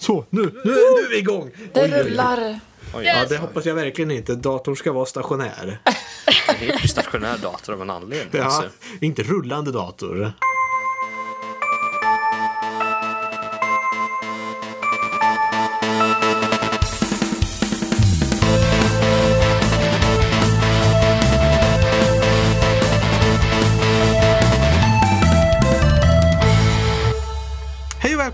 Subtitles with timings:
[0.00, 1.50] Så, nu, nu, nu är vi igång!
[1.72, 2.10] Det Oj, oj, oj.
[2.10, 2.60] rullar.
[3.02, 4.34] Ja, det hoppas jag verkligen inte.
[4.34, 5.78] Datorn ska vara stationär.
[6.46, 8.28] Det heter ju stationär dator av en anledning.
[8.32, 8.62] Ja, alltså.
[9.00, 10.32] inte rullande dator.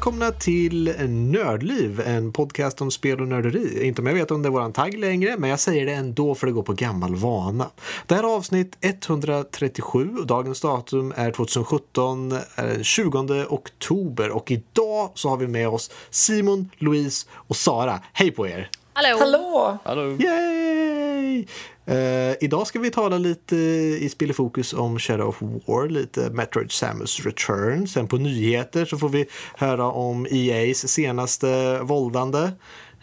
[0.07, 3.87] Välkomna till Nördliv, en podcast om spel och nörderi.
[3.87, 6.34] Inte om jag vet om det är våran tagg längre, men jag säger det ändå
[6.34, 7.70] för det går på gammal vana.
[8.06, 12.34] Det här är avsnitt 137 och dagens datum är 2017,
[12.82, 18.01] 20 eh, oktober och idag så har vi med oss Simon, Louise och Sara.
[18.12, 18.70] Hej på er!
[18.96, 19.18] Hallå!
[19.18, 19.78] Hallå!
[19.84, 20.16] Hallå?
[20.20, 21.46] Yay!
[21.87, 23.56] Eh, idag ska vi tala lite
[24.00, 27.88] i Spelefokus om Shadow of War, lite Metroid Samus Return.
[27.88, 32.51] Sen på nyheter så får vi höra om EAs senaste våldande.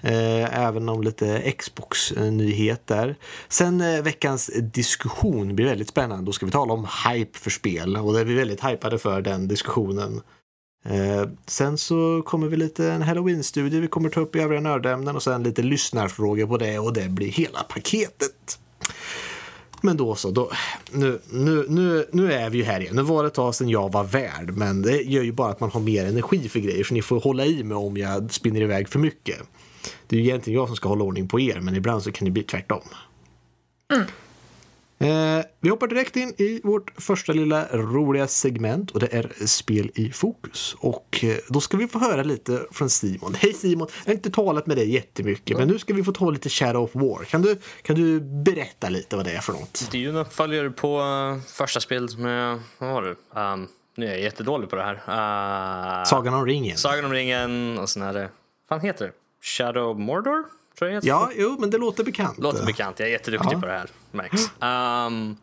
[0.01, 3.15] Eh, även om lite Xbox-nyheter.
[3.47, 6.25] Sen eh, veckans diskussion blir väldigt spännande.
[6.25, 9.21] Då ska vi tala om hype för spel och det är vi väldigt hypade för
[9.21, 10.21] den diskussionen.
[10.85, 15.15] Eh, sen så kommer vi lite en halloween-studie vi kommer ta upp i övriga nördämnen
[15.15, 18.59] och sen lite lyssnarfrågor på det och det blir hela paketet.
[19.81, 20.51] Men då så, då,
[20.91, 22.95] nu, nu, nu, nu är vi ju här igen.
[22.95, 25.59] Nu var det ett tag sedan jag var värd, men det gör ju bara att
[25.59, 28.61] man har mer energi för grejer, så ni får hålla i mig om jag spinner
[28.61, 29.37] iväg för mycket.
[30.07, 32.25] Det är ju egentligen jag som ska hålla ordning på er, men ibland så kan
[32.25, 32.81] det bli tvärtom.
[33.93, 34.05] Mm.
[35.03, 39.91] Eh, vi hoppar direkt in i vårt första lilla roliga segment och det är spel
[39.95, 40.75] i fokus.
[40.79, 43.33] Och eh, då ska vi få höra lite från Simon.
[43.37, 43.87] Hej Simon!
[44.03, 46.83] Jag har inte talat med dig jättemycket men nu ska vi få ta lite Shadow
[46.83, 47.23] of War.
[47.23, 49.87] Kan du, kan du berätta lite vad det är för något?
[49.91, 53.39] Det är ju en uppföljare på uh, första spelet med, vad var det?
[53.41, 54.95] Um, nu är jag jättedålig på det här.
[55.99, 56.77] Uh, Sagan om ringen?
[56.77, 58.29] Sagan om ringen och sen är det,
[58.67, 59.11] vad fan heter det?
[59.41, 60.43] Shadow Mordor?
[60.79, 61.05] Tror jag.
[61.05, 62.37] Ja, jo, men det låter bekant.
[62.37, 63.59] Låter bekant, jag är jätteduktig Ja.
[63.59, 64.41] på det här, märks.
[64.43, 65.37] Um,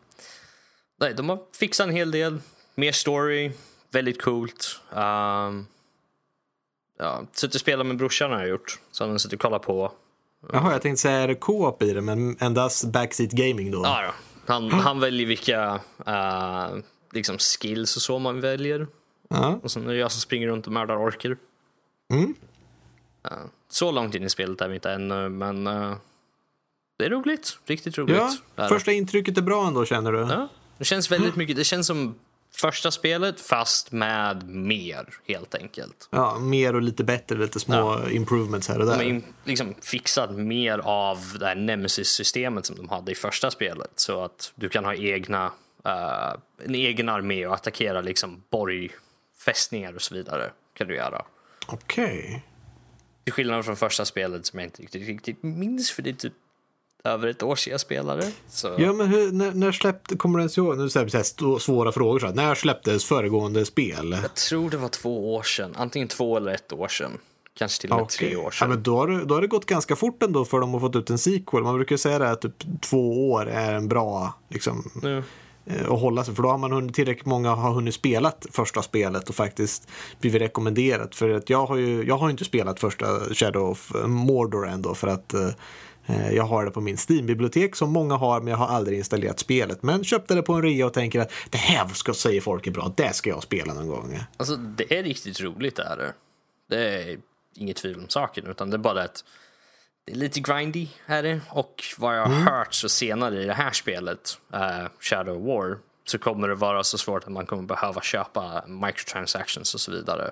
[0.99, 2.39] nej, de har fixat en hel del,
[2.75, 3.51] mer story,
[3.91, 4.79] väldigt coolt.
[4.89, 5.67] Um,
[6.99, 9.91] ja, suttit och spelat med brorsan har jag gjort, så han suttit och kollat på.
[10.53, 13.81] Jaha, jag tänkte säga är det co-op i det, men endast backseat gaming då?
[13.83, 14.13] Ja, då.
[14.53, 16.77] Han, han väljer vilka uh,
[17.11, 18.87] liksom skills och så man väljer.
[19.29, 19.59] Ja.
[19.63, 21.37] Och sen är det jag som springer runt och mördar orker.
[22.13, 22.35] Mm.
[23.69, 25.95] Så långt in i spelet är vi inte ännu, men uh,
[26.97, 27.57] det är roligt.
[27.65, 28.17] Riktigt roligt.
[28.55, 30.19] ja, första intrycket är bra ändå känner du?
[30.19, 31.55] Ja, det känns väldigt mycket.
[31.55, 32.15] Det känns som
[32.53, 36.07] första spelet fast med mer helt enkelt.
[36.11, 38.09] Ja, mer och lite bättre, lite små Ja.
[38.09, 38.99] improvements här och där.
[38.99, 43.91] De har liksom fixat mer av det här nemesis-systemet som de hade i första spelet.
[43.95, 45.51] Så att du kan ha egna,
[45.85, 46.33] eh,
[46.65, 50.51] en egen armé och attackera liksom borgfästningar och så vidare.
[50.73, 51.25] kan du göra.
[51.67, 52.43] Okej.
[53.23, 56.33] Till skillnad från första spelet som jag inte riktigt, riktigt minns för det är typ
[57.03, 58.31] över ett år sedan jag spelade.
[58.49, 58.75] Så.
[58.79, 62.19] Ja, men hur, när, när släppte, kommer du ens ihåg, nu säger vi svåra frågor,
[62.19, 64.17] så här, när släpptes föregående spel?
[64.21, 67.17] Jag tror det var två år sedan, antingen två eller ett år sedan.
[67.53, 68.37] Kanske till och med tre Okej.
[68.37, 68.69] år Ja, sedan.
[68.69, 70.95] men då, har det, då har det gått ganska fort ändå för dem att fått
[70.95, 71.63] ut en sequel.
[71.63, 75.23] Man brukar säga det att typ två år är en bra liksom, Nu.
[75.65, 76.35] Eh, och hålla sig.
[76.35, 79.87] För då har man hunnit, tillräckligt många har hunnit spela första spelet och faktiskt
[80.19, 81.15] blivit rekommenderat.
[81.15, 84.95] För att jag har ju jag har inte spelat första Shadow of eh, Mordor ändå
[84.95, 85.49] för att eh,
[86.05, 89.39] eh, jag har det på min Steam-bibliotek som många har men jag har aldrig installerat
[89.39, 89.83] spelet.
[89.83, 92.71] Men köpte det på en rea och tänker att det här ska, säger folk är
[92.71, 94.19] bra, det ska jag spela någon gång.
[94.37, 96.13] Alltså det är riktigt roligt det här.
[96.69, 97.17] Det är
[97.55, 99.23] inget tvivel om saken utan det är bara att
[100.05, 103.53] det är lite grindy är det och vad jag har hört så senare i det
[103.53, 108.01] här spelet, eh, Shadow War, så kommer det vara så svårt att man kommer behöva
[108.01, 110.31] köpa microtransactions och så vidare.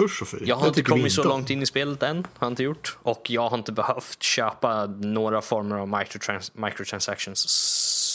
[0.00, 0.36] Usch och fy.
[0.40, 2.98] Jag har Det inte kommit så långt in i spelet än, har jag inte gjort.
[3.02, 7.44] Och jag har inte behövt köpa några former av microtrans microtransactions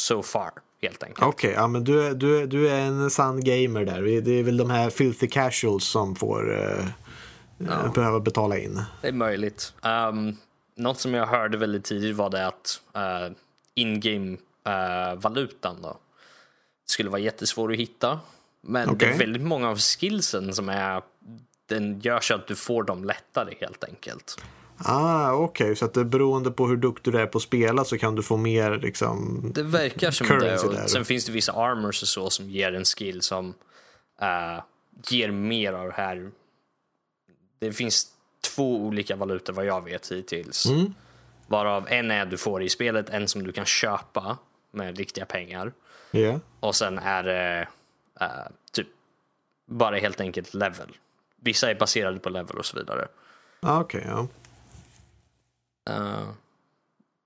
[0.08, 1.28] so far, helt enkelt.
[1.28, 4.22] Okej, ja, men du, är- du, du är en sann gamer där.
[4.22, 6.88] Det är väl de här filthy casuals som får eh,
[7.70, 8.82] eh, behöva betala in.
[9.02, 9.74] Det är möjligt.
[9.84, 10.38] Um,
[10.76, 13.36] något som jag hörde väldigt tidigt var det att uh,
[13.76, 14.38] in-game
[14.68, 15.98] uh, valutan då
[16.86, 18.20] skulle vara jättesvår att hitta.
[18.62, 19.10] Men det Okej.
[19.10, 21.02] är väldigt många av skillsen som är
[21.66, 24.42] den gör så att du får dem lättare helt enkelt.
[24.78, 27.98] Ah, Okej, så att det beroende på hur duktig du är på att spela så
[27.98, 29.42] kan du få mer liksom...
[29.56, 30.40] Det verkar som det.
[30.40, 30.84] Där.
[30.84, 33.48] Och sen finns det vissa armors och så som ger en skill som
[34.22, 34.64] uh,
[35.10, 36.32] ger mer av det här.
[37.60, 38.08] Det finns
[38.44, 40.66] två olika valutor vad jag vet hittills.
[40.66, 40.94] Mm.
[41.48, 44.38] Varav en är du får i spelet, en som du kan köpa
[44.72, 45.74] med riktiga pengar.
[46.12, 46.40] Ja.
[46.60, 47.68] Och sen är det
[48.20, 48.28] eh,
[48.72, 48.88] typ
[49.66, 50.98] bara helt enkelt level.
[51.42, 53.08] Vissa är baserade på level och så vidare.
[53.60, 54.28] Ah, Okej, ja.
[55.90, 56.30] Eh,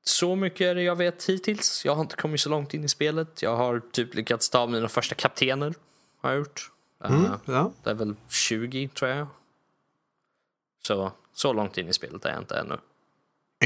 [0.03, 1.85] så mycket är det jag vet hittills.
[1.85, 3.41] Jag har inte kommit så långt in i spelet.
[3.41, 5.73] Jag har typ lyckats ta mina första kaptener.
[6.21, 6.71] Har jag gjort.
[7.03, 7.71] Eh, Mm, ja.
[7.83, 9.27] Det är väl 20 tror jag.
[10.87, 12.77] Så, så långt in i spelet är jag inte ännu.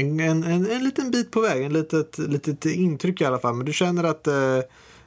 [0.00, 3.54] En, en, en, en liten bit på vägen, ett litet, litet intryck i alla fall.
[3.54, 4.58] Men du känner att eh,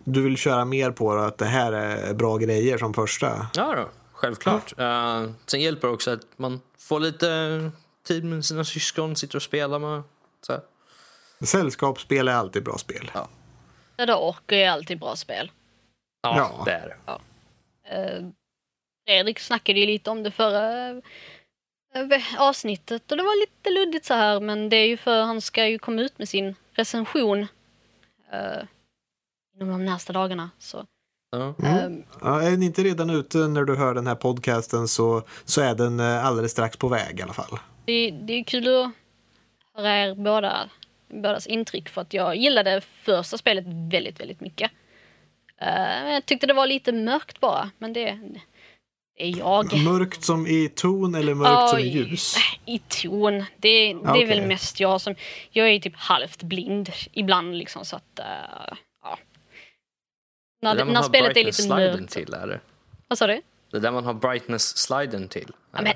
[0.03, 3.47] du vill köra mer på det, att det här är bra grejer som första?
[3.53, 4.79] Ja då, självklart.
[4.79, 7.71] Eh, sen hjälper det också att man får lite
[8.07, 10.03] tid med sina syskon, sitter och spelar med.
[10.41, 10.51] Så.
[10.53, 10.61] här.
[11.41, 13.11] Sällskapsspel är alltid bra spel.
[13.95, 15.51] Det där orkar är alltid bra spel.
[16.21, 16.63] Ja, Ja.
[16.65, 17.11] det är det.
[17.95, 18.25] Eh,
[19.07, 21.01] Fredrik snackade ju lite om det förra
[22.37, 25.67] avsnittet och det var lite luddigt så här men det är ju för han ska
[25.67, 27.39] ju komma ut med sin recension
[28.31, 28.63] eh,
[29.55, 30.49] inom de närmsta dagarna.
[30.59, 30.85] Så,
[31.31, 31.55] Ja.
[31.63, 31.89] eh,
[32.21, 35.75] Ja, är den inte redan ute när du hör den här podcasten så, så är
[35.75, 37.59] den eh, alldeles strax på väg i alla fall.
[37.85, 38.91] det, det är kul att
[39.73, 40.69] höra er båda,
[41.07, 44.71] bådas intryck för att jag gillade första spelet väldigt, väldigt mycket.
[45.57, 48.19] Eh, jag tyckte det var lite mörkt bara, men det,
[49.17, 49.83] det är jag.
[49.83, 52.35] Mörkt som i ton eller mörkt som i ljus?
[52.65, 53.33] I ton.
[53.33, 54.25] Det, det är Okej.
[54.25, 55.15] väl mest jag som...
[55.51, 58.19] Jag är typ halvt blind ibland liksom så att...
[58.19, 58.25] eh,
[59.03, 59.17] ja.
[60.61, 62.13] Det är När, när har spelet är lite mörkt.
[62.13, 62.59] till, är det?
[63.07, 63.41] Vad sa du?
[63.71, 65.51] Det är där man har brightness-sliden till.
[65.71, 65.93] Ja, men,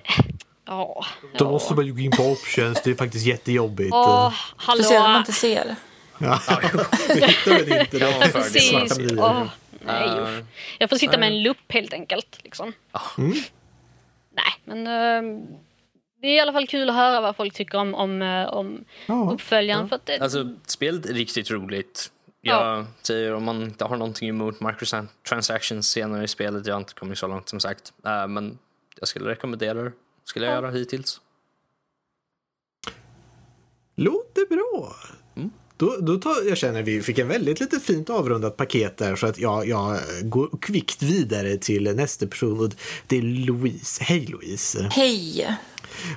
[0.66, 1.06] ja.
[1.38, 1.52] Då ja.
[1.52, 3.94] måste man ju gå in på options, det är faktiskt jättejobbigt.
[3.94, 5.20] Åh, Speciellt om man hallå!
[5.20, 5.76] inte ser.
[6.18, 6.40] Ja,
[7.08, 9.00] vi hittar väl inte Det Precis.
[9.18, 9.44] Åh,
[9.86, 10.46] nej, Eh, usch.
[10.80, 12.40] Jag får sitta med en lupp helt enkelt.
[12.44, 12.74] Liksom.
[13.18, 13.34] Mm.
[14.32, 15.46] Nej, men eh,
[16.22, 18.86] det är i alla fall kul att höra vad folk tycker om, om, eh, om
[19.06, 19.30] Ja.
[19.34, 19.90] uppföljaren.
[19.90, 22.12] För att det, Alltså, spelet är riktigt roligt.
[22.42, 26.66] Jag säger om man inte har någonting emot microtransactions senare i spelet.
[26.68, 27.94] Jag har inte kommit så långt som sagt.
[28.06, 28.58] Eh, men
[29.00, 29.92] jag skulle rekommendera det.
[30.24, 30.62] Skulle jag Ja.
[30.62, 31.22] göra hittills.
[33.96, 34.94] Låter bra.
[35.36, 35.52] Mm.
[35.80, 39.28] Då, då tar, jag känner vi fick en väldigt lite fint avrundat paket där så
[39.28, 42.72] att jag, jag går kvickt vidare till nästa person och
[43.08, 44.04] det är Louise.
[44.04, 44.90] Hej Louise!
[44.92, 45.58] Hej!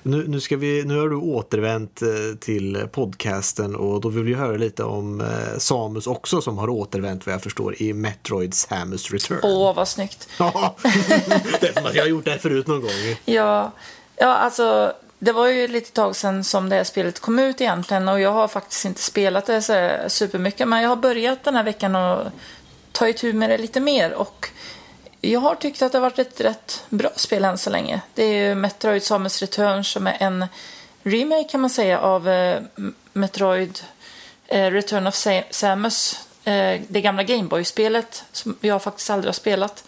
[0.03, 2.09] Nu, nu, ska vi, nu har du återvänt eh,
[2.41, 7.27] till podcasten och då vill vi höra lite om eh, Samus också som har återvänt
[7.27, 9.41] vad jag förstår i Metroid Samus Return.
[9.43, 10.29] Åh, vad snyggt.
[10.39, 10.77] Ja,
[11.61, 13.17] det är som att jag har gjort det här förut någon gång.
[13.25, 13.73] Ja,
[14.17, 14.93] ja, alltså
[15.25, 18.33] det var ju lite tag sedan som det här spelet kom ut egentligen och jag
[18.33, 22.27] har faktiskt inte spelat det så supermycket men jag har börjat den här veckan och
[22.93, 24.49] ta itu med det lite mer och
[25.21, 28.01] jag har tyckt att det har varit ett rätt bra spel än så länge.
[28.15, 30.47] Det är ju Metroid Samus Return som är en
[31.03, 32.63] remake kan man säga av eh,
[33.13, 33.81] Metroid
[34.47, 35.15] eh, Return of
[35.51, 36.27] Samus.
[36.45, 39.85] Eh, det gamla Gameboy-spelet som jag faktiskt aldrig har spelat.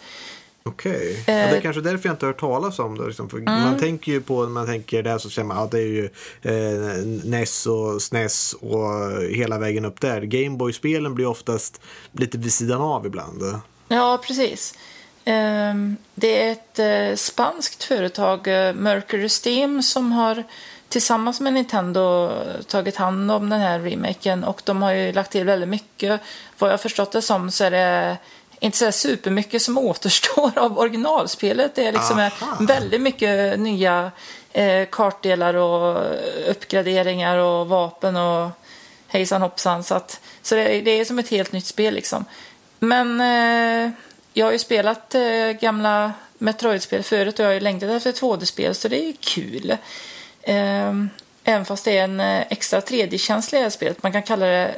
[0.69, 1.49] Okej, ja, Eh.
[1.51, 3.07] det är kanske därför jag inte har hört talas om det.
[3.07, 3.29] Liksom.
[3.29, 3.61] För Mm.
[3.61, 5.87] Man tänker ju på, när man tänker det så säger man att ja, det är
[5.87, 6.09] ju
[6.41, 10.21] eh, NES och SNES och hela vägen upp där.
[10.21, 11.81] Gameboy-spelen blir oftast
[12.11, 13.43] lite vid sidan av ibland.
[13.87, 14.73] Ja, precis.
[15.25, 20.43] Ehm, Det är ett eh, spanskt företag, eh, Mercury Steam, som har
[20.89, 22.31] tillsammans med Nintendo
[22.67, 26.21] tagit hand om den här remaken och de har ju lagt till väldigt mycket.
[26.59, 28.17] Vad jag förstått det som så är det
[28.59, 31.75] inte så supermycket som återstår av originalspelet.
[31.75, 32.57] Det är liksom Aha.
[32.59, 34.11] väldigt mycket nya
[34.53, 36.15] eh, kartdelar och
[36.47, 38.49] uppgraderingar och vapen och
[39.07, 39.83] hejsan hoppsan.
[39.83, 42.25] Så, att, så det, det är som ett helt nytt spel liksom.
[42.79, 43.91] Men eh,
[44.33, 48.21] jag har ju spelat eh, gamla Metroid-spel förut och jag har ju längtat efter ett
[48.21, 49.77] 2D-spel så det är kul.
[50.41, 50.93] Eh,
[51.43, 54.03] även fast det är en eh, extra 3D-känsla i det här spelet.
[54.03, 54.75] Man kan kalla det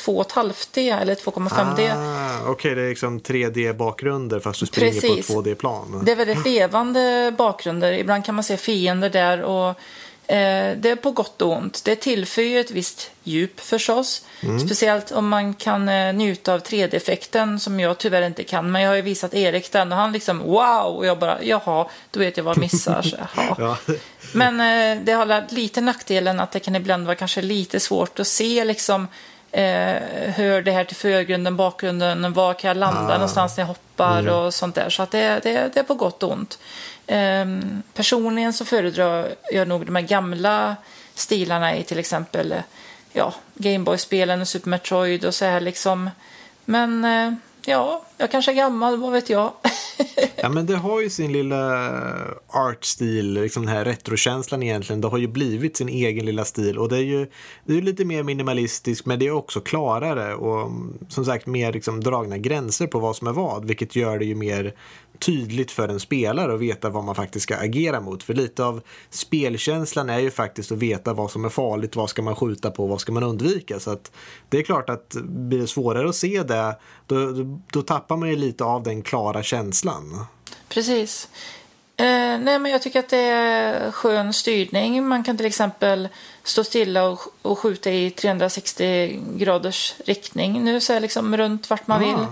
[0.00, 1.92] 2,5D eller 2,5D.
[1.96, 5.26] Ah, Okej, det är liksom 3D-bakgrunder fast du springer Precis.
[5.26, 6.02] på ett 2D-plan.
[6.04, 7.92] Det är väldigt levande bakgrunder.
[7.92, 9.68] Ibland kan man se fiender där och
[10.26, 11.84] eh, det är på gott och ont.
[11.84, 14.26] Det tillför ju ett visst djup förstås.
[14.66, 18.72] Speciellt om man kan eh, njuta av 3D-effekten som jag tyvärr inte kan.
[18.72, 21.86] Men jag har ju visat Erik den och han liksom wow och jag bara jaha,
[22.10, 23.02] då vet jag vad jag missar.
[23.02, 23.16] Så.
[23.58, 23.76] Ja.
[24.32, 28.26] Men eh, det har lite nackdelen att det kan ibland vara kanske lite svårt att
[28.26, 29.08] se liksom
[29.54, 33.14] eh, hör det här till förgrunden, bakgrunden, var kan jag landa Ah.
[33.14, 34.90] någonstans när jag hoppar och sånt där.
[34.90, 36.58] Så att det, det, det är på gott och ont.
[37.06, 40.76] Ehm, personligen så föredrar jag nog de här gamla
[41.14, 42.58] stilarna i till exempel eh,
[43.12, 46.10] ja, Gameboy-spelen och Super Metroid och så här liksom.
[46.64, 47.32] Men eh,
[47.66, 49.52] ja, jag kanske är gammal, vad vet jag.
[50.36, 51.90] Ja, men det har ju sin lilla
[52.48, 55.00] artstil, liksom den här retrokänslan egentligen.
[55.00, 57.26] Det har ju blivit sin egen lilla stil och det är ju
[57.64, 60.70] det är lite mer minimalistiskt men det är också klarare och
[61.08, 64.34] som sagt mer liksom dragna gränser på vad som är vad vilket gör det ju
[64.34, 64.74] mer
[65.24, 68.22] tydligt för en spelare att veta vad man faktiskt ska agera mot.
[68.22, 72.22] För lite av spelkänslan är ju faktiskt att veta vad som är farligt, vad ska
[72.22, 73.80] man skjuta på, vad ska man undvika.
[73.80, 74.12] Så att
[74.48, 76.76] det är klart att blir det svårare att se det,
[77.06, 80.26] då, då, då tappar man ju lite av den klara känslan.
[80.68, 81.28] Precis.
[81.96, 82.04] Eh,
[82.38, 85.06] nej, men jag tycker att det är skön styrning.
[85.08, 86.08] Man kan till exempel
[86.42, 91.86] stå stilla och, och skjuta i 360 graders riktning nu, så är liksom runt vart
[91.86, 92.06] man Ah.
[92.06, 92.26] vill.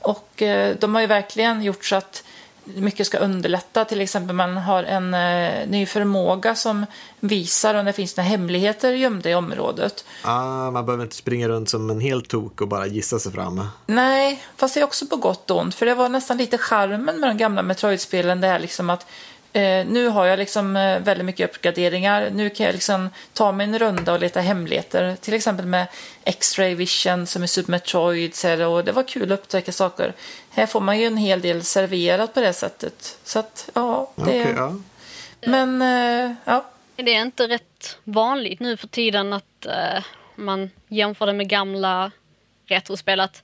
[0.00, 2.24] Och eh, de har ju verkligen gjort så att
[2.64, 3.84] mycket ska underlätta.
[3.84, 6.86] Till exempel man har en eh, ny förmåga som
[7.20, 10.04] visar om det finns några hemligheter gömda i området.
[10.22, 13.66] Ah, man behöver inte springa runt som en helt tok och bara gissa sig fram.
[13.86, 15.74] Nej, fast det är också på gott och ont.
[15.74, 18.40] För det var nästan lite charmen med de gamla Metroid-spelen.
[18.40, 19.06] Det är liksom att
[19.54, 22.30] eh, nu har jag liksom eh, väldigt mycket uppgraderingar.
[22.30, 25.16] Nu kan jag liksom ta mig en runda och leta hemligheter.
[25.20, 25.86] Till exempel med
[26.24, 28.34] X-ray vision som i Super Metroid.
[28.34, 30.12] så är Och det var kul att upptäcka saker.
[30.50, 33.18] Här får man ju en hel del serverat på det sättet.
[33.24, 34.10] Så att, ja.
[34.16, 34.74] Det, Okej, ja.
[35.40, 36.64] Men, eh, ja.
[36.96, 40.04] Det är inte rätt vanligt nu för tiden att eh,
[40.36, 42.10] man jämför det med gamla
[42.66, 43.20] retrospel.
[43.20, 43.42] Att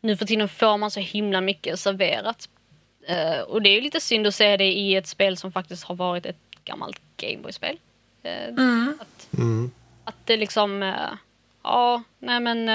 [0.00, 2.48] nu för tiden får man så himla mycket serverat.
[3.06, 5.84] Eh, och det är ju lite synd att se det i ett spel som faktiskt
[5.84, 7.78] har varit ett gammalt Gameboy-spel.
[8.22, 8.48] Eh,
[9.00, 9.70] att, Mm.
[10.04, 11.12] att det liksom, eh,
[11.62, 12.66] ja, nej men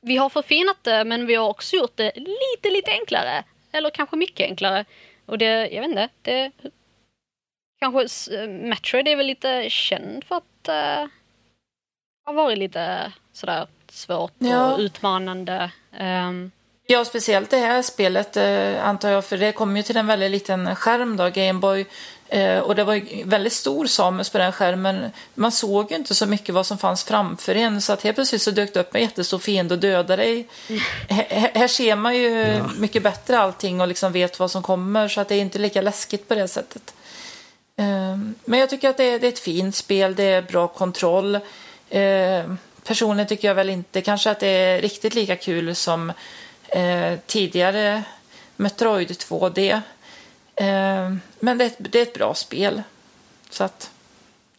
[0.00, 3.44] vi har förfinat det men vi har också gjort det lite, lite enklare.
[3.72, 4.84] Eller kanske mycket enklare.
[5.26, 6.50] Och det, jag vet inte, det
[7.80, 11.08] kanske Metroid är väl lite känd för att uh,
[12.26, 14.72] ha varit lite sådär svårt Ja.
[14.72, 15.70] och utmanande.
[15.92, 16.50] Ehm,
[16.86, 20.30] Ja, speciellt det här spelet eh, antar jag, för det kom ju till en väldigt
[20.30, 21.86] liten skärm då, Gameboy.
[22.28, 25.10] Eh, och det var väldigt stor Samus på den skärmen.
[25.34, 28.42] Man såg ju inte så mycket vad som fanns framför en, så att helt plötsligt
[28.42, 30.46] så dök det upp en jättestor fiende och dödade dig.
[31.08, 35.08] Här, här- här ser man ju mycket bättre allting och liksom vet vad som kommer,
[35.08, 36.94] så att det är inte lika läskigt på det sättet.
[37.78, 40.68] Eh, men jag tycker att det är, det är ett fint spel, det är bra
[40.68, 41.38] kontroll.
[42.86, 46.12] Personligen tycker jag väl inte kanske att det är riktigt lika kul som
[46.72, 48.02] eh, tidigare
[48.56, 49.80] Metroid 2D.
[50.56, 52.82] Eh, men det är, ett, det är ett bra spel.
[53.50, 53.90] Så att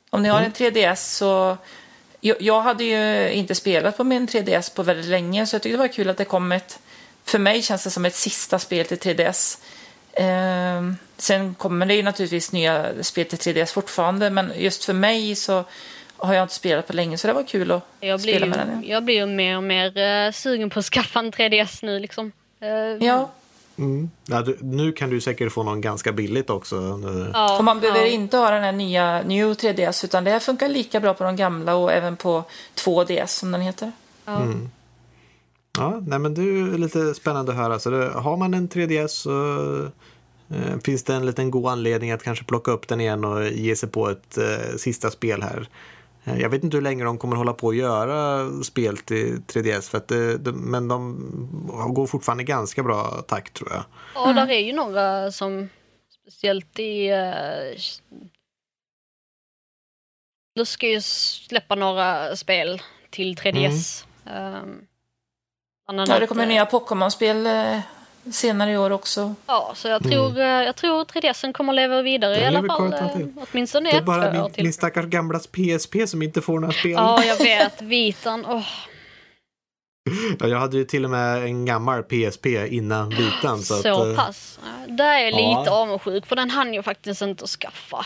[0.10, 1.58] om ni har en 3DS så...
[2.26, 5.78] Jag, jag hade ju inte spelat på min 3DS på väldigt länge så jag tyckte
[5.78, 6.80] det var kul att det kom ett...
[7.24, 9.58] För mig känns det som ett sista spel till 3DS.
[10.14, 15.36] Eh, sen kommer det ju naturligtvis nya spel till 3DS fortfarande men just för mig
[15.36, 15.66] så
[16.28, 18.68] har jag inte spelat på länge så det var kul att jag, blir spela med
[18.68, 18.82] den.
[18.84, 22.00] ju, jag blir ju mer och mer eh, sugen på att skaffa en 3DS nu
[22.00, 22.32] liksom.
[22.60, 23.30] Eh, Ja,
[23.76, 24.10] Mm.
[24.26, 27.00] Ja, du, nu kan du säkert få någon ganska billigt också.
[27.34, 28.08] Ja, Och man behöver ja.
[28.08, 31.36] inte ha den här nya New 3DS utan det här funkar lika bra på de
[31.36, 32.44] gamla och även på
[32.76, 33.92] 2DS som den heter.
[34.26, 34.48] Ja.
[35.78, 37.80] Ja, nej, men det är lite spännande att höra.
[37.80, 39.32] Så det, har man en 3DS så
[40.50, 43.76] eh, finns det en liten god anledning att kanske plocka upp den igen och ge
[43.76, 45.68] sig på ett eh, sista spel här.
[46.24, 49.90] Eh, Jag vet inte hur länge de kommer hålla på att göra spel till 3DS,
[49.90, 53.84] för att det, det, men de går fortfarande i ganska bra takt tror jag.
[54.16, 55.70] Ja, där är ju några som
[56.22, 57.12] speciellt i...
[57.12, 57.80] Uh,
[60.56, 64.06] de ska ju släppa några spel till 3DS.
[64.26, 64.88] Um,
[65.88, 67.80] bland Ja, det kommer eh, nya Pokémon-spel eh,
[68.32, 69.36] senare i år också.
[69.48, 72.62] Ja, så jag tror, eh, jag tror 3DSen kommer att leva vidare i Den alla
[72.62, 73.22] lever kvar fall.
[73.22, 73.44] ett eh.
[73.52, 74.64] Åtminstone Det är ett bara min, till.
[74.64, 76.92] min stackars gamla PSP som inte får några spel.
[76.92, 77.82] Ja, jag vet.
[77.82, 78.46] Vitan.
[78.46, 78.68] åh
[80.40, 83.60] Ja, jag hade ju till och med en gammal PSP innan Vitan.
[83.60, 84.60] Så, så att, eh, pass.
[84.88, 85.60] Där är jag ja.
[85.60, 88.06] lite avundsjuk för den hann jag faktiskt inte att skaffa.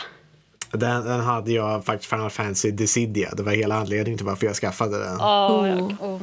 [0.72, 3.34] Den, den hade jag faktiskt Final Fantasy Dissidia.
[3.36, 5.16] Det var hela anledningen till varför jag skaffade den.
[5.18, 5.68] Ja, Oh.
[5.68, 6.22] jag, oh.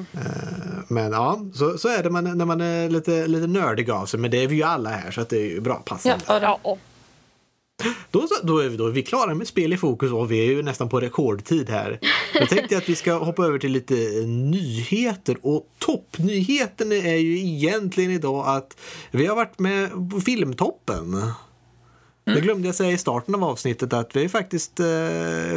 [0.88, 4.20] Men ja, så, så är det man, när man är lite, lite nördig av sig.
[4.20, 6.24] Men det är vi ju alla här så att det är ju bra passande.
[6.28, 6.78] ja.
[8.12, 10.46] Då, då, är vi, då är vi klara med spel i fokus och vi är
[10.52, 12.00] ju nästan på rekordtid här.
[12.34, 13.94] Jag tänkte att vi ska hoppa över till lite
[14.28, 18.78] nyheter och toppnyheten är ju egentligen idag att
[19.12, 21.32] vi har varit med på Filmtoppen.
[22.34, 24.86] Det glömde jag säga i starten av avsnittet att vi faktiskt eh,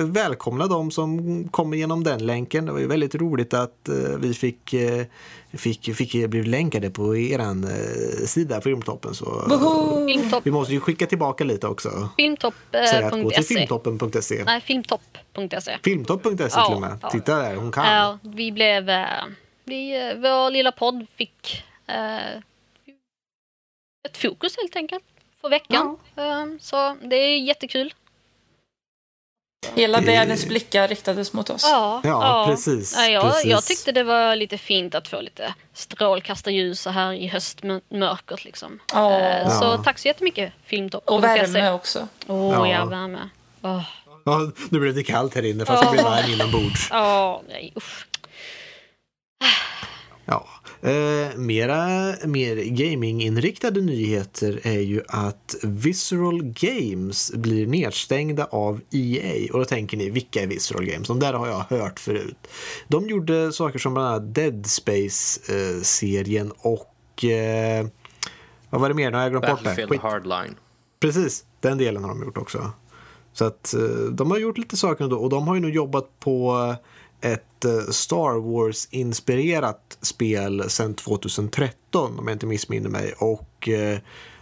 [0.04, 2.66] välkomnar de som kommer genom den länken.
[2.66, 5.04] Det var ju väldigt roligt att eh, vi fick, eh,
[5.52, 9.14] fick, fick bli länkade på eran eh, sida Filmtoppen.
[9.14, 10.06] Så, Woho!
[10.06, 12.08] Filmtopp, vi måste ju skicka tillbaka lite också.
[12.72, 13.54] Säga att gå till filmtopp.se.
[13.54, 14.44] filmtoppen.se.
[14.44, 15.78] Nej, filmtopp.se.
[15.84, 16.98] Filmtopp.se Ja, till och med.
[17.02, 17.10] ja.
[17.10, 17.86] Titta där, hon kan.
[17.96, 18.90] Ja, vi blev...
[18.90, 19.06] eh,
[19.64, 22.36] Vi, eh, vår lilla podd fick eh,
[24.08, 25.04] ett fokus helt enkelt
[25.40, 25.96] för veckan.
[26.16, 27.94] Eh, Så det är jättekul.
[29.74, 31.62] Hela Det- världens blickar riktades mot oss.
[31.70, 33.44] Ja, Ja, precis, Ja, jag, precis.
[33.50, 38.78] jag tyckte det var lite fint att få lite strålkastarljus så här i höstmörkret liksom.
[38.92, 39.20] Ja.
[39.20, 39.82] Eh, Så Ja.
[39.84, 41.08] tack så jättemycket Filmtopp.
[41.08, 42.08] Och jag värme också.
[42.26, 42.66] Åh Ja.
[42.68, 43.28] ja, värme.
[43.62, 43.82] Åh,
[44.24, 46.10] Ja, nu blev det kallt här inne fast det blev Åh.
[46.10, 46.88] varmt inombords.
[46.92, 48.06] åh, nej usch.
[50.82, 59.52] Eh, mera mer gaminginriktade nyheter är ju att Visceral Games blir nedstängda av EA.
[59.52, 61.08] Och då tänker ni, vilka är Visceral Games?
[61.08, 62.48] De där har jag hört förut.
[62.88, 67.86] De gjorde saker som bland annat Dead Space-serien och eh,
[68.70, 69.10] vad var det mer?
[69.10, 69.64] Nu har jag glömt bort det.
[69.64, 70.02] Battlefield.
[70.02, 70.54] Hardline.
[71.00, 72.70] Precis, den delen har de gjort också.
[73.32, 73.80] Så att eh,
[74.12, 76.74] de har gjort lite saker ändå och de har ju nu jobbat på
[77.20, 83.12] ett eh, Star Wars-inspirerat spel sedan 2013 om jag inte missminner mig.
[83.18, 83.98] Och eh,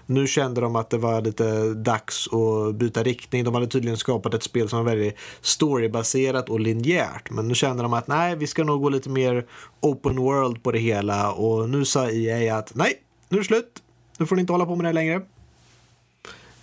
[0.06, 3.44] nu kände de att det var lite dags att byta riktning.
[3.44, 7.30] De hade tydligen skapat ett spel som var väldigt storybaserat och linjärt.
[7.30, 9.46] Men nu kände de att nej, vi ska nog gå lite mer
[9.80, 11.32] open world på det hela.
[11.32, 13.82] Och nu sa EA att nej, nu är det slut.
[14.18, 15.22] Nu får ni inte hålla på med det längre.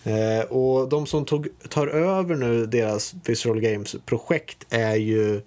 [0.04, 5.42] Eh, och de som tog, tar över nu deras Visual Games-projekt är ju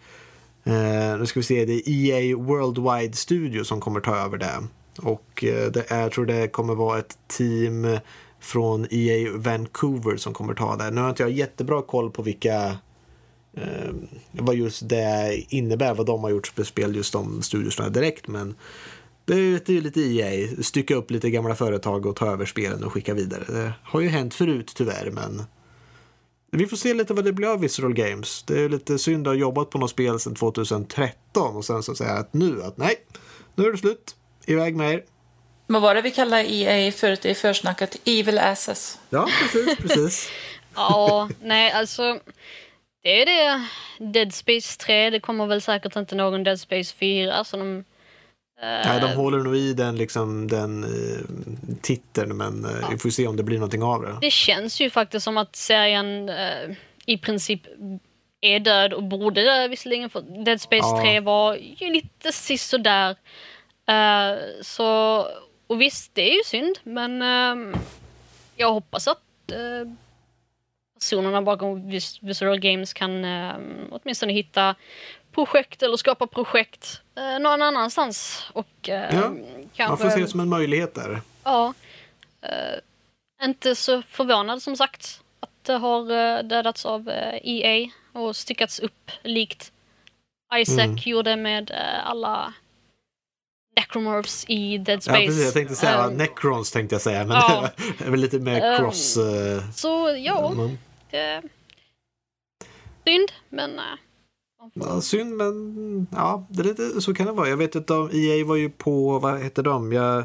[0.67, 4.63] eh, nu ska vi se, det är EA Worldwide Studio som kommer ta över det.
[5.03, 7.99] Och eh, det är, jag tror det kommer vara ett team
[8.41, 10.91] från EA Vancouver som kommer ta det.
[10.91, 12.77] Nu har inte jag jättebra koll på vilka
[13.57, 13.91] eh,
[14.33, 18.29] vad just det innebär, vad de har gjort för spel, just de studiosarna direkt.
[18.29, 18.55] Men
[19.25, 22.27] det är ju- det är ju lite EA, stycka upp lite gamla företag och ta
[22.33, 23.45] över spelen och skicka vidare.
[23.49, 25.43] Det har ju hänt förut tyvärr, men
[26.57, 28.43] vi får se lite vad det blir av Visceral Games.
[28.43, 31.95] Det är lite synd att ha jobbat på något spel sedan 2013 och sen så
[31.95, 32.95] säga att nu, att nej,
[33.55, 34.17] nu är det slut.
[34.47, 35.05] Iväg med er.
[35.67, 37.97] Vad var det vi kallade EA förut i försnacket?
[38.05, 38.99] Evil asses.
[39.11, 40.29] Ja, precis, precis.
[40.75, 42.19] Ja, nej alltså.
[43.03, 43.67] Det är det.
[44.13, 47.85] Dead Space 3, det kommer väl säkert inte någon Dead Space 4 så de...
[48.61, 51.21] eh, Nej, de håller nog i den, liksom, den eh,
[51.83, 54.19] titeln, men eh, vi får se om det blir någonting av det.
[54.21, 57.61] Det känns ju faktiskt som att serien eh, i princip
[58.41, 61.01] är död och borde dö visserligen för Dead Space Ja.
[61.03, 63.17] 3 var ju lite sisådär.
[63.91, 64.87] Uh, så,
[65.67, 67.79] och visst, det är ju synd men eh,
[68.57, 69.93] jag hoppas att eh,
[71.01, 73.55] personerna bakom Vis- Visual Games kan eh,
[73.91, 74.75] åtminstone hitta
[75.37, 78.47] projekt eller skapa projekt eh, någon annanstans.
[78.53, 80.05] Och eh, Ja, Man kanske...
[80.05, 81.21] får se det som en möjlighet där.
[81.45, 81.75] Ja.
[82.43, 88.37] Eh, inte så förvånad som sagt att det har uh, dödats av eh, EA och
[88.37, 89.73] styckats upp likt
[90.57, 90.97] Isaac Mm.
[90.97, 92.53] gjorde med eh, alla
[93.77, 95.27] necromorphs i Dead Ja, Space.
[95.27, 95.45] precis.
[95.45, 97.69] Jag tänkte säga Eh, Necrons tänkte jag säga, men Ja.
[97.99, 99.17] det är väl lite mer cross.
[99.17, 100.79] eh, Så ja, mm.
[103.05, 103.81] synd men...
[104.75, 107.49] Ja, synd, men ja, det är lite, så kan det vara.
[107.49, 109.93] Jag vet att de, EA var ju på, vad hette de?
[109.93, 110.19] Jag,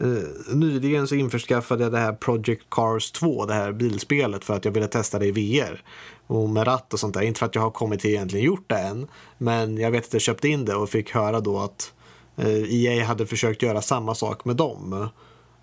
[0.00, 4.64] eh, nyligen så införskaffade jag det här Project Cars 2, det här bilspelet, för att
[4.64, 5.82] jag ville testa det i VR.
[6.26, 7.22] Och med ratt och sånt där.
[7.22, 9.06] Inte för att jag har kommit till egentligen gjort det än.
[9.38, 11.92] Men jag vet att jag köpte in det och fick höra då att
[12.36, 15.08] eh, EA hade försökt göra samma sak med dem.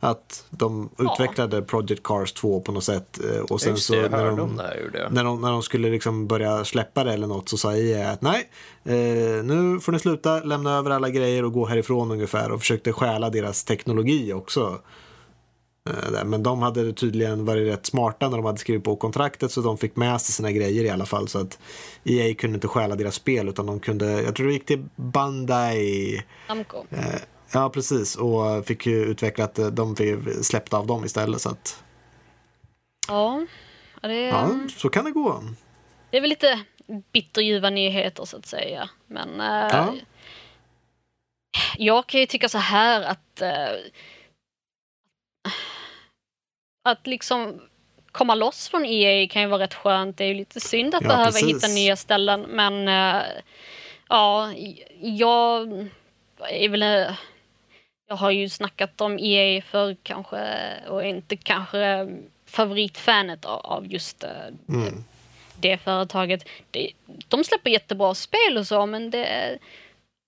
[0.04, 1.14] Att de Ja.
[1.14, 3.20] utvecklade Project Cars 2 på något sätt.
[3.36, 4.56] eh, Och sen så när de,
[5.12, 8.22] när de, när de skulle liksom börja släppa det eller något så sa EA att
[8.22, 8.50] nej,
[8.86, 12.94] eh, nu får ni sluta lämna över alla grejer och gå härifrån ungefär och försökte
[12.94, 14.80] stjäla deras teknologi också.
[15.90, 16.24] Eh.
[16.26, 19.78] Men de hade tydligen varit rätt smarta när de hade skrivit på kontraktet så de
[19.78, 21.60] fick med sig sina grejer i alla fall så att
[22.04, 26.22] EA kunde inte stjäla deras spel utan de kunde, jag tror det gick till Bandai
[26.50, 26.78] Namco.
[26.90, 27.22] Eh,
[27.54, 28.16] Ja, precis.
[28.16, 31.42] Och fick ju utvecklat, eh, de fick släppta av dem istället.
[31.42, 31.84] Så att,
[33.08, 33.46] Ja,
[34.02, 35.44] ja, det, ja, så kan det gå.
[36.10, 36.60] det är väl lite
[37.12, 38.90] bitterljuva nyheter så att säga.
[39.08, 39.94] Men eh, Ja.
[41.78, 43.70] jag kan ju tycka så här att eh,
[46.90, 47.62] att liksom
[48.12, 50.18] komma loss från EA kan ju vara rätt skönt.
[50.18, 51.56] Det är ju lite synd att Ja, behöva precis.
[51.56, 53.24] hitta nya ställen men eh,
[54.10, 54.54] ja,
[55.02, 55.88] jag
[56.50, 57.14] är väl eh,
[58.12, 62.08] jag har ju snackat om EA för kanske och inte kanske
[62.46, 64.30] favoritfanet av, just eh,
[64.70, 65.04] Mm.
[65.60, 66.48] det företaget.
[67.28, 69.58] De släpper jättebra spel och så, men det...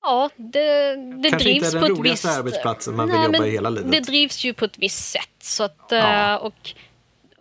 [0.02, 2.40] Ja, det, det Kanske inte drivs är på den ett roligaste visst...
[2.40, 3.92] arbetsplatsen man vill Nej, jobba men i hela livet.
[3.92, 5.36] Det drivs ju på ett visst sätt.
[5.40, 6.38] Så att, eh, Ja.
[6.38, 6.74] och,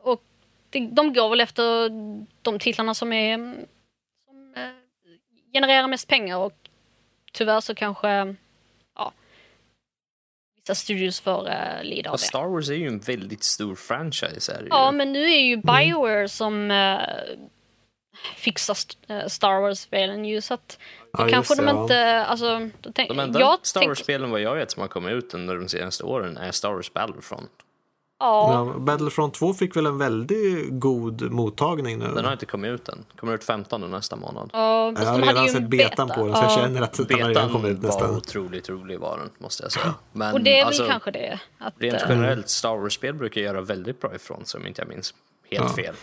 [0.03, 0.23] och
[0.71, 1.91] det, de går väl efter
[2.43, 3.37] de titlarna som, är,
[4.27, 4.69] som eh,
[5.53, 6.57] genererar mest pengar och
[7.33, 8.35] tyvärr så kanske
[10.64, 12.22] vissa studios får uh, lida av det.
[12.22, 14.53] Star Wars är ju en väldigt stor franchise.
[14.53, 14.66] Är ju.
[14.70, 15.66] Ja, men nu är ju Mm.
[15.77, 16.98] Bioware som eh,
[18.37, 20.79] fixa st- eh, Star Wars-spelen ju så att
[21.18, 21.83] Ja, kanske de ja.
[21.83, 25.35] inte, alltså, då De enda jag Star Wars-spelen vad jag vet som har kommit ut
[25.35, 27.51] under de senaste åren är Star Wars Battlefront.
[28.23, 32.09] Ja, Ja, Battlefront 2 fick väl en väldigt god mottagning nu.
[32.15, 33.05] Den har inte kommit ut än.
[33.17, 34.51] Kommer ut 15 nästa månad.
[34.53, 36.21] ja, jag har redan sett betan beta.
[36.21, 36.57] på den så jag Ja.
[36.57, 38.17] känner att den har redan kommit Betan ut var nästan.
[38.17, 39.95] otroligt rolig var den, måste jag säga.
[40.13, 41.41] Men Och det är väl alltså, kanske det.
[41.59, 44.89] Att, rent eh, generellt, Star Wars-spel brukar göra väldigt bra ifrån sig om inte jag
[44.89, 45.15] minns
[45.51, 45.69] helt Ja.
[45.85, 45.95] fel.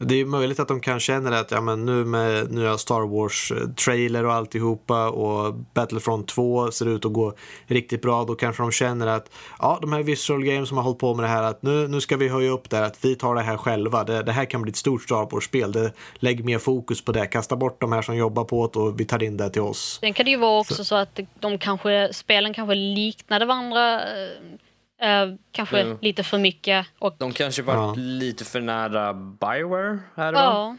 [0.00, 4.24] Det är möjligt att de kan känna att ja, men nu med nya Star Wars-trailer
[4.24, 7.34] och alltihopa och Battlefront 2 ser ut att gå
[7.66, 8.24] riktigt bra.
[8.24, 11.24] Då kanske de känner att ja, de här Visual Games som har hållit på med
[11.24, 13.40] det här att nu, nu ska vi höja upp det här, att vi tar det
[13.40, 14.04] här själva.
[14.04, 15.90] Det, det här kan bli ett stort Star Wars-spel.
[16.14, 17.26] Lägg mer fokus på det.
[17.26, 19.98] Kasta bort de här som jobbar på det och vi tar in det till oss.
[20.00, 24.00] Sen kan det ju vara också så, att de kanske, spelen kanske liknade varandra.
[25.00, 25.98] Eh, eh, kanske Mm.
[26.00, 26.86] lite för mycket.
[26.98, 27.94] Och, De kanske varit Ja.
[27.96, 30.76] lite för nära Bioware här ja,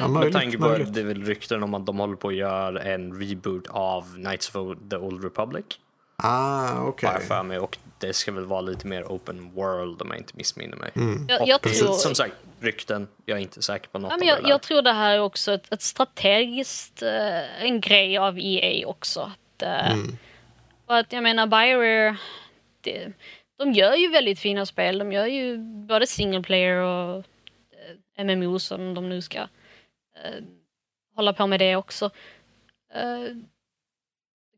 [0.00, 0.88] Ja, Med tanke på möjligt.
[0.88, 4.14] att det är väl rykten om att de håller på att göra en reboot av
[4.14, 5.64] Knights of the Old Republic.
[6.16, 7.10] Ah, okej.
[7.12, 7.58] Jag för mig.
[7.58, 10.90] Och det ska väl vara lite mer open world om jag inte missminner mig.
[11.28, 13.08] jag, jag, Precis, tror, Som sagt, rykten.
[13.24, 14.48] Jag är inte säker på något ja, av men det jag, där.
[14.50, 19.20] jag tror det här är också ett, ett strategiskt eh, en grej av EA också.
[19.20, 19.96] Att, eh,
[20.86, 22.16] och att jag menar Bioware,
[22.80, 23.12] det,
[23.60, 24.98] de gör ju väldigt fina spel.
[24.98, 27.24] De gör ju både single player och
[28.16, 30.44] eh, MMOs om de nu ska eh,
[31.16, 32.10] hålla på med det också.
[32.94, 33.36] Eh,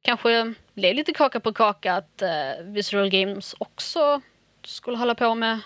[0.02, 4.20] kanske blev lite kaka på kaka att eh, Visual Games också
[4.64, 5.60] skulle hålla på med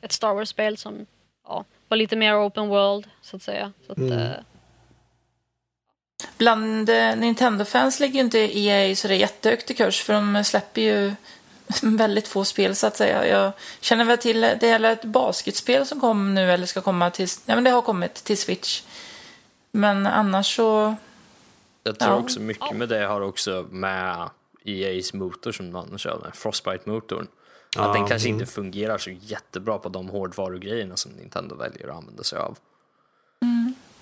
[0.00, 1.06] ett Star Wars-spel som
[1.44, 3.72] ja, var lite mer open world, så att säga.
[3.86, 4.30] Så att, eh,
[6.38, 10.44] Bland eh, Nintendo-fans ligger ju inte EA så det är jättehögt i kurs för de
[10.44, 11.14] släpper ju
[11.82, 13.26] väldigt få spel så att säga.
[13.26, 17.28] Jag känner väl till, det gäller ett basketspel som kom nu eller ska komma till,
[17.46, 18.82] ja men det har kommit till Switch.
[19.72, 20.94] Men annars så,
[21.84, 22.16] Jag tror Ja.
[22.18, 24.30] också mycket med det har också med
[24.64, 27.26] EA's motor som man kör med, Frostbite-motorn.
[27.76, 28.40] Ja, att den kanske mm.
[28.40, 32.58] inte fungerar så jättebra på de hårdvarugrejerna som Nintendo väljer att använda sig av.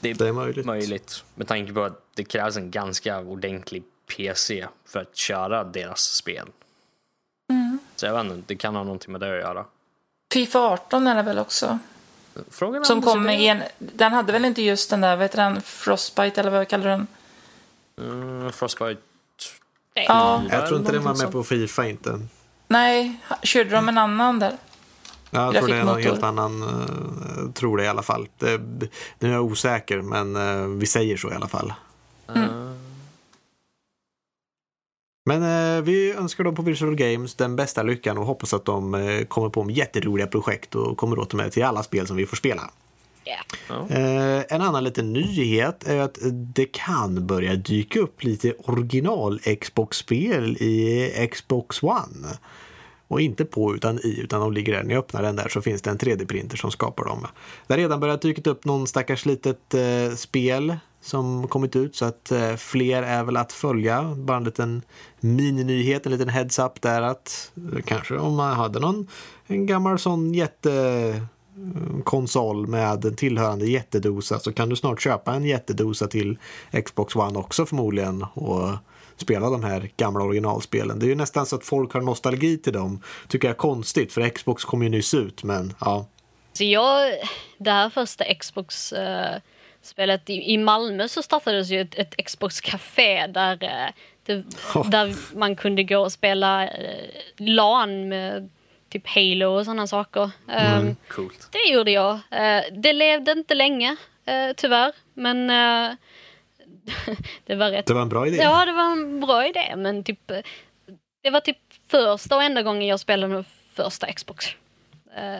[0.00, 0.66] Det är, Det är möjligt.
[0.66, 3.83] möjligt med tanke på att det krävs en ganska ordentlig
[4.16, 6.48] PC för att köra deras spel.
[8.00, 9.64] Så jag vet inte, det kan ha någonting med det att göra.
[10.32, 11.78] Fifa 18 är det väl också.
[12.50, 15.60] Frågan Som kom i en, den hade väl inte just den där, vad heter den,
[15.60, 17.06] Frostbite eller vad kallar du den?
[17.98, 19.00] Mm, Frostbite
[19.94, 22.20] det- Ja, Jag tror inte den var med på Fifa inte.
[22.68, 24.56] nej, körde de en annan där?
[25.30, 28.28] Jag tror det är någon helt annan, uh, tror det i alla fall.
[28.38, 28.58] Det,
[29.18, 31.72] nu är jag osäker, men eh, vi säger så i alla fall.
[35.24, 38.94] Men eh, vi önskar dem på Visual Games den bästa lyckan och hoppas att de
[38.94, 42.26] eh, kommer på med jätteroliga projekt och kommer åt med till alla spel som vi
[42.26, 42.70] får spela.
[43.24, 43.87] Ja.
[43.90, 46.18] Eh, en annan liten nyhet är att
[46.54, 52.38] det kan börja dyka upp lite original Xbox-spel i Xbox One.
[53.09, 54.83] Och inte på utan i, utan de ligger där.
[54.83, 57.26] När ni öppnar den där så finns det en 3D-printer som skapar dem.
[57.66, 62.04] Det har redan börjat dyka upp någon stackars litet eh, spel som kommit ut så
[62.04, 64.14] att eh, fler är väl att följa.
[64.16, 64.82] Bara en liten
[65.20, 69.08] mininyhet, en liten heads-up där att eh, kanske om man hade någon
[69.46, 75.44] en gammal sån jättekonsol eh, med en tillhörande jättedosa så kan du snart köpa en
[75.44, 76.38] jättedosa till
[76.84, 78.68] Xbox One också förmodligen och
[79.16, 80.98] spela de här gamla originalspelen.
[80.98, 83.02] Det är ju nästan så att folk har nostalgi till dem.
[83.28, 86.06] Tycker jag är konstigt för Xbox kom ju nyss ut men ja.
[86.52, 87.12] Så jag,
[87.58, 88.92] det här första Xbox...
[89.80, 94.44] Xbox-spelet i, i Malmö så startades ju ett, ett Xbox-café där, eh, det,
[94.90, 98.48] där man kunde gå och spela eh, LAN med
[98.88, 100.30] typ Halo och sådana saker.
[100.48, 101.48] Eh, Coolt.
[101.52, 102.12] Det gjorde jag.
[102.30, 105.96] Eh, det levde inte länge, eh, tyvärr, men eh,
[107.46, 108.36] det var rätt Det var en bra idé.
[108.36, 110.32] Ja, det var en bra idé, men typ...
[111.22, 114.46] Det var typ första och enda gången jag spelade med första Xbox.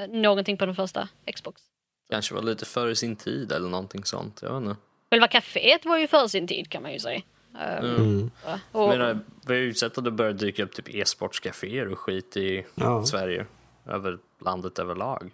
[0.09, 1.63] Någonting på den första Xbox.
[2.11, 4.39] Kanske var lite före sin tid eller någonting sånt.
[4.43, 4.81] Jag vet inte.
[5.11, 7.23] Själva kaféet var ju för sin tid kan man ju säga.
[7.61, 8.31] Eh, Mm.
[8.45, 11.99] Jag och, menar, vi har ju sett att det börjar dyka upp typ e-sportscaféer och
[11.99, 13.05] skit i Ja.
[13.07, 13.47] Sverige.
[13.87, 15.31] Över landet överlag.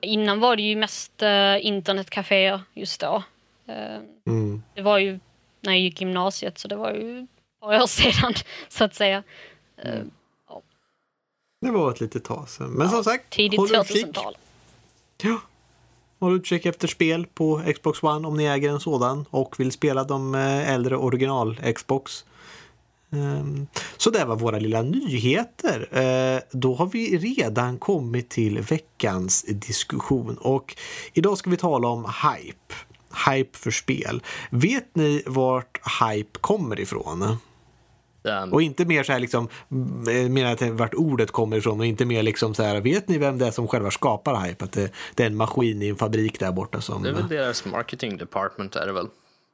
[0.00, 3.22] innan var det ju mest uh, internetcaféer just då.
[3.66, 4.62] Eh, Mm.
[4.74, 5.20] det var ju
[5.60, 7.28] när jag gick gymnasiet, så det var ju ett
[7.60, 8.34] par år sedan,
[8.68, 9.22] så att säga.
[9.76, 10.00] Eh,
[11.60, 12.70] Det var ett litet tag sedan.
[12.70, 14.06] Men som sagt, tidigt håll utkik.
[14.06, 14.36] 2000-tal.
[15.22, 15.40] Ja.
[16.24, 20.04] Håll utkik efter spel på Xbox One om ni äger en sådan och vill spela
[20.04, 22.24] de eh, äldre original Xbox.
[23.12, 25.88] Ehm, så det var våra lilla nyheter.
[25.90, 30.76] Eh, då har vi redan kommit till veckans diskussion och
[31.12, 32.74] idag ska vi tala om hype.
[33.28, 34.22] hype för spel.
[34.50, 37.36] Vet ni vart hype kommer ifrån?
[38.24, 39.48] Den, Och inte mer så här liksom,
[40.28, 43.46] menar vart ordet kommer ifrån och inte mer liksom så här, vet ni vem det
[43.46, 44.64] är som själva skapar hype?
[44.64, 47.02] Att det, det är en maskin i en fabrik där borta som...
[47.02, 49.06] det är väl deras marketing department är det väl.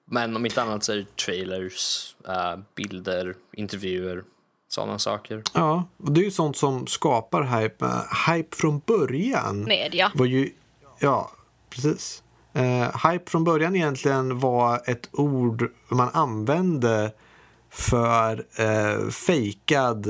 [0.05, 4.25] Men om inte annat så är det trailers, eh, bilder, intervjuer,
[4.69, 5.43] sådana saker.
[5.55, 7.85] Ja, och det är ju sånt som skapar hype.
[7.85, 10.13] Eh, Hype från början Media.
[10.15, 10.53] var ju,
[10.99, 11.31] ja,
[11.71, 12.23] precis.
[12.57, 17.13] Uh, hype från början egentligen var ett ord man använde
[17.71, 20.07] för eh, fejkad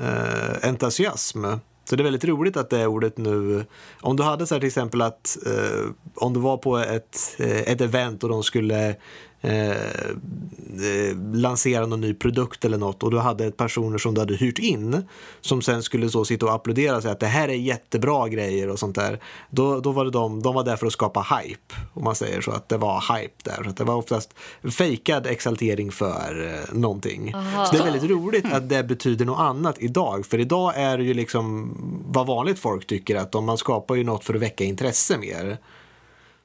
[0.00, 1.44] eh, entusiasm.
[1.84, 3.64] Så det är väldigt roligt att det ordet nu,
[4.00, 7.60] om du hade så här till exempel att eh, om du var på ett, eh,
[7.60, 8.96] ett event och de skulle
[9.40, 14.58] eh, lansera någon ny produkt eller något och du hade personer som du hade hyrt
[14.58, 15.02] in
[15.40, 18.68] som sen skulle så sitta och applådera och säga att det här är jättebra grejer
[18.68, 19.20] och sånt där.
[19.50, 22.40] Då, då var det de, de var där för att skapa hype, om man säger
[22.40, 23.62] så, att det var hype där.
[23.64, 24.34] Så att det var oftast
[24.70, 27.32] fejkad exaltering för eh, någonting.
[27.66, 31.04] Så det är väldigt roligt att det betyder något annat idag, för idag är det
[31.04, 31.74] ju liksom
[32.08, 35.58] vad vanligt folk tycker att om man skapar ju något för att väcka intresse mer.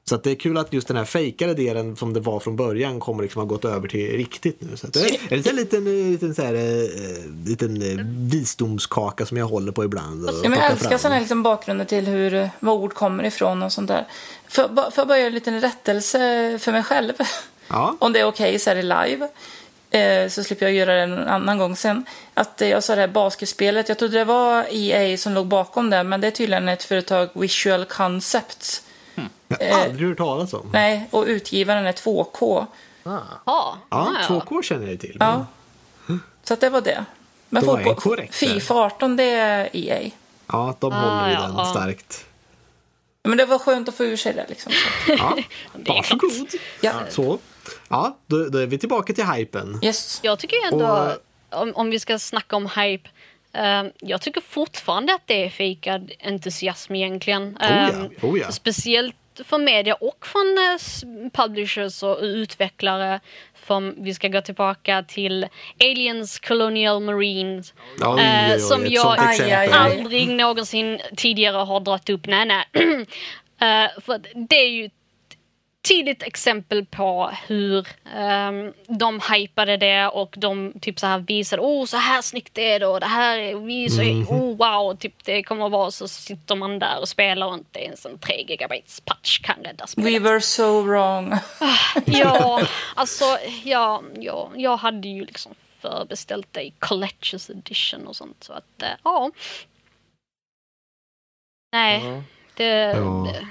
[0.08, 2.56] Så att det är kul att just den här fejkade delen som det var från
[2.56, 4.76] början kommer liksom ha gått över till riktigt nu.
[4.76, 9.72] Så det är en liten, liten, så här, eh, liten eh, visdomskaka som jag håller
[9.72, 10.28] på ibland.
[10.28, 13.62] och Ja, men jag älskar sådana liksom bakgrunder till hur, eh, var ord kommer ifrån
[13.62, 14.06] och sånt där.
[14.48, 16.18] Får jag bara göra en liten rättelse
[16.60, 17.12] för mig själv?
[17.68, 17.96] Ja.
[18.00, 19.28] Om det är okej så är det live.
[20.30, 22.04] Så slipper jag göra det en annan gång sen.
[22.34, 26.04] Att jag sa det här basketspelet, jag trodde det var EA som låg bakom det,
[26.04, 28.83] men det är tydligen ett företag Visual Concepts.
[29.60, 30.70] Har aldrig hört talas om.
[30.72, 32.66] Nej, och utgivaren är 2K.
[33.02, 33.18] Ah.
[33.46, 34.40] Ja, Ja, ja.
[34.40, 35.16] 2K känner jag till.
[35.20, 35.46] Ja.
[36.42, 37.04] Så att det var det.
[37.48, 38.34] Men Då fotboll, korrekt.
[38.34, 40.10] Fifa 18 det är EA.
[40.46, 41.64] Ja, de Ah, håller ju ja, den ja.
[41.64, 42.24] starkt.
[43.22, 44.72] Men det var skönt att få ur sig det liksom.
[45.08, 45.36] Ja,
[45.72, 46.48] varsågod.
[46.80, 46.92] Ja.
[47.10, 47.38] Så.
[47.88, 49.80] Ja, då, då är vi tillbaka till hypen.
[49.82, 50.20] Yes.
[50.22, 50.86] Jag tycker ändå,
[51.50, 53.08] Och- om, om vi ska snacka om hype,
[53.52, 57.42] eh, jag tycker fortfarande att det är fejkad entusiasm egentligen.
[57.42, 58.52] Oh ja, Eh, oh ja.
[58.52, 63.20] Speciellt från media och från eh, publishers och utvecklare.
[63.66, 65.46] Som vi ska gå tillbaka till
[65.80, 67.74] Aliens Colonial Marines.
[68.00, 69.18] Oj, oj, Eh, oj, som jag
[69.72, 72.26] aldrig någonsin tidigare har dragit upp.
[72.26, 72.64] Nej, nej.
[73.58, 74.90] Eh, för det är ju
[75.84, 81.62] ett tydligt exempel på hur ehm, de hypade det och de typ så här visade
[81.62, 84.28] oh så här snyggt är det och det här är vi så Mhm.
[84.28, 87.78] oh wow typ det kommer att vara så sitter man där och spelar och inte
[87.84, 90.12] ens en 3 gigabytes patch kan rädda spelet.
[90.14, 91.32] We were so wrong.
[92.04, 92.60] Ja,
[92.96, 93.24] alltså
[93.64, 98.82] ja, ja, jag hade ju liksom förbeställt det i Collectors edition och sånt så att
[98.82, 99.30] eh, ja.
[101.72, 102.22] Nej,
[102.54, 103.28] det, Ja.
[103.32, 103.46] det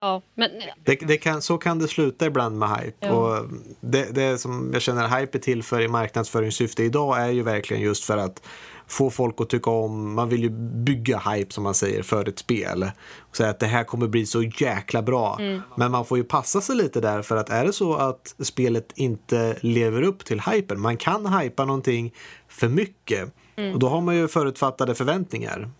[0.00, 0.50] Ja, men
[0.84, 3.06] Det, det kan, så kan det sluta ibland med hype.
[3.06, 3.10] Ja.
[3.12, 3.48] Och
[3.80, 7.82] det, det som jag känner hype är till för i marknadsföringssyfte idag är ju verkligen
[7.82, 8.42] just för att
[8.86, 10.50] få folk att tycka om, man vill ju
[10.84, 12.90] bygga hype som man säger för ett spel.
[13.18, 15.38] Och säga att det här kommer bli så jäkla bra.
[15.76, 18.92] Men man får ju passa sig lite där för att är det så att spelet
[18.94, 22.14] inte lever upp till hypen, man kan hypa någonting
[22.48, 23.34] för mycket.
[23.72, 25.70] Och då har man ju förutfattade förväntningar.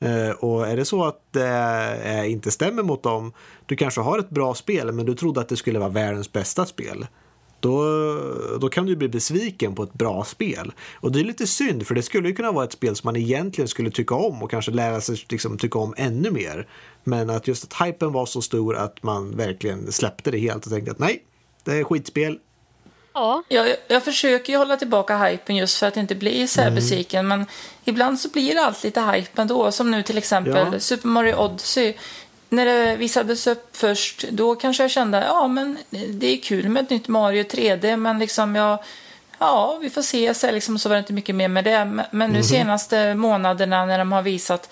[0.00, 3.32] Eh, och är det så att det eh, inte stämmer mot dem,
[3.66, 6.66] du kanske har ett bra spel men du trodde att det skulle vara världens bästa
[6.66, 7.06] spel.
[7.60, 7.84] Då,
[8.60, 10.72] då kan du bli besviken på ett bra spel.
[10.94, 13.16] Och det är lite synd för det skulle ju kunna vara ett spel som man
[13.16, 16.68] egentligen skulle tycka om och kanske lära sig liksom, tycka om ännu mer.
[17.04, 20.72] Men att just att hypen var så stor att man verkligen släppte det helt och
[20.72, 21.24] tänkte att nej,
[21.64, 22.38] det är skitspel
[23.14, 23.42] ja.
[23.48, 26.72] Jag, jag försöker ju hålla tillbaka hypen just för att inte bli så Mm.
[26.72, 27.28] här besviken.
[27.28, 27.46] Men
[27.84, 29.72] ibland så blir det allt lite hype ändå.
[29.72, 30.80] Som nu till exempel Ja.
[30.80, 31.94] Super Mario Odyssey.
[32.48, 36.82] När det visades upp först, då kanske jag kände ja men det är kul med
[36.82, 37.96] ett nytt Mario 3D.
[37.96, 38.78] Men liksom jag,
[39.38, 40.34] ja vi får se.
[40.34, 41.84] Så, här liksom, så var det inte mycket mer med det.
[41.84, 42.42] Men- nu Mhm.
[42.42, 44.68] senaste månaderna när de har visat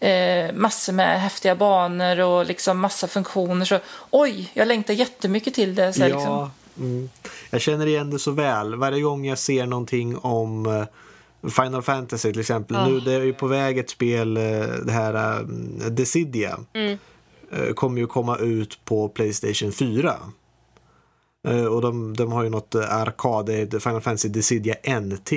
[0.00, 3.78] eh, massor med häftiga banor och liksom massa funktioner så
[4.10, 5.92] oj, jag längtar jättemycket till det.
[5.92, 6.50] Så här, liksom.
[6.78, 7.08] Mm.
[7.50, 8.74] Jag känner igen det så väl.
[8.74, 10.84] Varje gång jag ser någonting om eh,
[11.50, 12.76] Final Fantasy till exempel.
[12.76, 12.88] Ja.
[12.88, 14.42] Nu det är ju på väg ett spel, eh,
[14.86, 15.46] det här uh,
[15.90, 16.58] Decidia.
[16.72, 16.98] Mm.
[17.52, 20.14] eh, kommer ju komma ut på Playstation 4.
[21.48, 23.46] Eh, Och de, de har ju något eh, arkad,
[23.82, 25.30] Final Fantasy Decidia NT.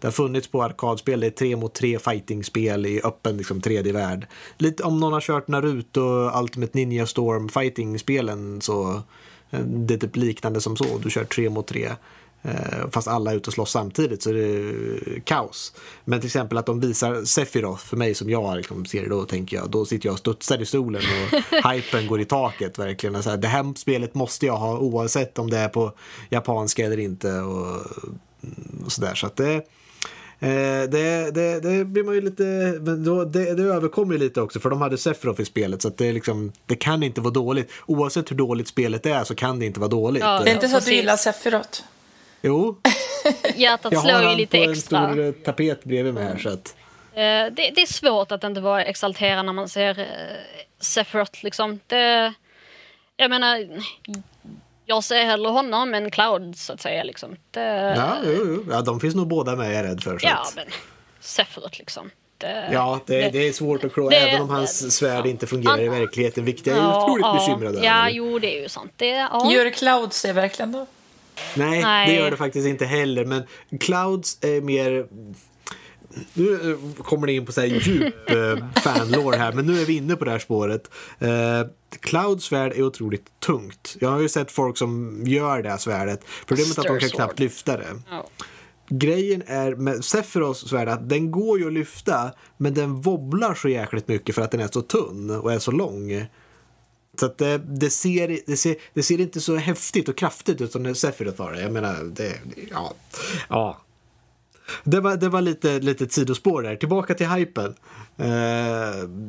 [0.00, 4.26] Det har funnits på arkadspel, det är tre mot tre fightingspel i öppen liksom, 3D-värld.
[4.58, 9.00] Lite om någon har kört Naruto, Ultimate Ninja Storm fighting-spelen så eh,
[9.50, 11.90] det är typ liknande som så, du kör tre mot tre.
[12.42, 15.72] Eh, fast alla är ute och slåss samtidigt så är det kaos.
[16.04, 19.24] Men till exempel att de visar Sephiroth för mig som jag liksom ser det då
[19.24, 23.22] tänker jag, då sitter jag och studsar i stolen och hypen går i taket verkligen.
[23.22, 25.92] Så här, det här spelet måste jag ha oavsett om det är på
[26.30, 27.80] japanska eller inte och,
[28.84, 29.14] och sådär.
[29.14, 29.62] Så att det
[30.38, 32.42] det, det, det blir man ju lite,
[32.80, 35.88] men då, det, det överkommer ju lite också för de hade Sephiroth i spelet så
[35.88, 37.72] att det, liksom, det kan inte vara dåligt.
[37.86, 40.22] Oavsett hur dåligt spelet är så kan det inte vara dåligt.
[40.22, 41.82] Ja, Det är inte så att du gillar Sephiroth?
[42.42, 42.76] Jo,
[43.56, 45.08] Hjärtat jag slår har ju lite på en extra.
[45.12, 46.76] stor eh, tapet bredvid mig här så att
[47.16, 50.04] Eh, det, det är svårt att inte vara exalterad när man ser uh,
[50.80, 51.80] Sephiroth liksom.
[51.86, 52.34] Det,
[53.16, 53.82] jag menar,
[54.86, 57.36] jag ser hellre honom än Cloud så att säga liksom.
[57.50, 58.64] Det, ja, jo, jo.
[58.70, 60.18] ja, de finns nog båda med är jag rädd för.
[60.18, 60.64] Så ja, att, men
[61.20, 62.10] Sephiroth liksom.
[62.38, 65.84] Det, ja det, det är svårt att det- även om hans svärd inte fungerar i
[65.84, 65.92] Ja.
[65.92, 68.10] verkligheten vilket jag är ja, otroligt ja, bekymrad Ja, över.
[68.10, 68.92] jo det är ju sant.
[68.96, 69.52] Det, ja.
[69.52, 70.86] Gör Clouds det verkligen då?
[71.54, 72.08] Nej, Nej.
[72.10, 73.24] det gör det faktiskt inte heller.
[73.24, 73.42] Men
[73.80, 75.06] Clouds är mer...
[76.34, 79.84] Nu eh, kommer det in på så här djup eh, fanlore här, men nu är
[79.84, 80.90] vi inne på det här spåret.
[81.18, 81.62] Eh,
[82.00, 83.96] Clouds svärd är otroligt tungt.
[84.00, 86.24] Jag har ju sett folk som gör det här svärdet.
[86.46, 88.00] Problemet är att de kan knappt lyfta det.
[88.10, 88.28] Ja.
[88.88, 93.68] Grejen är med Sephiroths svärd att den går ju att lyfta, men den wobblar så
[93.68, 96.26] jäkligt mycket för att den är så tunn och är så lång.
[97.20, 100.72] Så att det, det, ser, det, ser, det ser inte så häftigt och kraftigt ut
[100.72, 101.60] som när Sephiroth har det.
[101.60, 102.32] Jag menar, det,
[102.70, 102.94] ja.
[103.48, 103.78] ja.
[104.84, 106.76] Det var, det var lite, lite ett sidospår där.
[106.76, 107.74] Tillbaka till hypen.
[108.20, 108.28] Uh,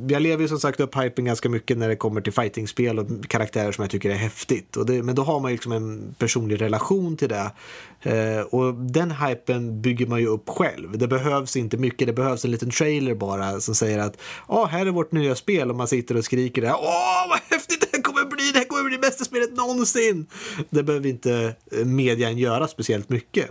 [0.07, 3.07] jag lever ju som sagt upp hypen ganska mycket när det kommer till fightingspel och
[3.27, 4.77] karaktärer som jag tycker är häftigt.
[4.77, 7.51] Och det, men då har man ju liksom en personlig relation till det.
[8.05, 10.97] Uh, och den hypen bygger man ju upp själv.
[10.97, 12.07] Det behövs inte mycket.
[12.07, 15.69] Det behövs en liten trailer bara som säger att ah, här är vårt nya spel
[15.69, 18.51] och man sitter och skriker det Åh, vad häftigt det här kommer bli!
[18.53, 20.27] Det här kommer bli bästa spelet någonsin!
[20.69, 23.49] Det behöver inte eh, median göra speciellt mycket.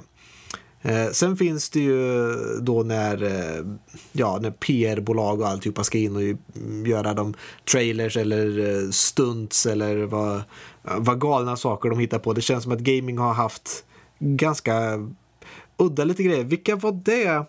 [0.86, 3.64] Eh, sen finns det ju då när, eh,
[4.12, 7.34] ja, när PR-bolag och alltihopa ska in och mm, göra de
[7.72, 10.42] trailers eller eh, stunts eller vad,
[10.82, 12.32] vad galna saker de hittar på.
[12.32, 13.84] Det känns som att gaming har haft
[14.18, 14.74] ganska
[15.76, 16.44] udda lite grejer.
[16.44, 17.44] Vilka var det?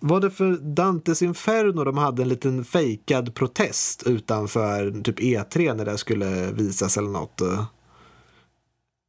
[0.00, 5.84] Var det för Dantes Inferno de hade en liten fejkad protest utanför typ E3 när
[5.84, 7.42] det skulle visas eller något?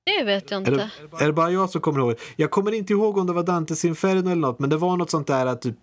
[0.06, 0.90] Det vet jag Är inte.
[1.12, 2.16] det, är det bara jag som kommer ihåg?
[2.36, 5.10] Jag kommer inte ihåg om det var Dantes Inferno eller något, men det var något
[5.10, 5.76] sånt där att typ,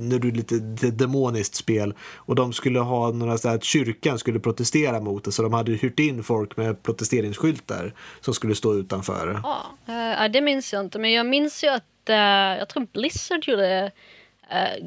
[0.00, 0.54] när du är lite
[0.90, 5.42] demoniskt spel och de skulle ha några så att kyrkan skulle protestera mot det så
[5.42, 9.40] de hade hyrt in folk med protesteringsskyltar som skulle stå utanför.
[9.42, 10.98] Ja, eh, det minns jag inte.
[10.98, 12.16] Men jag minns ju att eh,
[12.58, 13.90] jag tror Blizzard gjorde
[14.50, 14.84] eh,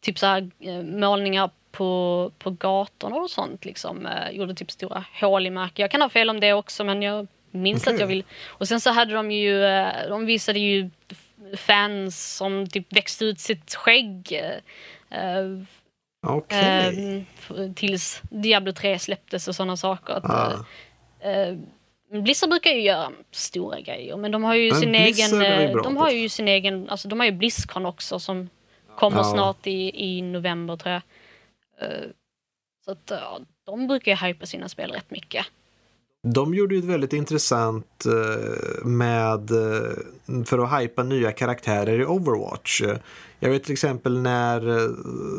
[0.00, 0.50] typ så här
[0.98, 3.64] målningar på, på gatorna och sånt.
[3.64, 5.82] Liksom, gjorde typ stora hål i marken.
[5.82, 7.94] Jag kan ha fel om det också men jag minns Okej.
[7.94, 8.24] att jag vill.
[8.46, 10.90] Och sen så hade de ju, eh, de visade ju
[11.56, 14.32] fans som typ växte ut sitt skägg.
[15.10, 15.46] eh, eh,
[16.26, 16.58] Okej.
[17.18, 20.14] eh, f- tills Diablo 3 släpptes och sådana saker.
[20.14, 20.64] Att, Ah.
[21.28, 21.56] eh,
[22.22, 25.82] Blizzard brukar ju göra stora grejer men de har ju Men sin Blizzard egen, eh,
[25.82, 28.48] de har ju sin egen, alltså de har ju Blizzcon också som
[28.96, 29.24] kommer Ja.
[29.24, 31.02] snart i, i november tror jag.
[31.90, 32.04] Eh,
[32.84, 33.12] Så att
[33.64, 35.46] de brukar ju hypa sina spel rätt mycket.
[36.28, 42.04] De gjorde ju ett väldigt intressant eh, med eh, för att hypa nya karaktärer i
[42.04, 42.82] Overwatch.
[43.40, 44.90] Jag vet till exempel när eh,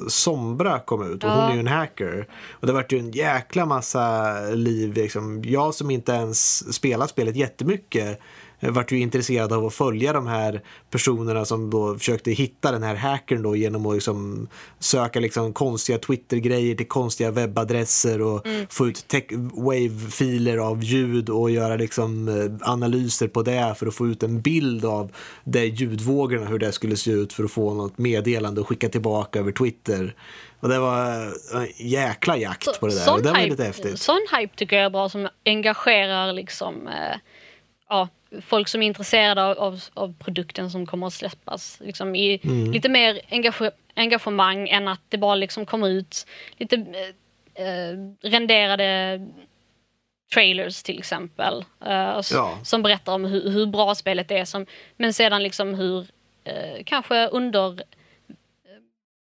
[0.08, 2.28] Sombra kom ut och hon är ju en hacker.
[2.52, 4.94] Och det vart ju en jäkla massa liv.
[4.94, 5.44] Liksom.
[5.46, 8.20] Jag som inte ens spelat spelet jättemycket
[8.60, 12.96] vart ju intresserad av att följa de här personerna som då försökte hitta den här
[12.96, 14.48] hackern då genom att liksom
[14.80, 19.06] söka liksom konstiga Twitter-grejer till konstiga webbadresser och få ut
[19.54, 24.42] wave-filer av ljud och göra liksom eh, analyser på det för att få ut en
[24.42, 25.12] bild av
[25.44, 29.40] det ljudvågorna, hur det skulle se ut för att få något meddelande och skicka tillbaka
[29.40, 30.16] över Twitter.
[30.60, 33.02] Och det var eh, en jäkla jakt på det där.
[33.02, 34.00] sån Och det var hype- lite häftigt.
[34.00, 37.18] Sån hype tycker jag är bra som engagerar liksom eh,
[37.90, 38.08] ja,
[38.42, 41.80] folk som är intresserade av, av, produkten som kommer att släppas.
[41.84, 42.72] Liksom i Mm.
[42.72, 43.62] lite mer engage,
[43.96, 46.26] engagemang än att det bara liksom kommer ut
[46.58, 46.76] lite
[47.56, 49.22] eh, eh, renderade
[50.34, 51.66] trailers till exempel.
[51.86, 52.60] eh, Ja.
[52.64, 54.46] Som berättar om hur, hur bra spelet är.
[54.46, 54.66] Som,
[54.98, 56.08] men sedan liksom hur
[56.44, 57.84] eh, kanske under eh,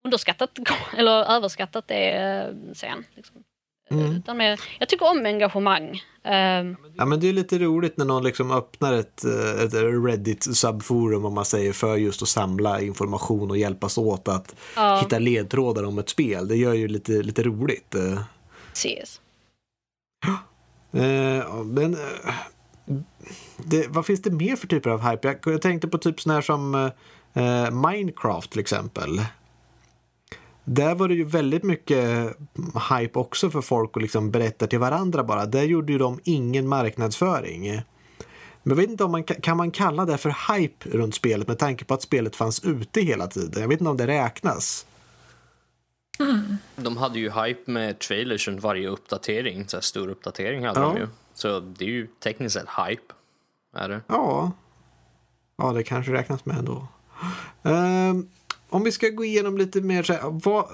[0.04, 0.58] underskattat
[0.98, 3.04] eller överskattat det är eh, sen.
[3.16, 3.44] Liksom.
[3.90, 4.12] Mm.
[4.16, 6.02] Utan mer, jag tycker om engagemang.
[6.24, 11.24] Ehm, Ja, men det är lite roligt när någon liksom öppnar ett, eh, ett Reddit-subforum
[11.24, 15.00] om man säger för just att samla information och hjälpas åt att Ja.
[15.00, 16.48] hitta ledtrådar om ett spel.
[16.48, 17.94] Det gör ju lite, lite roligt.
[17.94, 18.20] eh.
[20.92, 21.04] Eh,
[21.36, 22.34] ja, men eh,
[23.56, 25.28] det, vad finns det mer för typer av hype?
[25.28, 26.74] Jag, jag tänkte på typ sådana här som
[27.34, 29.20] eh, Minecraft till exempel.
[30.72, 32.36] Där var det ju väldigt mycket
[32.90, 35.46] hype också för folk att liksom berätta till varandra bara.
[35.46, 37.70] Där gjorde ju de ingen marknadsföring.
[37.70, 37.82] Men
[38.62, 41.84] jag vet inte om man kan man kalla det för hype runt spelet med tanke
[41.84, 43.62] på att spelet fanns ute hela tiden.
[43.62, 44.86] Jag vet inte om det räknas.
[46.18, 46.56] Mm.
[46.76, 50.86] De hade ju hype med trailers runt varje uppdatering, så här stor uppdatering hade ja.
[50.86, 51.08] de ju.
[51.34, 53.14] Så det är ju tekniskt sett hype.
[53.76, 54.00] Är det?
[54.06, 54.52] Ja.
[55.56, 56.88] Ja, det kanske räknas med ändå.
[57.62, 58.28] Um,
[58.70, 60.64] om vi ska gå igenom lite mer så här, vad,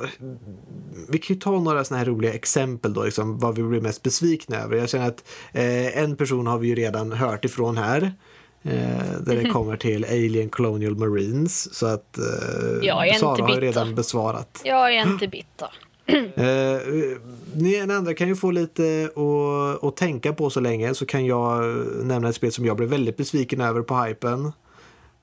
[1.09, 4.03] vi kan ju ta några sådana här roliga exempel då, liksom, vad vi blir mest
[4.03, 4.77] besvikna över.
[4.77, 8.13] Jag känner att eh, en person har vi ju redan hört ifrån här.
[8.63, 11.75] Eh, där det kommer till Alien Colonial Marines.
[11.75, 14.61] Så att eh, Sara har ju redan besvarat.
[14.65, 15.69] Jag är inte bitter.
[16.07, 16.81] eh,
[17.55, 21.65] ni andra kan ju få lite att, att tänka på så länge så kan jag
[22.03, 24.53] nämna ett spel som jag blev väldigt besviken över på hypen.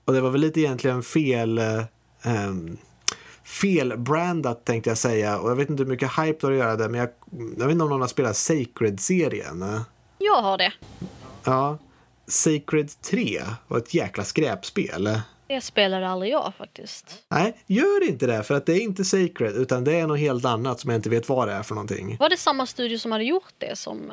[0.05, 1.61] Och det var väl lite egentligen fel
[2.26, 2.78] um,
[3.43, 5.39] felbrandat tänkte jag säga.
[5.39, 7.09] Och jag vet inte hur mycket hype det har att göra det men jag,
[7.57, 9.82] jag vet inte om någon har spelat Sacred-serien.
[10.17, 10.74] Jag har det.
[11.43, 11.78] Ja.
[12.28, 15.19] Sacred 3 var ett jäkla skräpspel.
[15.47, 17.24] Det spelade aldrig jag faktiskt.
[17.30, 20.45] Nej, gör inte det för att det är inte Sacred utan det är något helt
[20.45, 22.17] annat som jag inte vet vad det är för någonting.
[22.19, 24.11] Var det samma studio som hade gjort det som...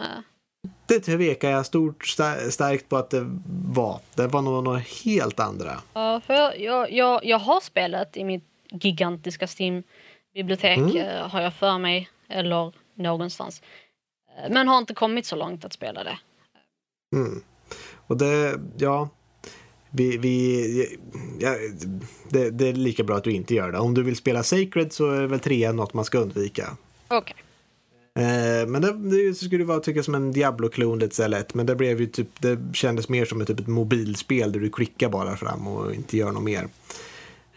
[0.87, 2.07] Det tvekar jag stort
[2.51, 3.39] starkt på att det
[3.75, 4.01] var.
[4.15, 5.81] Det var nog något helt andra.
[5.93, 10.97] Ja, för jag, jag, jag har spelat i mitt gigantiska Steam-bibliotek mm.
[10.97, 13.63] uh, har jag för mig, eller någonstans.
[14.45, 16.19] Uh, men har inte kommit så långt att spela det.
[17.17, 17.43] Mm.
[18.07, 19.09] Och det, ja,
[19.91, 20.99] vi, vi,
[21.41, 21.55] ja,
[22.29, 23.79] det, det, är lika bra att du inte gör det.
[23.79, 26.77] Om du vill spela Sacred så är väl trean något man ska undvika.
[27.09, 27.19] Okej.
[27.19, 27.45] Okay.
[28.19, 31.55] Eh, men det, det skulle vara tycka som en Diablo-klon lite så lätt.
[31.55, 34.71] Men det blev ju typ, det kändes mer som ett, typ ett mobilspel där du
[34.71, 36.69] klickar bara fram och inte gör något mer.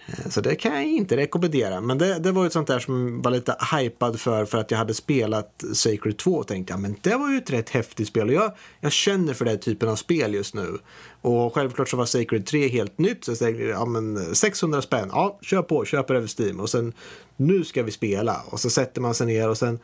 [0.05, 1.81] Eh, så det kan jag inte rekommendera.
[1.81, 4.77] Men det, det var ett sånt där som var lite hypad för för att jag
[4.77, 8.27] hade spelat Sacred 2 och tänkte ja men det var ju ett rätt häftigt spel
[8.27, 10.77] och jag, jag känner för den typen av spel just nu.
[11.21, 15.09] Och självklart så var Sacred 3 helt nytt så jag tänkte ja men 600 spänn,
[15.11, 16.93] ja kör på, köper över Steam och sen
[17.35, 19.79] nu ska vi spela och så sätter man sig ner och sen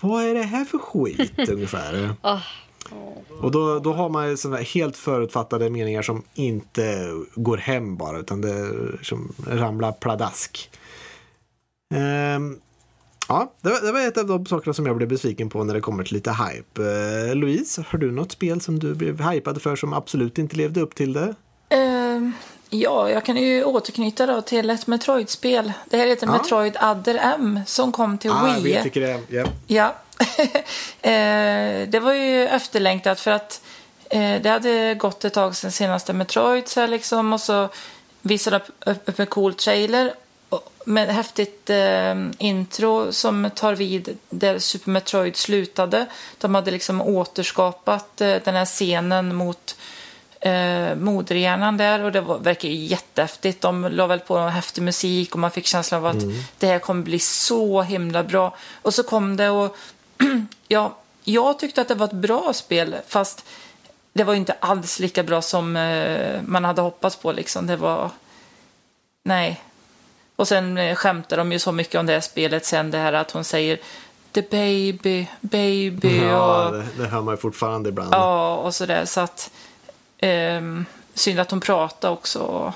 [0.00, 2.14] vad är det här för skit ungefär?
[2.22, 2.40] Oh.
[3.40, 8.40] Och då, då har man såna helt förutfattade meningar som inte går hem bara utan
[8.40, 8.72] det
[9.02, 10.70] som ramlar pladask.
[11.94, 12.60] Um,
[13.28, 15.74] ja, det var, det var ett av de sakerna som jag blev besviken på när
[15.74, 16.82] det kommer till lite hype.
[16.82, 20.80] Uh, Louise, har du något spel som du blev hypad för som absolut inte levde
[20.80, 21.34] upp till det?
[21.74, 22.30] Uh,
[22.80, 25.72] ja, jag kan ju återknyta då till ett Metroid-spel.
[25.90, 26.32] Det här heter ja.
[26.32, 28.74] Metroid Adder M som kom till ah, Wii.
[28.74, 29.34] Jag vilket det.
[29.34, 29.48] Yeah.
[29.66, 29.94] Ja,
[31.10, 33.60] eh, det var ju efterlängtat för att
[34.10, 37.68] eh, det hade gått ett tag sedan senaste Metroid så liksom och så
[38.22, 40.14] visade upp, upp en cool trailer
[40.84, 46.06] med ett häftigt eh, intro som tar vid där Super Metroid slutade.
[46.38, 49.76] De hade liksom återskapat eh, den här scenen mot
[50.44, 53.60] eh, moderhjärnan där och det var, verkar jättehäftigt.
[53.60, 56.42] De la väl på häftig musik och man fick känslan av att mm.
[56.58, 58.56] det här kommer bli så himla bra.
[58.82, 59.76] Och så kom det och
[60.68, 63.44] ja, jag tyckte att det var ett bra spel fast
[64.12, 67.66] det var inte alls lika bra som eh, man hade hoppats på liksom.
[67.66, 68.10] Det var...
[69.24, 69.62] Nej.
[70.36, 73.12] Och sen eh, skämtar de ju så mycket om det här spelet sen det här
[73.12, 73.78] att hon säger
[74.32, 76.20] The baby, baby.
[76.22, 78.14] Ja, och, det, det hör man ju fortfarande ibland.
[78.14, 79.50] Ja, och sådär så att
[80.24, 80.82] eh,
[81.14, 82.72] synd att hon pratade också.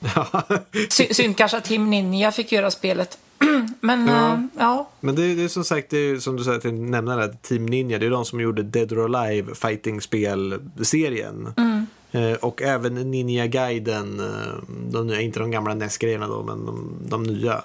[0.88, 3.18] synd kanske att Tim Ninja fick göra spelet.
[3.80, 4.32] Men ja.
[4.32, 4.90] Äh, ja.
[5.00, 7.98] Men det, det, är som sagt, det är, som du säger, nämna det, Team Ninja,
[7.98, 11.52] det är de som gjorde Dead or Alive fighting-spel-serien.
[11.56, 11.86] Mm.
[12.12, 17.22] Eh, och även Ninja Gaiden, eh, de, inte de gamla NES-grejerna då, men de, de
[17.22, 17.62] nya.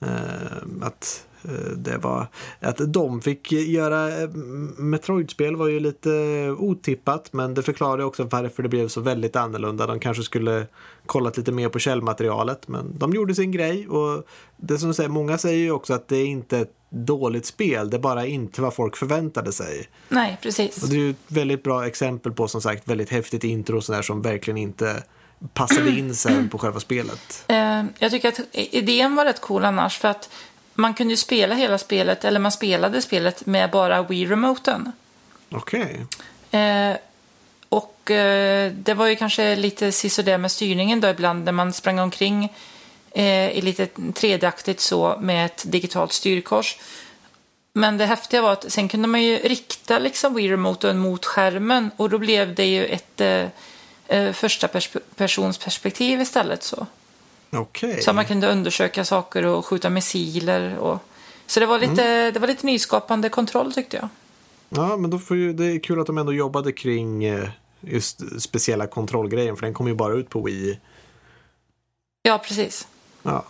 [0.00, 1.26] Eh, att
[1.76, 2.26] det var
[2.60, 4.28] att de fick göra eh,
[4.78, 6.10] Metroid-spel var ju lite
[6.58, 9.86] otippat men det förklarar också varför det blev så väldigt annorlunda.
[9.86, 10.66] De kanske skulle
[11.06, 14.24] kollat lite mer på källmaterialet men de gjorde sin grej och
[14.56, 17.96] det som säger, många säger ju också att det är inte ett dåligt spel, det
[17.96, 19.88] är bara inte vad folk förväntade sig.
[20.08, 20.82] Nej, precis.
[20.82, 23.84] Och det är ju ett väldigt bra exempel på som sagt väldigt häftigt intro och
[23.84, 25.02] sådär som verkligen inte
[25.54, 27.44] passade in sig på själva spelet.
[27.48, 30.30] Eh, jag tycker att idén var rätt cool annars för att
[30.74, 34.92] man kunde ju spela hela spelet, eller man spelade spelet med bara Wii-remoten.
[35.50, 36.06] Okej.
[36.50, 36.60] Okay.
[36.60, 36.96] Eh,
[37.68, 41.98] och eh, det var ju kanske lite sisådär med styrningen då ibland när man sprang
[41.98, 42.52] omkring
[43.10, 46.78] eh, i lite tredjeaktigt så med ett digitalt styrkors.
[47.72, 51.90] Men det häftiga var att sen kunde man ju rikta liksom Wii Remoten mot skärmen
[51.96, 53.46] och då blev det ju ett eh,
[54.08, 56.86] eh första pers persons perspektiv istället så.
[57.54, 58.00] Okay.
[58.00, 60.98] Så man kunde undersöka saker och skjuta missiler och
[61.46, 62.34] så det var lite, mm.
[62.34, 64.08] det var lite nyskapande kontroll tyckte jag.
[64.68, 67.48] Ja, men då får ju, det är kul att de ändå jobbade kring eh,
[67.80, 70.80] just speciella kontrollgrejen för den kom ju bara ut på Wii.
[72.22, 72.88] Ja, precis.
[73.22, 73.44] Ja.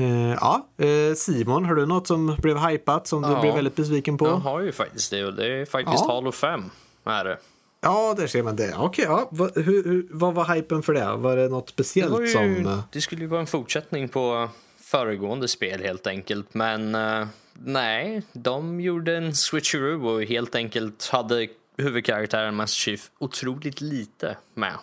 [0.00, 3.76] Uh, ja, uh, Simon, har du något som blev hypat som ja, du blev väldigt
[3.76, 4.26] besviken på?
[4.26, 6.14] Jag har ju faktiskt det och det är faktiskt ja.
[6.14, 6.70] Halo 5.
[7.04, 7.38] Är det.
[7.84, 8.74] Ja, där ser man det.
[8.78, 9.28] Okej, ja.
[9.30, 11.16] vad, hur, hur, vad var hypen för det?
[11.16, 12.66] Var det något speciellt det ju, som...
[12.66, 14.48] Eh, det skulle ju vara en fortsättning på
[14.80, 16.54] föregående spel helt enkelt.
[16.54, 23.80] Men uh, nej, de gjorde en switcheroo och helt enkelt hade huvudkaraktären Master Chief otroligt
[23.80, 24.74] lite med.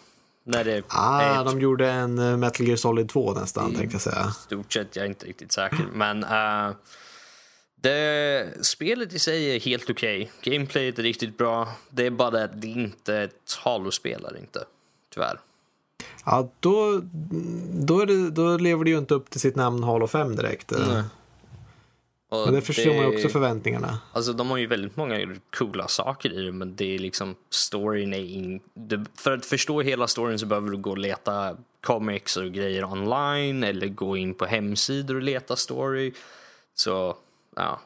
[0.43, 1.45] När det ah, ett...
[1.45, 4.31] de gjorde en uh, Metal Gear Solid 2 nästan, tänkte jag säga.
[4.31, 5.85] stort sett, jag är inte riktigt säker.
[5.93, 6.75] Men uh,
[7.81, 10.31] det, spelet i sig är helt okej.
[10.39, 10.53] Okay.
[10.53, 11.67] Gameplayet är riktigt bra.
[11.89, 14.63] Det är bara att det inte är ett Halo-spel, inte.
[15.13, 15.39] Tyvärr.
[16.25, 17.01] Ja, då,
[17.73, 20.71] då, det, då, lever det ju inte upp till sitt namn Halo 5 direkt.
[22.31, 23.99] Och men det förstår man ju också förväntningarna.
[24.13, 28.13] Alltså de har ju väldigt många coola saker i det men det är liksom storyn
[28.13, 32.37] är in, det, För att förstå hela storyn så behöver du gå och leta comics
[32.37, 36.13] och grejer online eller gå in på hemsidor och leta story.
[36.75, 37.17] Så
[37.59, 37.79] ja,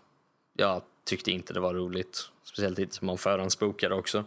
[0.54, 2.30] jag tyckte inte det var roligt.
[2.44, 4.24] Speciellt inte som man förhandsbokade också.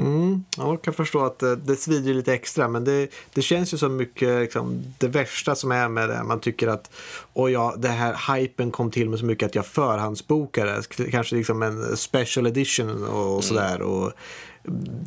[0.00, 3.78] Mm, jag kan förstå att det, det svider lite extra men det, det känns ju
[3.78, 6.22] som mycket liksom, det värsta som är med det.
[6.24, 6.90] Man tycker att
[7.32, 10.82] och ja, det här hypen kom till med så mycket att jag förhandsbokade.
[11.10, 13.42] Kanske liksom en special edition och, mm.
[13.42, 13.82] sådär.
[13.82, 14.12] Och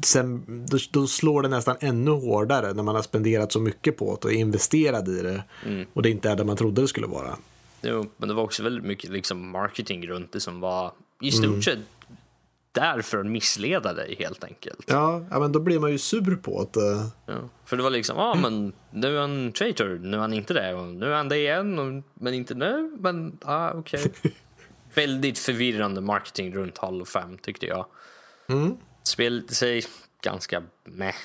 [0.04, 4.06] sen, då, då, slår det nästan ännu hårdare när man har spenderat så mycket på
[4.22, 5.44] det och är investerad i det.
[5.66, 5.86] Mm.
[5.94, 7.38] Och det inte är det man trodde det skulle vara.
[7.82, 11.46] Jo, men det var också väldigt mycket liksom marketing runt det som var i stort
[11.46, 11.62] mm.
[11.62, 11.80] sett
[12.72, 14.84] där för att missleda dig helt enkelt.
[14.88, 16.78] Ja, ja men då blir man ju sur på att...
[16.78, 17.08] Uh...
[17.26, 20.34] Ja, för det var liksom, ja ah, men nu är han traitor, nu är han
[20.34, 24.06] inte det, och nu är han det igen, och, men inte nu, men ah, okej.
[24.06, 24.32] Okay.
[24.94, 27.86] Väldigt förvirrande marketing runt Halo 5 tyckte jag.
[28.50, 28.78] Mm.
[29.04, 29.84] Spelet i sig
[30.22, 31.16] ganska meh.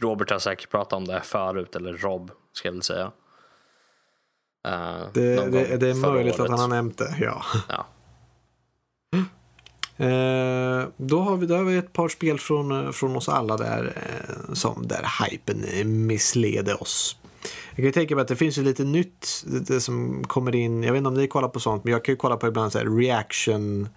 [0.00, 3.12] Robert har säkert pratat om det förut, eller Rob ska jag väl säga.
[4.66, 6.40] Uh, det, det, det, är möjligt året.
[6.40, 7.42] att han har nämnt det, ja.
[7.68, 7.86] ja.
[9.96, 13.96] Eh, då, har vi, då har vi ett par spel från, från oss alla där
[13.96, 15.64] eh, som där hypen
[16.06, 17.16] missleder oss.
[17.74, 20.82] Jag kan tänka mig att det finns ju lite nytt det som kommer in.
[20.82, 22.72] Jag vet inte om ni kollar på sånt, men jag kan ju kolla på ibland
[22.72, 23.88] så reaction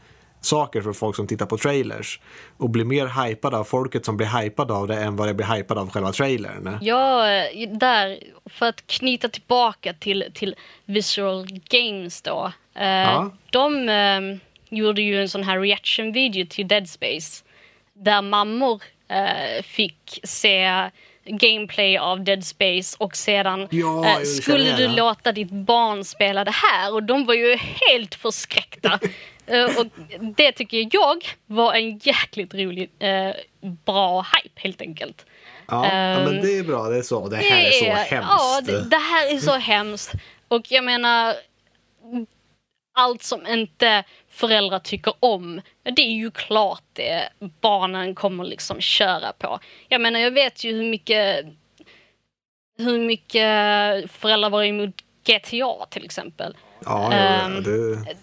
[0.42, 2.20] saker för folk som tittar på trailers
[2.58, 5.56] och blir mer hypade av folket som blir hypade av det än vad det blir
[5.56, 6.78] hypade av själva trailern.
[6.82, 7.26] Ja,
[7.68, 12.52] där, för att knyta tillbaka till, till Visual Games då.
[12.76, 13.32] Eh, ja.
[13.50, 14.38] De eh,
[14.70, 17.44] gjorde ju en sån här reaction video till Dead Space
[17.94, 20.90] där mammor eh, fick se
[21.26, 26.54] gameplay av Dead Space och sedan ja, eh, skulle du låta ditt barn spela det
[26.54, 29.00] här och de var ju helt förskräckta.
[29.48, 29.86] eh, och
[30.38, 33.36] det tycker jag var en jäkligt rolig, eh,
[33.86, 35.26] bra hype helt enkelt.
[35.68, 37.28] Ja, ja, men det är bra, det är så.
[37.28, 38.30] Det här är, så hemskt.
[38.30, 40.12] Ja, det, det här är så hemskt.
[40.48, 41.36] Och jag menar,
[42.98, 47.30] allt som inte föräldrar tycker om, det är ju klart det
[47.62, 49.60] barnen kommer liksom köra på.
[49.88, 51.46] Jag menar, jag vet ju hur mycket
[52.78, 54.96] hur mycket föräldrar var emot
[55.28, 56.58] GTA till exempel.
[56.86, 58.18] Ja, ja, um, det...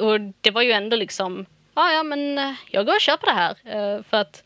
[0.00, 3.32] Och det var ju ändå liksom, ja ja men eh, jag går och köper det
[3.32, 3.50] här.
[3.50, 4.44] Uh, för att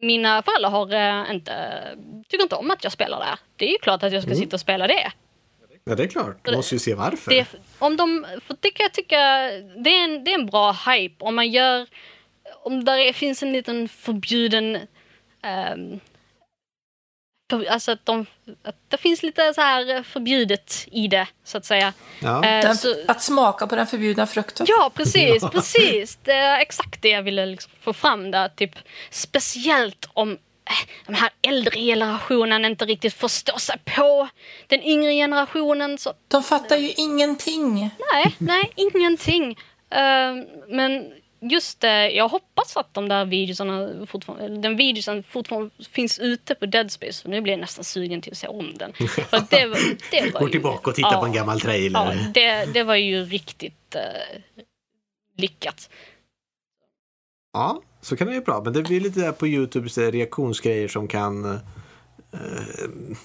[0.00, 1.82] mina föräldrar har uh, inte,
[2.28, 3.38] tycker inte om att jag spelar där.
[3.56, 4.42] Det är ju klart att jag ska mm.
[4.42, 5.12] sitta och spela det.
[5.84, 6.36] Ja, det är klart.
[6.42, 7.30] Du måste ju se varför.
[7.30, 7.46] Det,
[7.78, 9.18] om de, för det kan jag tycka,
[9.76, 11.24] det är en, det är en bra hype.
[11.24, 11.86] Om man gör,
[12.62, 14.78] om där är, finns en liten förbjuden,
[15.74, 16.00] um,
[17.52, 18.26] alltså att, de,
[18.62, 21.92] att det finns lite så här förbjudet i det, så att säga.
[22.20, 22.36] Ja.
[22.36, 24.66] Uh, den, så, att smaka på den förbjudna frukten.
[24.68, 25.48] Ja, precis, ja.
[25.48, 26.18] precis.
[26.22, 28.48] Det är exakt det jag ville liksom få fram där.
[28.48, 28.74] Typ,
[29.10, 30.38] speciellt om
[31.06, 34.28] den här äldre generationen inte riktigt förstår sig på
[34.66, 35.98] den yngre generationen.
[35.98, 36.12] Så...
[36.28, 37.90] De fattar ju ingenting.
[38.12, 39.50] Nej, nej, ingenting.
[39.50, 41.12] Uh, men
[41.50, 46.66] just det, jag hoppas att de där videorna fortfarande, den videosen fortfarande finns ute på
[46.66, 47.22] Dead Space.
[47.22, 48.92] För nu blir jag nästan sugen till att se om den.
[48.92, 49.66] För det,
[50.10, 52.00] det var Går tillbaka och tittar ja, på en gammal trailer.
[52.00, 54.40] Ja, det, det var ju riktigt uh,
[55.36, 55.90] lyckat.
[57.52, 58.62] Ja, så kan det ju bra.
[58.64, 61.60] Men det blir lite där på Youtubes reaktionsgrejer som kan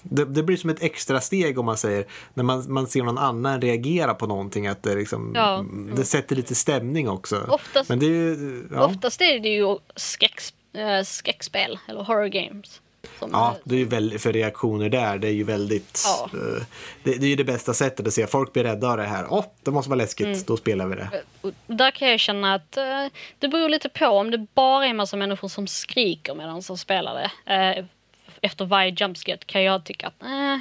[0.01, 3.17] det, det, blir som ett extra steg om man säger, när man, man ser någon
[3.17, 5.65] annan reagera på någonting, att det, liksom, ja.
[5.95, 7.45] det sätter lite stämning också.
[7.49, 8.85] Oftast, Men det är, ja.
[8.85, 10.41] oftast är det ju skräck,
[10.73, 12.81] äh, skräckspel eller horror games.
[13.19, 16.03] ja, det är ju väldigt, för reaktioner där, det är ju väldigt...
[16.05, 16.29] Ja.
[16.33, 16.63] Uh,
[17.03, 18.27] det, det, är ju det bästa sättet att se.
[18.27, 19.25] Folk blir rädda av det här.
[19.29, 20.27] Åh, oh, det måste vara läskigt.
[20.27, 20.39] Mm.
[20.47, 21.23] Då spelar vi det.
[21.67, 22.71] Där kan jag känna att
[23.39, 24.05] det beror lite på.
[24.05, 27.87] Om det bara är en massa människor som skriker medan de spelar det.
[28.41, 30.57] Efter varje jumpscare kan jag tycka att eh.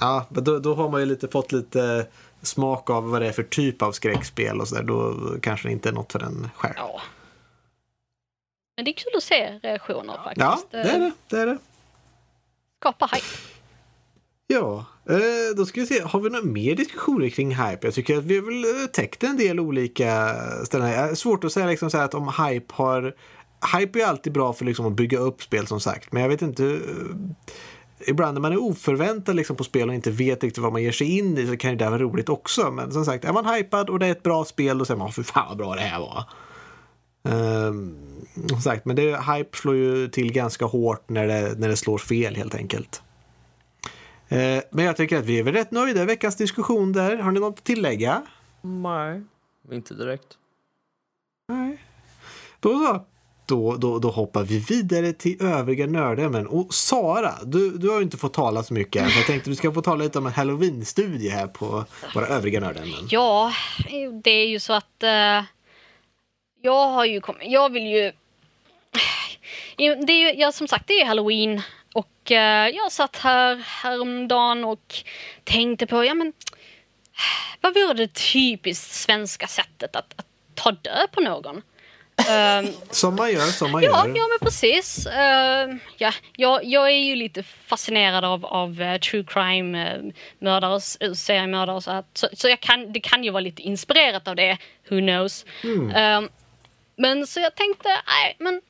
[0.00, 2.06] Ja, men då, då har man ju lite, fått lite
[2.42, 4.82] smak av vad det är för typ av skräckspel och sådär.
[4.82, 6.74] Då kanske det inte är något för en själv.
[6.76, 7.00] Ja.
[8.76, 10.40] Men det är kul att se reaktioner faktiskt.
[10.40, 11.12] Ja, det är det.
[11.28, 11.58] det, är det.
[12.80, 13.26] Skapa hype.
[14.46, 16.02] Ja, eh, då ska vi se.
[16.02, 17.86] Har vi några mer diskussioner kring hype?
[17.86, 20.90] Jag tycker att vi har väl eh, täckt en del olika ställen.
[20.90, 23.14] Det är svårt att säga liksom så att om hype har
[23.76, 26.12] hype är alltid bra för liksom att bygga upp spel som sagt.
[26.12, 26.62] Men jag vet inte.
[26.62, 26.80] Uh,
[28.06, 30.92] ibland när man är oförväntad liksom på spel och inte vet riktigt vad man ger
[30.92, 32.70] sig in i så kan det vara roligt också.
[32.70, 35.12] Men som sagt, är man hypad och det är ett bra spel då säger man
[35.12, 36.24] för fan vad bra det här var.
[37.68, 37.96] Um,
[38.48, 41.98] som sagt, men det, hype slår ju till ganska hårt när det, när det slår
[41.98, 43.02] fel helt enkelt.
[44.32, 47.16] Uh, men jag tycker att vi är väl rätt nöjda i veckans diskussion där.
[47.16, 48.22] Har ni något att tillägga?
[48.62, 49.22] Nej,
[49.72, 50.38] inte direkt.
[51.48, 51.78] Nej.
[52.60, 53.04] Då så
[53.46, 56.46] då, då, då hoppar vi vidare till övriga nördämnen.
[56.46, 59.08] Och Sara, du, du har ju inte fått tala så mycket än.
[59.08, 61.84] Jag tänkte du ska få tala lite om en halloween-studie här på
[62.14, 63.08] våra övriga nördämnen.
[63.10, 63.52] Ja,
[64.24, 65.44] det är ju så att uh,
[66.62, 68.12] jag har ju kommit, jag vill ju eh,
[70.06, 71.62] det är ju, ja, som sagt, det är halloween
[71.94, 72.36] och uh,
[72.76, 74.94] jag satt här häromdagen och
[75.44, 76.32] tänkte på, ja men
[77.60, 81.62] vad vore det typiskt svenska sättet att, att ta död på någon?
[82.16, 84.16] Um, som man gör, som man ja, gör.
[84.16, 85.06] Ja, men precis.
[85.06, 90.80] Uh, ja, jag, jag är ju lite fascinerad av, av uh, true crime, uh, mördare,
[91.04, 94.36] uh, seriemördare så att, så, så jag kan, det kan ju vara lite inspirerat av
[94.36, 94.58] det,
[94.88, 95.46] who knows.
[95.64, 95.86] Mm.
[96.24, 96.30] Uh,
[96.96, 98.60] men så jag tänkte, nej, men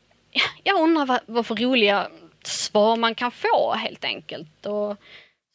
[0.63, 2.09] jag undrar vad, vad för roliga
[2.45, 4.67] svar man kan få helt enkelt.
[4.67, 4.97] Och,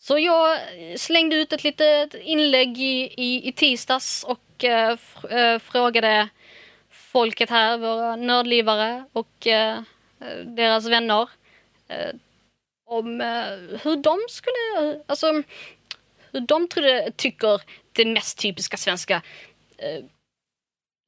[0.02, 0.60] så jag
[0.98, 6.30] slängde ut ett litet inlägg i, i, i tisdags och uh, frågade
[7.12, 9.82] folket här, våra nördlivare och eh,
[10.46, 11.30] deras vänner.
[11.88, 12.12] Eh,
[12.86, 15.44] om eh, hur de skulle, alltså
[16.32, 19.22] hur de trodde, tycker det mest typiska svenska
[19.78, 20.04] eh,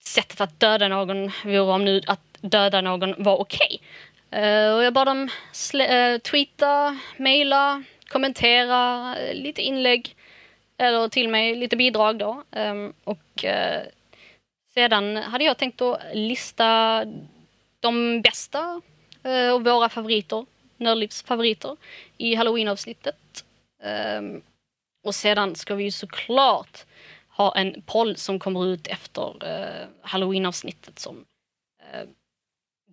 [0.03, 3.81] sättet att döda någon vore om nu att döda någon var okej.
[4.29, 4.41] Okay.
[4.41, 5.29] Eh, och jag bad dem
[5.73, 10.15] eh, tweeta, mejla, kommentera, eh, lite inlägg
[10.77, 12.43] eller till mig lite bidrag då.
[12.51, 13.81] Ehm, och eh,
[14.73, 17.05] sedan hade jag tänkt att lista
[17.79, 18.81] de bästa
[19.23, 20.45] eh, och våra favoriter,
[20.77, 21.77] Nördlivs favoriter,
[22.17, 23.45] i halloween-avsnittet.
[24.17, 24.41] Um,
[25.03, 26.85] och sedan ska vi ju såklart
[27.29, 31.25] ha en poll som kommer ut efter uh, halloween-avsnittet som
[31.79, 32.07] eh,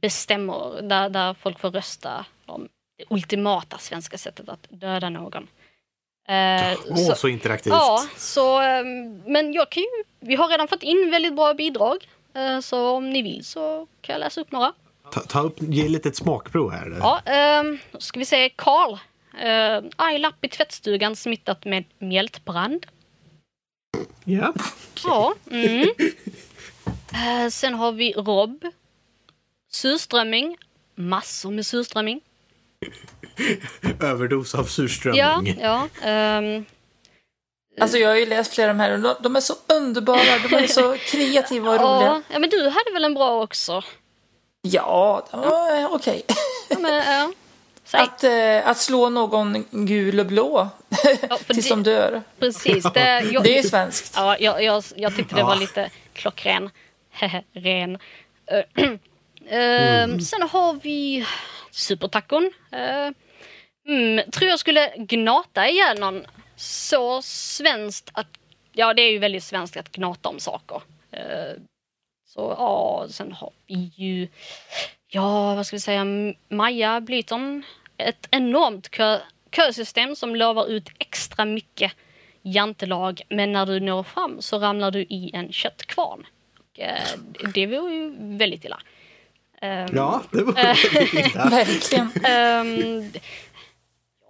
[0.00, 2.68] bestämmer, där, där folk får rösta om
[2.98, 5.48] det ultimata svenska sättet att döda någon.
[6.28, 7.72] Åh, uh, oh, så, så, interaktivt.
[7.72, 9.88] Ja, så, um, men jag kan ju,
[10.20, 12.08] vi har redan fått in väldigt bra bidrag.
[12.36, 14.72] Uh, så om ni vill så kan jag läsa upp några.
[15.12, 16.96] Ta, ta upp, ge lite ett smakprov här.
[17.00, 17.22] Ja,
[17.60, 18.48] um, då ska vi se.
[18.56, 18.92] Karl.
[18.92, 22.86] Uh, arg lapp i tvättstugan smittat med mjältbrand.
[24.24, 24.54] Ja.
[25.04, 25.34] Ja.
[25.50, 25.88] Mm.
[27.12, 28.64] Uh, sen har vi Rob.
[29.70, 30.56] Surströmming.
[30.94, 32.20] Massor med surströmming.
[34.00, 35.58] Överdos av surströmming.
[35.60, 36.38] Ja, ja.
[36.38, 36.64] Um,
[37.80, 40.66] Alltså jag har ju läst flera av de här de är så underbara, de är
[40.66, 42.22] så kreativa och roliga.
[42.32, 43.82] Ja, men du hade väl en bra också?
[44.62, 45.88] Ja, ja.
[45.92, 46.22] okej.
[46.68, 46.82] Okay.
[46.82, 47.32] Ja, ja.
[47.92, 50.68] Att, äh, att slå någon gul och blå
[51.28, 52.22] ja, tills det, de dör.
[52.38, 52.84] Precis.
[52.94, 54.12] Det, jag, det är svenskt.
[54.16, 56.70] Ja, jag, jag, jag tyckte det var lite klockren.
[57.52, 57.98] Ren.
[58.76, 58.84] Uh,
[59.50, 60.20] mm.
[60.20, 61.26] Sen har vi
[61.78, 62.50] supertacon.
[62.72, 63.12] Uh,
[63.88, 66.26] mm, tror jag skulle gnata ihjäl någon
[66.56, 68.28] så svenskt att,
[68.72, 70.82] ja det är ju väldigt svenskt att gnata om saker.
[71.14, 71.62] Uh,
[72.26, 74.28] så ja, sen har vi ju,
[75.08, 76.06] ja vad ska vi säga,
[76.48, 77.62] Maja Blyton.
[77.96, 79.18] Ett enormt kö,
[79.52, 81.92] kösystem som lovar ut extra mycket
[82.42, 86.26] jantelag men när du når fram så ramlar du i en köttkvarn.
[86.58, 88.80] Och, uh, det vore ju väldigt illa.
[89.62, 91.50] Um, ja, det var väldigt illa.
[91.50, 92.10] Verkligen.
[93.06, 93.12] Um,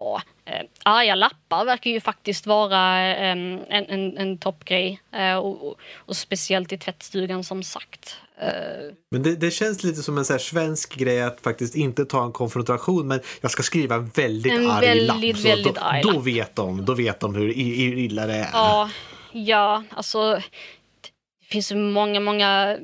[0.01, 5.01] Ja, eh, arga lappar verkar ju faktiskt vara eh, en, en, en toppgrej.
[5.13, 8.17] Eh, och, och, speciellt i tvättstugan som sagt.
[8.41, 12.25] Eh, Men det, det känns lite som en så svensk grej att faktiskt inte ta
[12.25, 15.37] en konfrontation men jag ska skriva en väldigt En arg väldigt, lapp.
[15.37, 18.49] Så väldigt då, arg då vet de, då vet de hur, hur illa det är.
[18.53, 18.91] Ja,
[19.33, 22.79] ja, alltså det finns många, många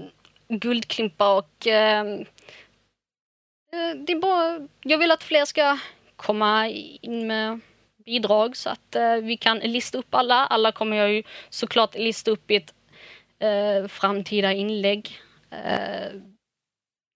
[0.49, 2.27] guldklimpar och eh, eh,
[3.75, 5.79] Eh, det är bara, jag vill att fler ska
[6.17, 7.61] komma in med
[8.05, 10.47] bidrag så att eh, vi kan lista upp alla.
[10.47, 12.75] Alla kommer jag ju såklart lista upp i ett
[13.39, 15.21] eh, framtida inlägg.
[15.51, 16.13] Eh,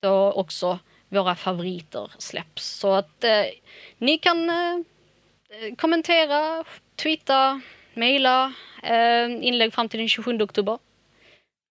[0.02, 0.78] då också
[1.08, 2.64] våra favoriter släpps.
[2.64, 3.44] Så att eh,
[3.98, 6.64] ni kan eh, kommentera,
[6.96, 7.60] twittra,
[7.94, 8.52] mejla
[8.82, 10.78] eh, inlägg fram till den 27 oktober.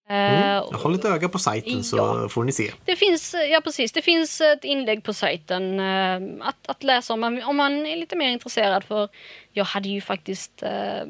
[0.10, 0.64] Eh, Mm.
[0.82, 2.30] Håll ett öga på sajten så Ja.
[2.30, 2.72] får ni se.
[2.86, 7.14] det finns, eh, ja precis, det finns ett inlägg på sajten eh, att, att läsa
[7.14, 9.10] om man, om man är lite mer intresserad för
[9.54, 11.04] jag hade ju faktiskt, eh,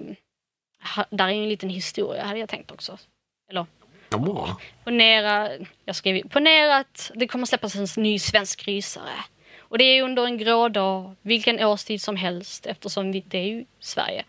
[1.09, 2.97] där är ju en liten historia hade jag tänkt också.
[3.49, 3.65] Eller
[4.09, 4.57] Ja.
[4.83, 5.49] ponera,
[5.85, 9.13] jag skrev ponera att det kommer släppas en ny svensk rysare.
[9.59, 13.43] Och det är under en grå dag, vilken årstid som helst eftersom vi, det är
[13.47, 14.23] ju Sverige.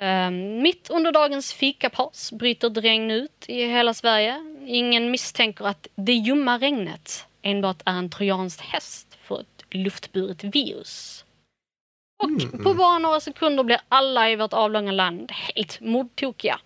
[0.00, 4.56] Um, mitt under dagens fikapaus bryter regn ut i hela Sverige.
[4.66, 11.24] Ingen misstänker att det ljumma regnet enbart är en trojansk häst för ett luftburet virus.
[12.18, 16.60] Och på bara några sekunder blir alla i vårt avlånga land helt mordtokiga.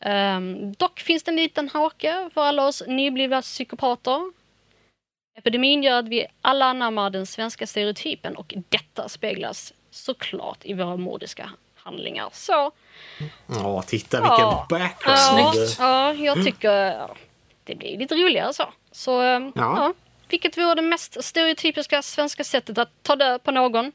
[0.00, 4.32] Ehm, dock finns det en liten hake för alla oss nyblivna psykopater.
[5.38, 10.96] Epidemin gör att vi alla anammar den svenska stereotypen och detta speglas såklart i våra
[10.96, 11.50] mordiska
[11.84, 12.28] handlingar.
[12.32, 12.70] Så
[13.46, 14.66] Ja, titta vilken Ja.
[14.68, 15.18] background.
[15.18, 15.76] ja, Snyggt.
[15.78, 17.16] ja, jag tycker ja,
[17.64, 18.72] det blir lite roligare så.
[18.92, 19.62] Så ehm, Ja.
[19.76, 19.94] ja.
[20.28, 23.92] vilket vore det mest stereotypiska svenska sättet att ta död på någon?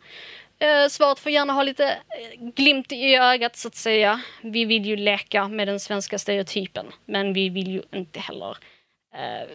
[0.59, 4.21] Eh, svaret får gärna ha lite eh, glimt i ögat så att säga.
[4.41, 8.57] Vi vill ju leka med den svenska stereotypen, men vi vill ju inte heller
[9.13, 9.49] eh,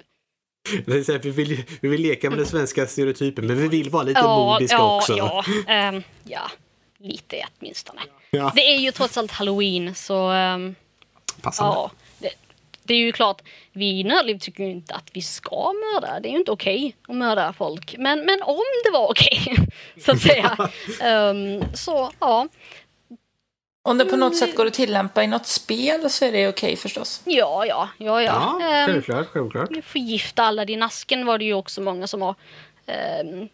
[0.87, 3.69] Det är så här, vi, vill, vi vill leka med den svenska stereotypen men vi
[3.69, 5.17] vill vara lite ja, mordiska ja, också.
[5.17, 6.51] Ja, ehm, ja,
[6.99, 8.01] lite åtminstone.
[8.37, 8.53] Ja.
[8.55, 10.75] Det är ju trots allt halloween så ehm,
[11.43, 11.73] Passande.
[11.75, 12.31] Ja, det,
[12.83, 16.21] det är ju klart, vi i Nördliv tycker ju inte att vi ska mörda.
[16.21, 17.95] Det är ju inte okej att mörda folk.
[17.99, 19.57] Men, men om det var okej,
[20.05, 20.71] så att säga.
[21.03, 22.49] Ehm, så, ja.
[23.85, 26.77] Om det på något sätt går att tillämpa i något spel så är det okej
[26.77, 27.21] förstås.
[27.25, 28.59] Ja, ja, ja, ja.
[28.61, 29.69] Ja, Ehm, självklart, självklart.
[29.85, 32.35] förgifta alla din asken var det ju också många som har.
[32.93, 33.49] Ehm,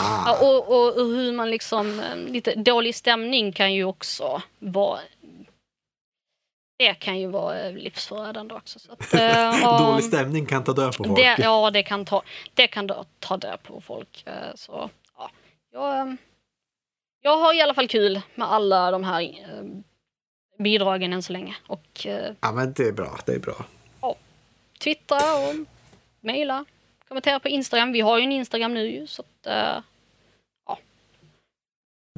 [0.00, 0.24] Ah.
[0.26, 5.00] ja, och, och, och hur man liksom, ehm, lite dålig stämning kan ju också vara
[6.78, 8.78] det kan ju vara eh, livsförödande också.
[8.78, 9.20] Så att, eh,
[9.62, 9.78] ja.
[9.78, 11.16] Dålig stämning kan ta död på folk.
[11.16, 12.22] Det, ja, det kan ta,
[12.54, 14.22] det kan då ta död på folk.
[14.26, 15.30] eh, Så, ja.
[15.72, 16.14] jag, eh,
[17.22, 19.64] jag har i alla fall kul med alla de här eh,
[20.58, 21.56] bidragen än så länge.
[21.66, 23.18] Och eh, Ja, men det är bra.
[23.26, 23.66] Det är bra.
[24.78, 25.54] twittra och
[26.20, 26.64] mejla.
[27.08, 27.92] Kommentera på Instagram.
[27.92, 29.06] Vi har ju en Instagram nu ju.
[29.06, 29.82] Så att, eh,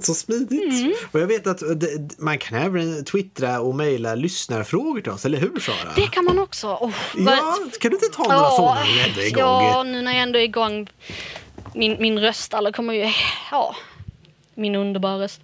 [0.02, 0.72] Så smidigt.
[0.72, 0.92] Mm.
[1.12, 5.38] Och jag vet att det, man kan även twittra och mejla lyssnarfrågor till oss, eller
[5.38, 5.92] hur Sara?
[5.96, 6.66] det kan man också.
[6.68, 9.42] Oh, Ja, kan du inte ta några sådana när du ändå är igång?
[9.42, 10.90] ja, nu när jag ändå är igång.
[11.74, 13.12] Min, min röst, alla kommer ju...
[13.50, 13.76] Ja,
[14.54, 15.40] min underbara röst.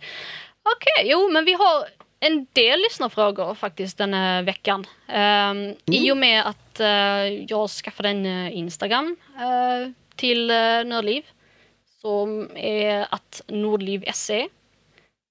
[0.76, 1.84] Okej, jo, men vi har
[2.26, 4.86] en del lyssnarfrågor faktiskt den här veckan.
[5.08, 11.24] Um, I och med att eh, jag skaffade en eh, Instagram eh, till uh, Nördliv
[12.00, 14.48] som är att nordliv.se.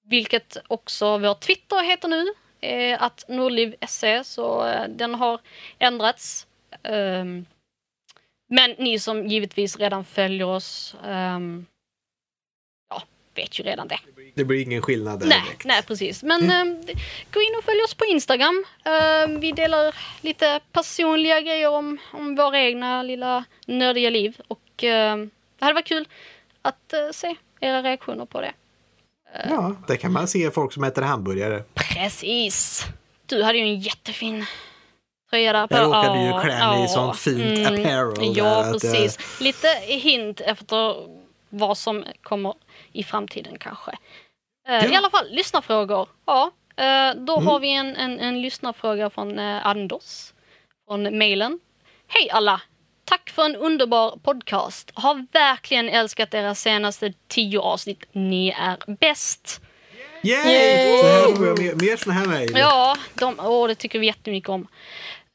[0.04, 2.26] Vilket också vår Twitter heter nu.
[2.60, 5.40] Är att nordliv.se, så eh, den har
[5.78, 6.46] ändrats.
[6.82, 7.46] Ehm,
[8.48, 11.38] men ni som givetvis redan följer oss ja,
[13.34, 13.98] vet ju redan det.
[14.34, 15.64] Det blir ingen skillnad där Nej, direkt.
[15.64, 16.22] nej precis.
[16.22, 16.80] Men ehm,
[17.32, 18.64] gå in och följ oss på Instagram.
[18.84, 24.36] Ehm, vi delar lite personliga grejer om, om våra egna lilla nördiga liv.
[24.48, 26.08] Och ehm, det hade varit kul
[26.62, 28.52] att eh, se era reaktioner på det.
[29.48, 31.62] Ja, där kan man se folk som äter hamburgare.
[31.74, 32.84] Precis.
[33.26, 34.44] Du hade ju en jättefin
[35.30, 35.74] tröja där på.
[35.76, 39.40] Jag råkade ju klä mig i sånt fint apparel Ja, där att, eh, precis.
[39.40, 40.94] Lite hint efter
[41.48, 42.54] vad som kommer
[42.94, 43.90] i framtiden kanske.
[44.68, 44.98] Eh, I Ja.
[44.98, 46.08] alla fall, lyssnarfrågor.
[46.26, 47.46] Ja, eh, då Mm.
[47.46, 50.32] har vi en, en, en lyssnarfråga från eh, Anders.
[50.88, 51.60] Från mejlen.
[52.08, 52.60] Hej alla!
[53.06, 54.90] Tack för en underbar podcast.
[54.94, 58.04] Har verkligen älskat era senaste tio avsnitt.
[58.12, 59.60] Ni är bäst.
[60.22, 60.98] Yay!
[60.98, 62.50] Så här mer, mer såna här mejl.
[62.54, 64.68] Ja, de, åh, det tycker vi jättemycket om.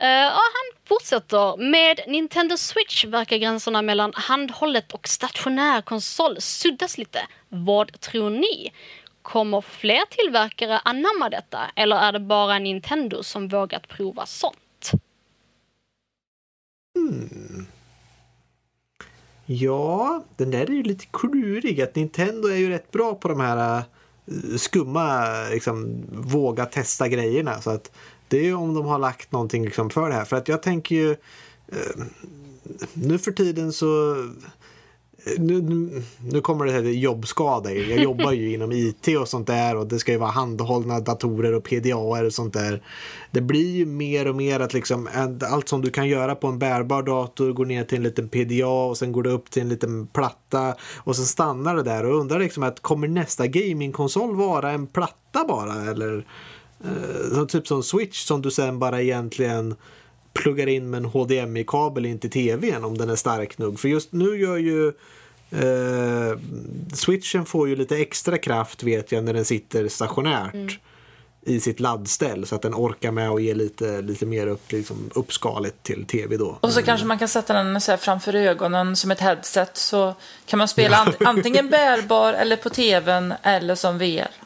[0.01, 1.57] Eh, ja, han fortsätter.
[1.57, 7.19] Med Nintendo Switch verkar gränserna mellan handhållet och stationär konsol suddas lite.
[7.49, 8.73] Vad tror ni?
[9.21, 14.91] Kommer fler tillverkare anamma detta eller är det bara Nintendo som vågat prova sånt?
[16.95, 17.65] Mm.
[19.45, 21.81] Ja, den där är ju lite klurig.
[21.81, 23.83] Att Nintendo är ju rätt bra på de här eh,
[24.57, 27.61] skumma, liksom, våga testa grejerna.
[27.61, 27.91] Så att
[28.29, 30.25] det är ju om de har lagt någonting liksom för det här.
[30.25, 31.11] För att jag tänker ju,
[31.67, 32.03] eh,
[32.93, 34.11] nu för tiden så
[35.25, 37.71] eh, nu, nu, nu kommer det här jobbskada.
[37.71, 41.53] Jag jobbar ju inom IT och sånt där och det ska ju vara handhållna datorer
[41.53, 42.83] och PDA och sånt där.
[43.31, 46.47] Det blir ju mer och mer att liksom eh, allt som du kan göra på
[46.47, 49.61] en bärbar dator går ner till en liten PDA och sen går det upp till
[49.61, 54.35] en liten platta och sen stannar det där och undrar liksom att kommer nästa gamingkonsol
[54.35, 56.25] vara en platta bara eller
[56.83, 59.75] eh, typ som Switch som du sen bara egentligen
[60.33, 63.79] pluggar in med en HDMI-kabel in till tvn om den är stark nog.
[63.79, 64.87] För just nu gör ju
[65.51, 66.39] eh,
[66.93, 70.69] switchen får ju lite extra kraft vet jag när den sitter stationärt mm.
[71.41, 75.09] i sitt laddställ så att den orkar med att ge lite, lite mer upp, liksom,
[75.15, 76.57] uppskaligt till tv då.
[76.61, 76.85] Och så mm.
[76.85, 80.15] kanske man kan sätta den så framför ögonen som ett headset så
[80.45, 84.38] kan man spela antingen bärbar eller på tvn eller som VR.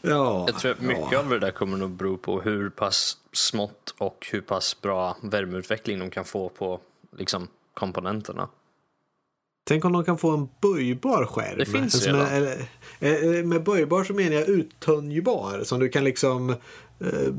[0.00, 1.18] Ja, jag tror att mycket ja.
[1.18, 5.98] av det där kommer nog bero på hur pass smått och hur pass bra värmeutveckling
[5.98, 6.80] de kan få på
[7.16, 8.48] liksom, komponenterna.
[9.68, 11.58] Tänk om de kan få en böjbar skärm.
[11.58, 12.28] Det finns redan.
[12.98, 15.64] Med, med böjbar så menar jag uttöjbar.
[15.64, 16.50] Som du kan liksom
[17.00, 17.32] eh,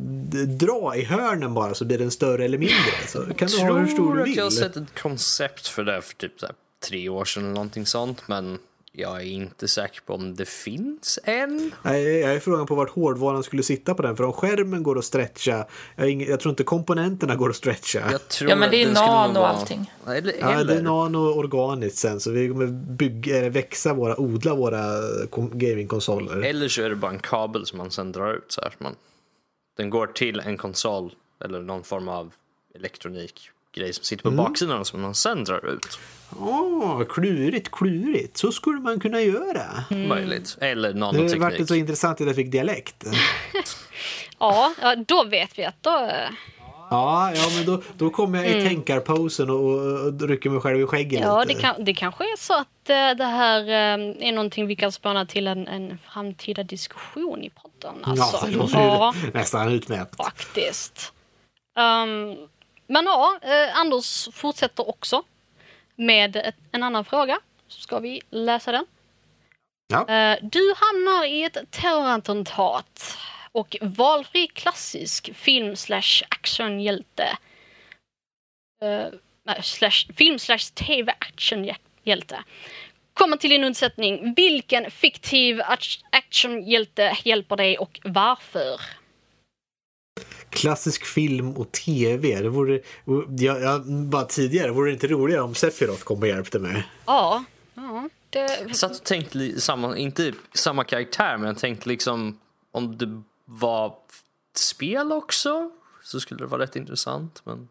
[0.48, 3.08] dra i hörnen bara så blir den större eller mindre.
[3.08, 4.38] Så kan du ha hur stor du vill.
[4.38, 6.32] Jag tror att jag har sett ett koncept för det för typ
[6.90, 8.28] tre år sedan eller någonting sånt.
[8.28, 8.60] Men
[9.00, 11.72] jag är inte säker på om det finns än.
[11.82, 14.18] Nej, jag är frågan på vart hårdvaran skulle sitta på den.
[14.18, 15.66] För om skärmen går att stretcha.
[15.96, 18.20] Jag, ing, jag tror inte komponenterna går att stretcha.
[18.42, 19.92] ja, men det är nano och allting.
[20.08, 22.20] Eller, ja, det är nano och organiskt sen.
[22.20, 24.84] Så vi kommer bygga, växa våra, odla våra
[25.54, 26.42] gamingkonsoler.
[26.42, 28.74] Eller så är det bara en kabel som man sen drar ut så här.
[28.78, 28.96] Man,
[29.78, 32.34] den går till en konsol eller någon form av
[32.76, 34.44] elektronik grej som sitter på mm.
[34.44, 36.00] baksidan som man sen drar ut.
[36.40, 38.38] Åh, oh, klurigt, klurigt.
[38.38, 39.84] Så skulle man kunna göra.
[39.92, 40.08] Mm.
[40.08, 40.58] Möjligt.
[40.62, 41.34] Eller nanoteknik.
[41.34, 43.04] Det vart så intressant att jag fick dialekt.
[44.40, 44.74] ja,
[45.08, 46.12] då vet vi att då...
[46.90, 48.68] Ja, ja men då, då kommer jag i mm.
[48.68, 49.74] tänkarposen och,
[50.06, 53.18] och rycker mig själv i skägget Ja, det, kan, det kanske är så att äh,
[53.18, 58.04] det här äh, är någonting vi kan spana till en, en framtida diskussion i podden.
[58.04, 60.16] Alltså, ja, det låter ja, nästan utmätt.
[60.16, 61.14] Faktiskt.
[61.80, 62.48] Um,
[62.90, 65.24] men ja, eh, Anders fortsätter också
[65.96, 67.40] med ett, en annan fråga.
[67.68, 68.86] Så ska vi läsa den.
[69.88, 70.08] Ja.
[70.08, 73.18] Eh, du hamnar i ett terrorattentat
[73.52, 77.38] och valfri klassisk film slash actionhjälte
[79.62, 82.44] slash, film slash tv actionhjälte
[83.20, 84.34] kommer till din undsättning.
[84.34, 85.62] Vilken fiktiv
[86.12, 88.82] actionhjälte hjälper dig och varför?
[90.50, 92.42] Klassisk film och tv.
[92.42, 92.82] Det vore,
[93.38, 96.88] jag, jag, bara tidigare, vore det inte roligare om Sephiroth kom och hjälpte mig?
[97.06, 97.44] Ja.
[97.74, 98.60] ja det...
[98.68, 102.40] Jag satt och tänkte, samma, inte samma karaktär, men jag tänkte liksom
[102.72, 103.96] om det var
[104.56, 105.72] spel också
[106.04, 107.42] så skulle det vara rätt intressant.
[107.44, 107.70] Men...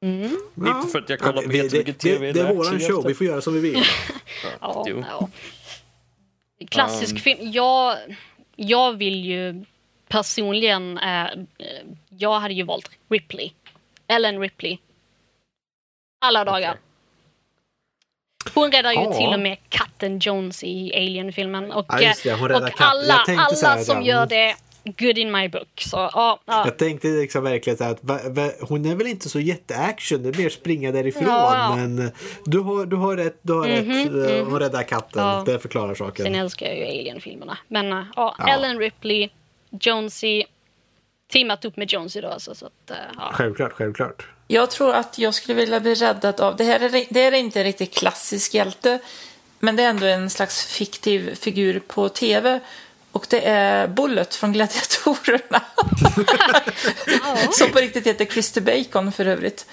[0.00, 0.36] Mm.
[0.56, 2.26] Inte för att jag kollar ja, vet det, mycket tv.
[2.26, 3.84] Det, det är våran show, vi får göra som vi vill.
[4.60, 5.28] ja, ja.
[6.70, 7.20] Klassisk um...
[7.20, 7.50] film.
[7.50, 7.98] Jag,
[8.56, 9.64] jag vill ju
[10.08, 11.26] personligen, eh,
[12.08, 13.52] jag hade ju valt Ripley.
[14.08, 14.78] Ellen Ripley.
[16.20, 16.70] Alla dagar.
[16.70, 16.82] Okay.
[18.54, 19.12] Hon räddar ju ja.
[19.12, 21.72] till och med katten Jones i Alien-filmen.
[21.72, 24.56] Och, ja, det, och alla, alla som gör det
[24.98, 25.80] good in my book.
[25.80, 26.62] Så, ja, ja.
[26.64, 30.22] Jag tänkte liksom verkligen så här att va, va, hon är väl inte så jätteaction,
[30.22, 31.24] det är mer springa därifrån.
[31.24, 32.10] Ja, men
[32.44, 34.30] du har, du har rätt, du har mm -hmm, rätt.
[34.30, 34.50] Mm.
[34.50, 36.24] Hon räddar katten, det förklarar saken.
[36.24, 37.58] Sen älskar jag ju Alien-filmerna.
[37.68, 39.28] Men ja, Ellen Ripley,
[39.80, 40.44] Jonesy
[41.32, 42.54] teamat upp med Jonesy då alltså.
[42.54, 43.30] Så att, uh, ja.
[43.32, 44.26] Självklart, självklart.
[44.46, 47.60] Jag tror att jag skulle vilja bli räddad av, det här är, det är inte
[47.60, 48.98] en riktigt klassisk hjälte,
[49.58, 52.60] men det är ändå en slags fiktiv figur på tv.
[53.12, 55.62] Och det är Bullet från Gladiatorerna.
[57.52, 59.66] Som på riktigt heter Christer Bacon för övrigt.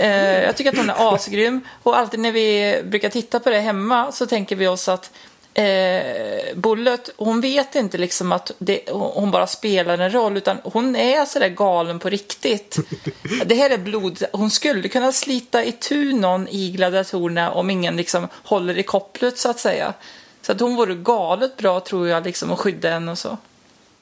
[0.00, 1.60] Uh, jag tycker att hon är asgrym.
[1.82, 5.10] Och alltid när vi brukar titta på det hemma så tänker vi oss att
[5.54, 10.96] eh, Bullet, hon vet inte liksom att det, hon bara spelar en roll utan hon
[10.96, 12.78] är sådär galen på riktigt.
[13.46, 18.28] det här är blod, hon skulle kunna slita itu någon i gladiatorerna om ingen liksom
[18.44, 19.94] håller i kopplet så att säga.
[20.42, 23.38] Så att hon vore galet bra tror jag liksom att skydda henne och så.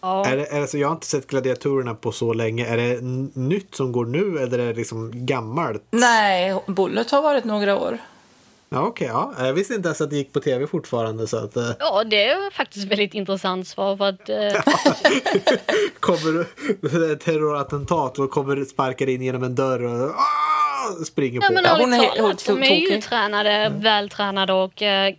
[0.00, 0.26] Ja.
[0.26, 2.66] Är det, är det, så jag har inte sett gladiatorerna på så länge.
[2.66, 3.00] Är det
[3.40, 5.82] nytt som går nu eller är det liksom gammalt?
[5.90, 7.98] Nej, Bullet har varit några år.
[8.72, 9.06] Ja, okej.
[9.06, 9.34] ja.
[9.38, 11.26] Jag visste inte ens att det gick på tv fortfarande.
[11.26, 14.62] Så att, eh, ja, det är faktiskt väldigt intressant svar för att eh,
[16.00, 16.46] kommer
[17.06, 21.54] det ett terrorattentat och kommer sparkar in genom en dörr och ah, springer Ja, på.
[21.54, 25.14] men Ja, hon hon är helt de är ju tränade, vältränade och eh,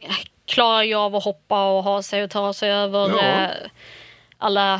[0.47, 3.19] klarar ju av att hoppa och ha sig och ta sig över Ja.
[3.21, 3.49] eh,
[4.37, 4.73] alla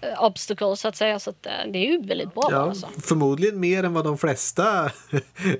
[0.00, 1.18] eh, obstacles så att säga.
[1.18, 2.86] Så att, eh, det är ju väldigt bra Ja, alltså.
[3.02, 4.90] förmodligen mer än vad de flesta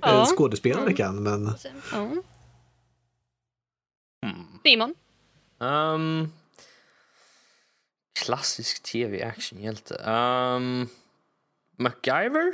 [0.02, 0.26] Ja.
[0.36, 1.22] skådespelare kan.
[1.22, 1.54] Men
[1.92, 1.98] ja.
[1.98, 2.22] Hmm.
[4.68, 4.94] Simon?
[5.60, 6.30] Um,
[8.14, 9.94] klassisk tv-actionhjälte.
[9.94, 10.90] Um, ehm,
[11.78, 12.52] MacGyver?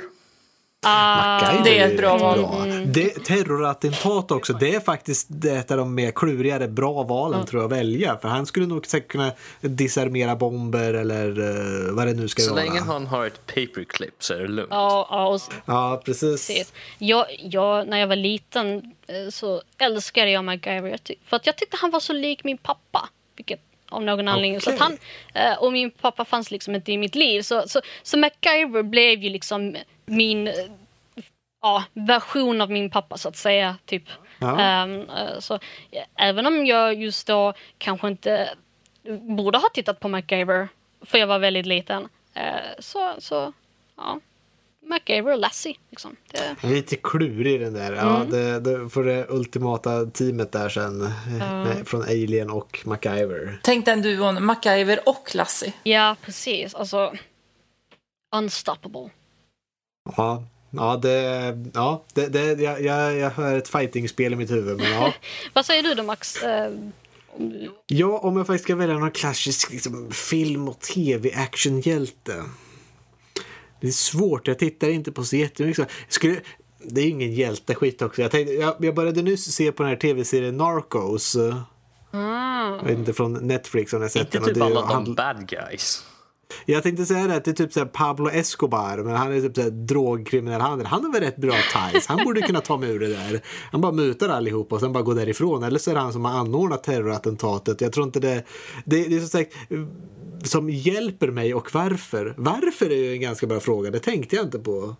[0.85, 2.47] Ah, MacGyver det är ett bra val.
[2.85, 7.61] Det, terrorattentat också, det är faktiskt det ett av de mer klurigare bra valen tror
[7.63, 8.17] jag att välja.
[8.17, 9.31] För han skulle nog säkert kunna
[9.61, 12.63] disarmera bomber eller eh, vad det nu ska Så vara.
[12.63, 14.69] länge han har ett paperclip så är det lugnt.
[14.71, 16.47] Ja, ja, och Ja, precis.
[16.47, 16.73] precis.
[16.97, 18.77] Jag, jag, när jag var liten
[19.07, 20.97] eh, så älskade jag MacGyver.
[21.25, 23.09] För att jag tyckte han var så lik min pappa.
[23.35, 23.59] Vilket
[23.89, 24.61] av någon anledning.
[24.61, 24.97] Så att han,
[25.33, 27.41] eh, och min pappa fanns liksom inte i mitt liv.
[27.41, 29.75] Så, så, så MacGyver blev ju liksom
[30.05, 30.49] min
[31.61, 33.77] ja, version av min pappa så att säga.
[33.85, 34.03] Typ.
[34.39, 34.83] Ja.
[34.85, 35.59] Eh, så,
[35.91, 38.49] ja, även om jag just då kanske inte
[39.21, 40.67] borde ha tittat på MacGyver.
[41.01, 42.07] För jag var väldigt liten.
[42.33, 42.43] eh,
[42.79, 43.53] så, så
[43.97, 44.19] ja.
[44.87, 45.75] MacGyver och Lassie.
[45.89, 46.15] Liksom.
[46.31, 47.93] Det, Lite klurig den där.
[47.93, 48.29] Ja, Mm.
[48.29, 51.01] det, det, för det ultimata teamet där sen.
[51.01, 51.11] eh,
[51.63, 53.59] med- Från Alien och MacGyver.
[53.63, 55.73] Tänk den duon, MacGyver och Lassie.
[55.83, 56.75] ja, precis.
[56.75, 57.13] Alltså,
[58.35, 59.09] unstoppable.
[60.17, 64.77] Ja, ja, det, ja det, det, jag, jag, jag hör ett fightingspel i mitt huvud.
[64.77, 65.13] Men ja.
[65.53, 66.43] Vad säger du då Max?
[66.43, 66.71] Eh,
[67.87, 72.43] Ja, om jag faktiskt ska välja någon klassisk liksom, film och tv-actionhjälte.
[73.81, 75.77] Det är svårt, jag tittar inte på så jättemycket.
[75.77, 76.39] Jag Skulle,
[76.83, 78.21] det är ju ingen hjälteskit också.
[78.21, 81.35] Jag, tänkte, jag, jag började nyss se på den här tv-serien Narcos.
[81.35, 81.65] ah.
[82.75, 86.03] Jag vet inte, från Netflix om har sett Inte typ alla de handl- bad guys.
[86.65, 89.41] Jag tänkte säga det, att det är typ så här Pablo Escobar, men han är
[89.41, 90.87] typ så här drogkriminell handel.
[90.87, 92.07] Han har väl rätt bra ties.
[92.07, 93.41] Han borde kunna ta mig ur det där.
[93.71, 95.63] Han bara mutar allihop och sen bara går därifrån.
[95.63, 97.81] Eller så är det han som har anordnat terrorattentatet.
[97.81, 98.43] Jag tror inte det...
[98.85, 99.53] Det, det är som sagt
[100.43, 102.33] som hjälper mig och varför.
[102.37, 103.91] Varför är ju en ganska bra fråga.
[103.91, 104.95] Det tänkte jag inte på.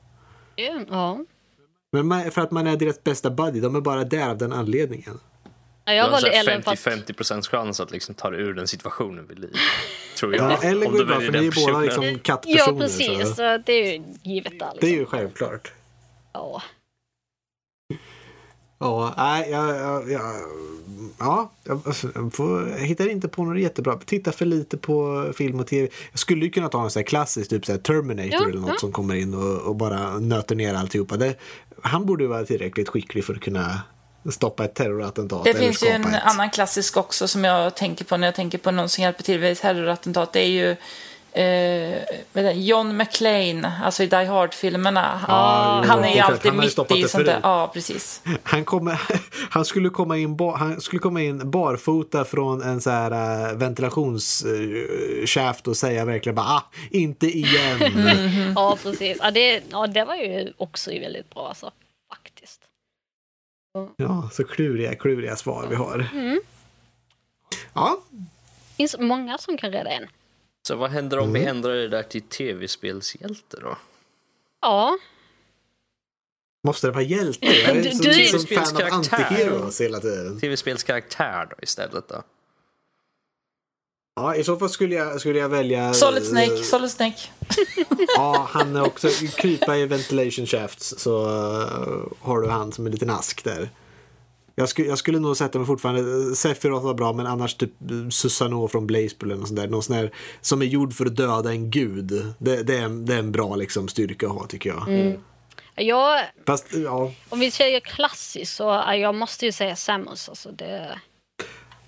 [0.90, 1.26] Ja.
[1.92, 3.60] Men man, för att man är deras bästa buddy.
[3.60, 5.20] De är bara där av den anledningen.
[5.86, 6.80] Ja, Jag har valde en Ellen för att...
[6.80, 9.56] 50-50 procents chans att liksom ta dig ur den situationen vid liv.
[10.18, 10.52] Tror jag.
[10.52, 12.74] Ja, eller Om går du det bra, för ni är båda liksom kattpersoner.
[12.74, 13.30] Ja, precis.
[13.30, 13.36] Så.
[13.36, 14.72] Så det är ju givet där.
[14.74, 14.78] Liksom.
[14.80, 15.72] Det är ju självklart.
[16.34, 16.62] ja.
[18.80, 20.22] Ja, nej, jag, jag, jag,
[21.20, 23.98] ja, jag, alltså, jag hittar inte på något jättebra.
[24.06, 25.90] Tittar för lite på film och tv.
[26.12, 28.60] Jag skulle ju kunna ta en sån här klassisk, typ så här Terminator Ja, eller
[28.60, 28.78] något ja.
[28.78, 31.18] som kommer in och, och bara nöter ner alltihopa.
[31.18, 31.36] Det,
[31.82, 33.82] han borde ju vara tillräckligt skicklig för att kunna
[34.32, 35.44] stoppa ett terrorattentat.
[35.44, 36.24] Det eller finns ju en ett.
[36.24, 39.40] annan klassisk också som jag tänker på när jag tänker på någon som hjälper till
[39.40, 40.34] vid ett terrorattentat.
[40.34, 40.76] Det är ju
[41.36, 45.20] eh, John McClane, alltså i Die Hard-filmerna.
[45.28, 47.40] Ja, jo, han är ju alltid Han mitt i sånt där.
[47.44, 48.22] Ja, precis.
[48.44, 49.02] Han, kommer,
[49.50, 55.68] han, skulle komma in han skulle komma in barfota från en så här uh, ventilationskäft
[55.68, 57.82] och säga verkligen bara ah, inte igen.
[57.96, 58.54] Mm.
[58.56, 59.18] ja, precis.
[59.22, 61.72] Ja det, ja, det var ju också väldigt bra alltså.
[63.98, 66.10] Ja, så kluriga, kluriga svar vi har.
[66.14, 66.40] Mm.
[67.74, 70.08] Ja, Det finns många som kan rädda en.
[70.68, 71.56] Så vad händer om vi Mm.
[71.58, 73.78] ändrar det där till tv-spelshjälte då?
[74.62, 74.98] Ja,
[76.68, 77.46] Måste det vara hjälte?
[77.46, 80.40] Jag är Du- så, du- som fan av antiheroes hela tiden.
[80.40, 82.24] Tv-spelskaraktär då istället då?
[84.16, 85.94] Ja, i så fall skulle jag, skulle jag välja...
[85.94, 87.18] Solid Snake, eh, Solid Snake.
[88.16, 89.08] Ja, han är också
[89.38, 93.70] krypa i ventilation shafts så eh, har du han som en liten ask där.
[94.56, 97.72] Jag, skulle jag skulle nog sätta mig fortfarande, Sephiroth var bra men annars typ
[98.12, 99.68] Susanoo från Blazepool eller något sånt där.
[99.68, 100.12] Någon sån där
[100.42, 102.34] som är gjord för att döda en gud.
[102.40, 104.88] Det, det, är, en, det är en bra liksom, styrka att ha tycker jag.
[104.88, 105.20] Mm.
[105.76, 110.30] jag, Fast ja, om vi säger klassiskt så ja, jag måste ju säga Samus.
[110.30, 111.00] Alltså det,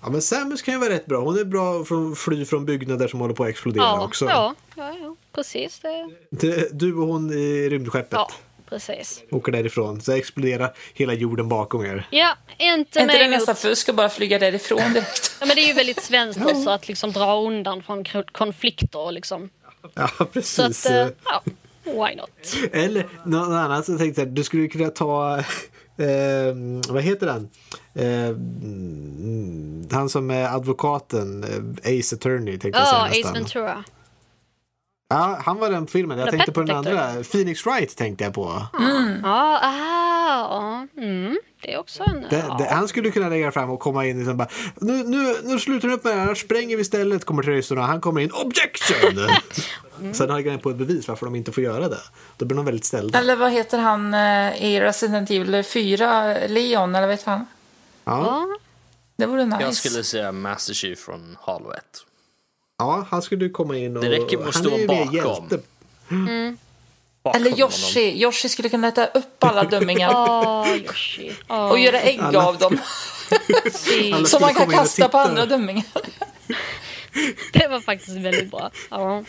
[0.02, 1.20] ja, men Samus kan ju vara rätt bra.
[1.20, 4.24] Hon är bra för att fly från byggnader som håller på att explodera ja, också.
[4.24, 5.80] ja, ja, ja, precis.
[6.30, 8.12] Det, Du och hon i rymdskeppet.
[8.12, 8.30] ja,
[8.68, 9.22] precis.
[9.30, 12.06] Åker därifrån så exploderar hela jorden bakom er.
[12.10, 13.36] Ja, inte Är inte mig det emot.
[13.38, 15.36] nästan fusk att bara flyga därifrån direkt?
[15.40, 19.12] Ja, men det är ju väldigt svenskt också att liksom dra undan från konflikter och
[19.12, 19.50] liksom.
[19.94, 20.86] Ja, Så precis.
[20.86, 21.42] att, eh, ja,
[21.84, 22.72] why not?
[22.72, 23.86] Eller något annat.
[23.86, 25.44] Så tänkte jag, du skulle kunna ta...
[25.98, 26.54] Eh,
[26.88, 27.48] vad heter han?
[27.94, 33.34] Eh, mm, han som är advokaten, eh, Ace Attorney tänkte jag säga Ace nästan.
[33.34, 33.84] Ventura.
[35.08, 36.18] Ja, han var den filmen.
[36.18, 37.22] Jag The tänkte på den andra.
[37.32, 38.62] Phoenix Wright tänkte jag på.
[39.22, 39.66] Ja, ah,
[40.38, 40.86] ja.
[40.96, 42.26] Mm, det är också en...
[42.30, 45.58] Det, det, han skulle kunna lägga fram och komma in och bara nu, nu, nu
[45.58, 47.24] slutar du upp med det här, spränger vi istället.
[47.24, 47.82] Kommer terroristerna.
[47.82, 49.28] Han kommer in, objection!
[50.14, 52.00] Sen har jag på ett bevis varför de inte får göra det.
[52.36, 53.18] Då blir de väldigt ställda.
[53.18, 56.36] Eller vad heter han eh, i Resident Evil 4?
[56.46, 57.46] Leon, eller vet han?
[58.04, 58.46] Ja, Ja,
[59.16, 59.62] Det vore nice.
[59.62, 61.82] Jag skulle säga Master Chief från Halo 1.
[62.78, 64.02] ja, han skulle komma in och...
[64.02, 65.14] Det räcker med att han stå bakom.
[65.14, 65.58] hjälte.
[67.28, 67.60] Bakom Eller honom.
[67.60, 68.22] Yoshi.
[68.22, 71.32] Yoshi skulle kunna äta upp alla dömmingar Åh, Yoshi.
[71.48, 71.70] Åh.
[71.70, 72.78] och göra ägg Alla- av dem.
[74.26, 75.84] Som man kan kasta på andra dömmingar.
[77.52, 78.70] Det var faktiskt väldigt bra.
[78.90, 79.24] Ja.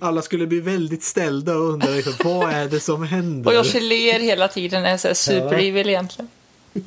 [0.00, 3.50] Alla skulle bli väldigt ställda och undra liksom, vad är det som händer?
[3.50, 4.84] Och Yoshi ler hela tiden.
[4.84, 6.28] Är så här super evil egentligen.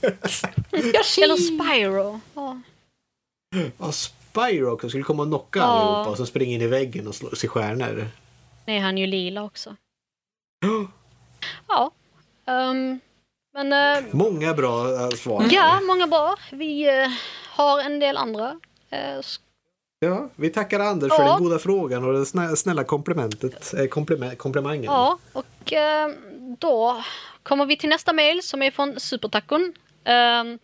[0.72, 1.22] Yoshi!
[1.22, 2.22] Eller Spyro.
[2.34, 2.62] Ja.
[3.80, 5.66] Ja, Spyro skulle komma och knocka Ja.
[5.66, 8.08] allihopa och så springa in i väggen och slå sig stjärnor.
[8.66, 9.76] Nej, han är ju lila också.
[11.68, 11.92] Ja.
[12.48, 13.00] ehm,
[13.54, 15.46] men eh, Många bra äh, svar.
[15.52, 16.36] ja, många bra.
[16.52, 17.08] Vi eh,
[17.50, 18.60] har en del andra.
[20.00, 21.30] Ja, vi tackar Anders för Ja.
[21.34, 24.84] den goda frågan och det snä- snälla komplimentet, eh, kompliment, komplimangen.
[24.84, 25.74] ja, och
[26.60, 27.04] då
[27.44, 29.74] kommer vi till nästa mail som är från Supertacon.
[30.04, 30.60] Ehm,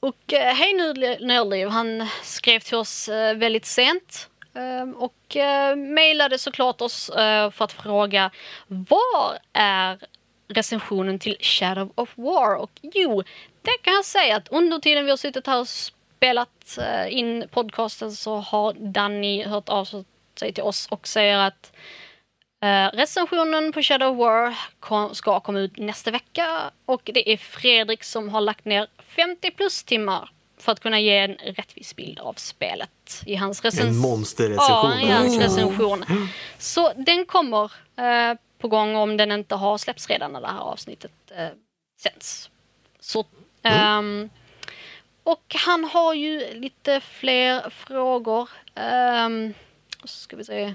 [0.00, 4.28] och hej Nördli- Nördliv, han skrev till oss väldigt sent.
[4.58, 8.30] Ehm, och eh, mejlade såklart oss eh, för att fråga
[8.66, 9.98] var är
[10.48, 12.56] recensionen till Shadow of War?
[12.56, 13.22] Och jo,
[13.62, 17.48] det kan jag säga att under tiden vi har suttit här och spelat eh, in
[17.50, 19.84] podcasten så har Danny hört av
[20.38, 21.72] sig till oss och säger att
[22.92, 28.28] recensionen på Shadow of War ska komma ut nästa vecka och det är Fredrik som
[28.28, 28.86] har lagt ner
[29.16, 33.70] 50 plus timmar för att kunna ge en rättvis bild av spelet i hans En
[33.70, 33.96] recension.
[33.96, 34.90] monsterrecension.
[34.90, 36.04] Ja, i hans recension.
[36.58, 40.58] Så den kommer eh, på gång om den inte har släppts redan när det här
[40.60, 41.48] avsnittet eh,
[42.00, 42.50] sänds.
[43.00, 43.24] Så,
[43.62, 44.30] ehm,
[45.22, 48.50] och han har ju lite fler frågor.
[49.26, 49.54] Um,
[50.04, 50.74] ska vi se.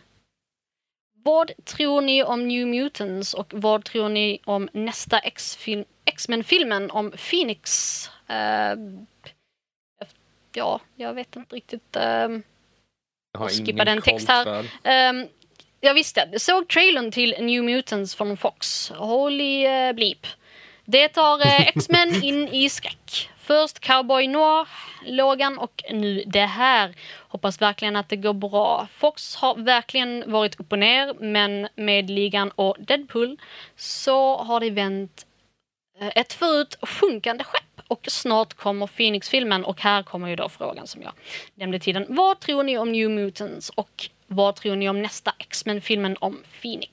[1.23, 5.19] Vad tror ni om New Mutants och vad tror ni om nästa
[6.05, 8.09] X-Men-filmen om Phoenix?
[8.27, 8.75] Eh,
[10.57, 11.95] ja, jag vet inte riktigt.
[11.95, 12.43] ehm,
[13.33, 14.65] Jag har skippa den text här.
[15.09, 15.27] Um,
[15.79, 18.89] jag visste, jag såg trailern till New Mutants från Fox.
[18.89, 20.27] Holy uh, bleep.
[20.85, 23.29] Det tar eh, X-Men in i skräck.
[23.37, 24.67] Först Cowboy Noir,
[25.05, 26.95] Logan och nu det här.
[27.27, 28.87] Hoppas verkligen att det går bra.
[28.93, 33.37] Fox har verkligen varit upp och ner men med ligan och Deadpool
[33.75, 35.25] så har det vänt
[35.99, 40.87] eh, ett förut sjunkande skepp och snart kommer Phoenix-filmen och här kommer ju då frågan
[40.87, 41.11] som jag
[41.55, 42.05] nämnde tiden.
[42.09, 46.92] Vad tror ni om New Mutants och vad tror ni om nästa X-Men-filmen om Phoenix?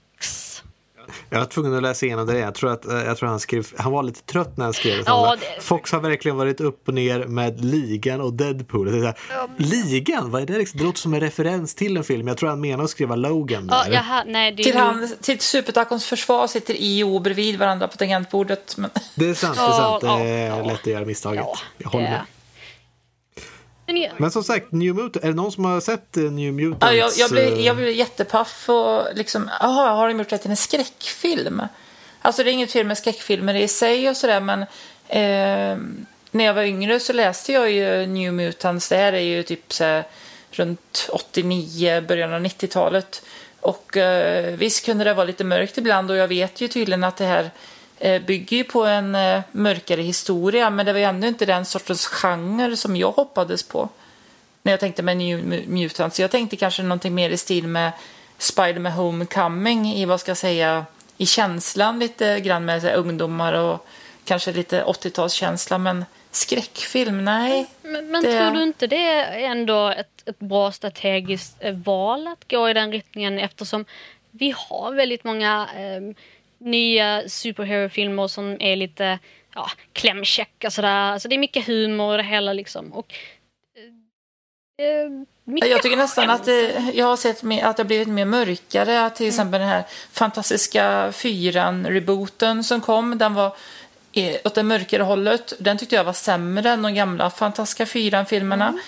[1.31, 2.39] Jag var tvungen att läsa igenom det.
[2.39, 4.97] Jag tror att eh, jag tror han skrev, han var lite trött när han skrev
[4.97, 5.03] det.
[5.07, 8.93] Ja, det- Fox har verkligen varit upp och ner med ligan och Deadpool.
[8.93, 10.31] Det är så här, ligan?
[10.31, 10.59] Vad är det?
[10.59, 10.79] liksom?
[10.79, 12.29] Det låter som en referens till en film.
[12.29, 13.77] Jag tror han menar att skriva Logan där.
[13.77, 17.59] Ja, jaha, nej, det är Till, han, till Supertacons försvar sitter I och O bredvid
[17.59, 18.75] varandra på tangentbordet.
[18.77, 18.91] Men...
[19.15, 20.01] Det är sant, det är Ja, sant.
[20.01, 20.65] Det ja, är ja.
[20.65, 21.45] lätt att göra misstaget.
[21.47, 22.21] Ja, jag håller det- med.
[23.93, 26.53] Men ja, Men som sagt, New Mutant, är det någon som har sett eh, New
[26.53, 26.87] Mutants?
[26.87, 30.39] Ja, jag, jag, blev, eh, jag blev jättepaff och liksom, jaha, har de gjort det
[30.39, 31.63] till en skräckfilm?
[32.23, 34.63] Alltså det är inget fel med skräckfilmer i sig och sådär men
[35.09, 35.79] eh,
[36.31, 38.89] när jag var yngre så läste jag ju New Mutants.
[38.89, 40.05] Det här är ju typ så här,
[40.51, 43.23] runt 89, början av 90-talet.
[43.61, 47.17] Och eh, visst kunde det vara lite mörkt ibland och jag vet ju tydligen att
[47.17, 47.51] det här
[48.27, 52.07] bygger ju på en eh, mörkare historia men det var ju ändå inte den sortens
[52.07, 53.89] genre som jag hoppades på
[54.63, 56.21] när jag tänkte med New Mu- Mutants.
[56.21, 57.93] Jag tänkte kanske någonting mer i stil med
[58.39, 60.85] Spider-Man Homecoming i vad ska jag säga
[61.17, 63.87] i känslan lite grann med så här, ungdomar och
[64.25, 67.67] kanske lite 80-talskänsla men skräckfilm, nej.
[67.83, 72.27] men, men det- tror du inte det är ändå ett, ett bra strategiskt eh, val
[72.27, 73.85] att gå i den riktningen eftersom
[74.31, 76.17] vi har väldigt många eh,
[76.61, 79.19] nya superhero-filmer som är lite
[79.55, 80.89] ja, klämkäcka sådär.
[81.13, 82.93] Alltså det är mycket humor och det hela liksom.
[82.93, 83.15] Och,
[84.79, 84.87] eh,
[85.65, 88.25] eh, Jag tycker nästan att det, jag har sett mer, att det har blivit mer
[88.25, 89.05] mörkare.
[89.05, 89.33] Att till Mm.
[89.35, 93.57] exempel den här fantastiska fyran-rebooten som kom, den var
[94.13, 95.53] eh, åt det mörkare hållet.
[95.59, 98.79] Den tyckte jag var sämre än de gamla fantastiska fyran-filmerna.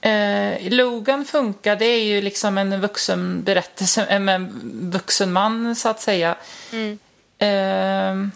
[0.00, 5.88] Eh, Logan funkar, det är ju liksom en vuxen berättelse med en vuxen man så
[5.88, 6.36] att säga.
[6.72, 6.98] Mm.
[7.40, 8.26] Eh,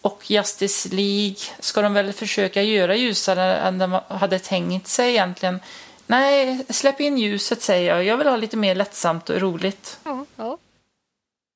[0.00, 5.60] och Justice League ska de väl försöka göra ljusare än de hade tänkt sig egentligen.
[6.06, 8.04] Nej, släpp in ljuset säger jag.
[8.04, 10.00] Jag vill ha lite mer lättsamt och roligt.
[10.04, 10.58] Ja, ja.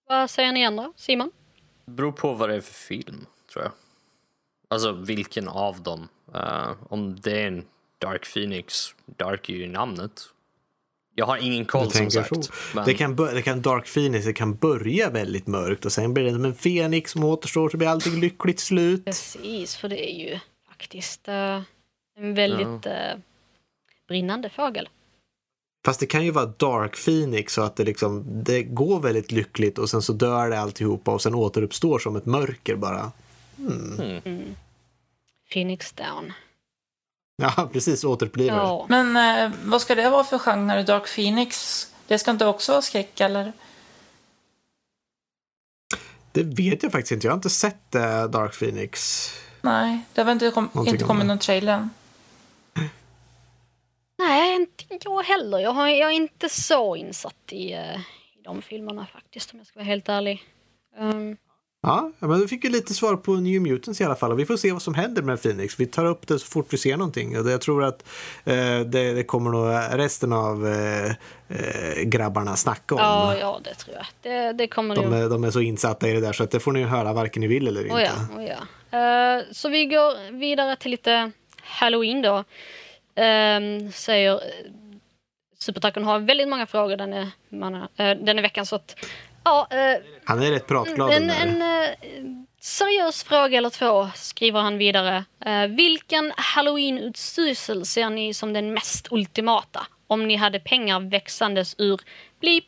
[0.08, 0.92] Vad säger ni andra?
[0.96, 1.30] Simon?
[1.84, 3.72] Det beror på vad det är för film, tror jag.
[4.68, 6.08] Alltså vilken av dem.
[6.34, 7.64] Uh, om det är en
[7.98, 10.22] Dark Phoenix, Dark är ju namnet.
[11.18, 12.44] Jag har ingen koll som sagt.
[12.44, 12.52] Så.
[12.74, 12.84] Men...
[12.84, 16.32] Det, kan det kan Dark Phoenix det kan börja väldigt mörkt och sen blir det
[16.32, 19.04] som en Fenix som återstår så blir allting lyckligt slut.
[19.04, 20.38] Precis, för det är ju
[20.68, 21.62] faktiskt uh,
[22.18, 23.14] en väldigt ja.
[23.14, 23.20] uh,
[24.08, 24.88] brinnande fågel.
[25.84, 29.78] Fast det kan ju vara Dark Phoenix så att det liksom det går väldigt lyckligt
[29.78, 33.12] och sen så dör det alltihopa och sen återuppstår som ett mörker bara.
[33.58, 34.20] Mm.
[34.24, 34.56] Mm.
[35.52, 36.32] Phoenix Down.
[37.42, 38.04] Ja, precis.
[38.04, 38.56] Återupplivar.
[38.56, 38.86] Ja.
[38.88, 40.82] Men eh, vad ska det vara för genre?
[40.82, 41.86] Dark Phoenix?
[42.06, 43.52] Det ska inte också vara skräck, eller?
[46.32, 47.26] Det vet jag faktiskt inte.
[47.26, 49.28] Jag har inte sett eh, Dark Phoenix.
[49.60, 51.88] Nej, det har väl inte, kom, inte kommit någon trailer
[54.18, 55.58] Nej, inte jag heller.
[55.58, 58.00] Jag, har, jag är inte så insatt i, uh,
[58.38, 60.44] i de filmerna faktiskt, om jag ska vara helt ärlig.
[60.98, 61.36] Um,
[61.82, 64.32] Ja, men du fick ju lite svar på New Mutants i alla fall.
[64.32, 65.80] Och vi får se vad som händer med Phoenix.
[65.80, 67.38] Vi tar upp det så fort vi ser någonting.
[67.38, 68.08] Och jag tror att
[68.44, 71.10] eh, det, det, kommer nog resten av eh,
[71.48, 73.00] eh, grabbarna snacka om.
[73.00, 74.06] Ja, ja det tror jag.
[74.22, 76.72] Det, det kommer de, de är så insatta i det där så att det får
[76.72, 77.94] ni höra varken ni vill eller inte.
[77.94, 78.58] Oh ja, oh ja.
[78.92, 81.30] Uh, så vi går vidare till lite
[81.62, 82.36] Halloween då.
[82.38, 84.40] Uh, säger
[85.58, 88.96] Supertacken har väldigt många frågor den, är, man, uh, den är veckan så att
[89.48, 91.12] Ja, eh, han är rätt pratglad.
[91.12, 91.88] En, en eh,
[92.60, 95.24] seriös fråga eller två skriver han vidare.
[95.46, 99.86] Eh, vilken halloween-utstyrsel ser ni som den mest ultimata?
[100.06, 102.00] Om ni hade pengar växandes ur
[102.40, 102.64] blip,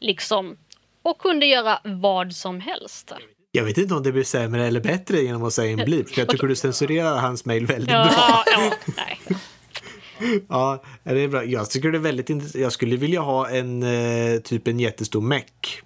[0.00, 0.56] liksom,
[1.02, 3.12] och kunde göra vad som helst.
[3.52, 6.20] Jag vet inte om det blir sämre eller bättre genom att säga en blip, för
[6.20, 8.44] jag tycker du censurerar hans mail väldigt ja, bra.
[8.46, 9.18] Ja, nej.
[10.48, 11.44] ja, det är bra.
[11.44, 12.62] Jag tycker det är väldigt intressant.
[12.62, 15.82] Jag skulle vilja ha en eh, typ en jättestor meck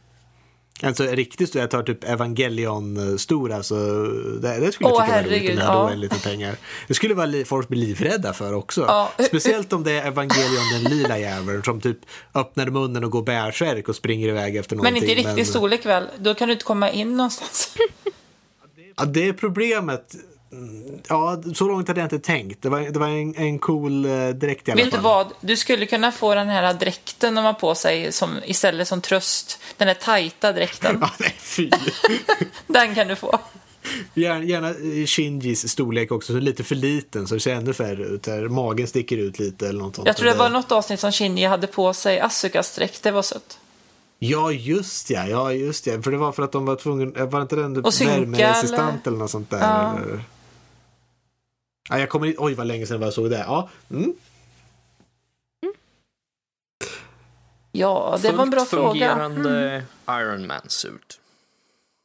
[0.86, 3.74] Alltså riktigt stor, jag tar typ Evangelion-stor, alltså,
[4.42, 5.94] det, det skulle jag tycka var roligt med ja.
[5.94, 6.56] lite pengar.
[6.88, 8.80] Det skulle vara folk bli livrädda för också.
[8.80, 9.12] Ja.
[9.26, 11.98] Speciellt om det är Evangelion den lila jäveln som typ
[12.34, 14.94] öppnar munnen och går bärsärk och springer iväg efter någonting.
[14.94, 15.46] Men inte i riktig men...
[15.46, 16.08] storlek väl?
[16.18, 17.76] Då kan du inte komma in någonstans.
[18.96, 20.14] ja, det är problemet.
[21.08, 22.62] Ja, så långt hade jag inte tänkt.
[22.62, 25.00] Det var, det var en, en cool eh, dräkt i alla Vet fall.
[25.00, 25.32] du vad?
[25.40, 29.58] Du skulle kunna få den här dräkten de har på sig som, istället som tröst.
[29.76, 30.98] Den här tajta dräkten.
[31.00, 31.70] ja, nej, fy.
[32.66, 33.38] den kan du få.
[34.14, 38.26] Gärna, gärna Shinjis storlek också, så lite för liten så det ser ännu färre ut.
[38.26, 38.48] Här.
[38.48, 40.06] Magen sticker ut lite eller något sånt.
[40.06, 43.02] Jag tror det var något avsnitt som Shinji hade på sig Asukas dräkt.
[43.02, 43.58] Det var sött.
[44.18, 45.26] Ja, just ja.
[45.26, 46.02] ja, just ja.
[46.02, 49.50] För det var för att de var tvungna, var inte den värmeresistent eller något sånt
[49.50, 49.58] där?
[49.58, 49.98] Ja.
[49.98, 50.24] Eller?
[51.88, 53.38] Ja, jag kommer Oj, vad länge sedan jag såg det.
[53.38, 54.14] Ja, mm.
[57.72, 58.90] Ja, det Fullt var en bra fråga.
[58.90, 60.20] fungerande mm.
[60.20, 61.20] Iron Man-suit.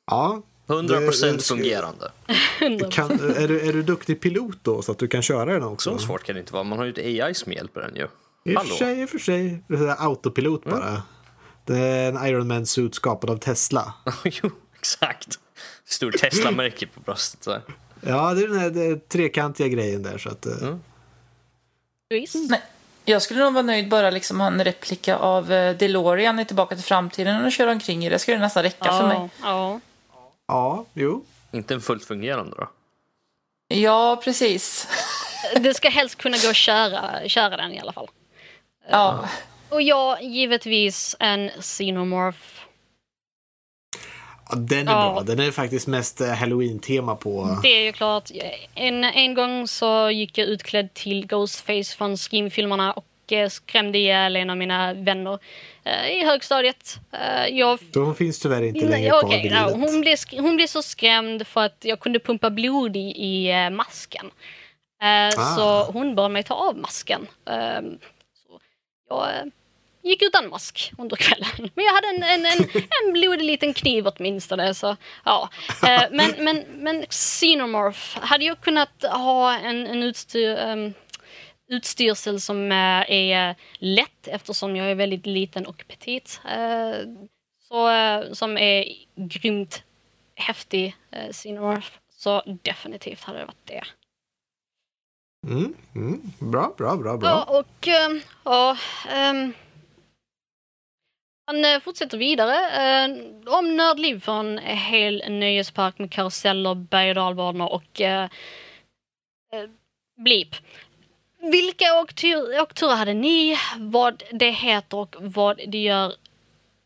[0.06, 0.42] Ja.
[0.70, 2.12] 100 procent fungerande.
[2.92, 5.98] Kan, är, du, är du duktig pilot då så att du kan köra den också?
[5.98, 6.64] Så svårt kan det inte vara.
[6.64, 8.08] Man har ju ett AI som hjälper den ju.
[8.44, 9.64] I och för sig, i och för sig.
[9.68, 10.80] Det är autopilot mm.
[10.80, 11.04] bara.
[11.66, 13.94] Det är en Iron Man-suit skapad av Tesla.
[14.24, 14.50] jo,
[14.80, 15.40] exakt.
[15.86, 17.44] Stor Tesla-märke på bröstet.
[17.44, 17.58] Så.
[18.02, 20.18] Ja, det är den här trekantiga grejen där.
[20.18, 20.54] Så att, eh.
[20.62, 20.80] mm.
[22.50, 22.62] Nej,
[23.06, 26.76] jag skulle nog vara nöjd bara liksom ha en replika av eh, DeLorean i Tillbaka
[26.76, 28.20] till framtiden och köra omkring i det.
[28.20, 29.30] skulle nästan räcka ja, för mig.
[29.42, 29.80] Ja.
[30.48, 31.26] ja, jo.
[31.52, 32.70] Inte en fullt fungerande då?
[33.68, 34.88] Ja, precis.
[35.56, 38.08] det ska helst kunna gå att köra, köra den i alla fall.
[38.90, 39.30] Ja.
[39.70, 42.59] Och jag, givetvis en Xenomorph
[44.50, 45.12] Ja, den är ja.
[45.12, 45.24] bra.
[45.24, 47.60] Den är faktiskt mest eh, halloween-tema på.
[47.62, 48.32] Det är ju klart.
[48.76, 54.36] En, en gång så gick jag utklädd till Ghostface från Scream-filmerna och eh, skrämde ihjäl
[54.36, 55.34] en av mina vänner
[55.88, 57.00] uh, i högstadiet.
[57.50, 57.80] Jag...
[57.94, 61.62] Hon finns tyvärr inte längre kvar okay, no, hon, blev, hon blev så skrämd för
[61.62, 64.32] att jag kunde pumpa blod i, i masken.
[65.02, 65.32] Ah.
[65.32, 67.28] Så hon bad mig ta av masken.
[68.48, 68.60] så
[69.10, 69.52] jag
[70.10, 71.70] gick utan mask under kvällen.
[71.76, 72.70] Men jag hade en, en, en,
[73.06, 74.74] en blodig liten kniv åtminstone.
[74.74, 74.96] Så,
[75.26, 75.50] ja.
[75.84, 80.94] Eh, men, men, men Xenomorph, hade jag kunnat ha en, en utstyr, um,
[81.72, 86.42] utstyrsel som uh, är lätt eftersom jag är väldigt liten och petit.
[86.46, 87.28] Uh,
[87.68, 89.84] så, uh, som är grymt
[90.36, 91.92] häftig uh, Xenomorph.
[92.12, 93.84] Så definitivt hade det varit det.
[95.48, 97.30] Mm, mm, bra, bra, bra, bra.
[97.30, 97.88] Ja, och
[98.44, 98.78] ja,
[99.32, 99.54] um,
[101.50, 102.56] han eh, fortsätter vidare.
[102.56, 103.10] Eh,
[103.54, 108.24] om Nördliv för en hel nöjespark med karuseller, berg och dalbanor och eh,
[109.54, 109.70] eh,
[110.18, 110.56] blip.
[111.42, 111.86] Vilka
[112.62, 116.14] åkturer hade ni, vad det heter och vad det gör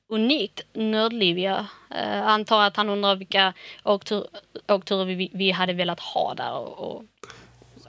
[0.10, 1.40] unikt nördliv.
[1.40, 1.66] Jag
[1.96, 3.54] eh, antar att han undrar vilka
[3.84, 4.28] åktur,
[4.68, 6.54] åkturer vi, vi hade velat ha där.
[6.54, 7.04] Och, och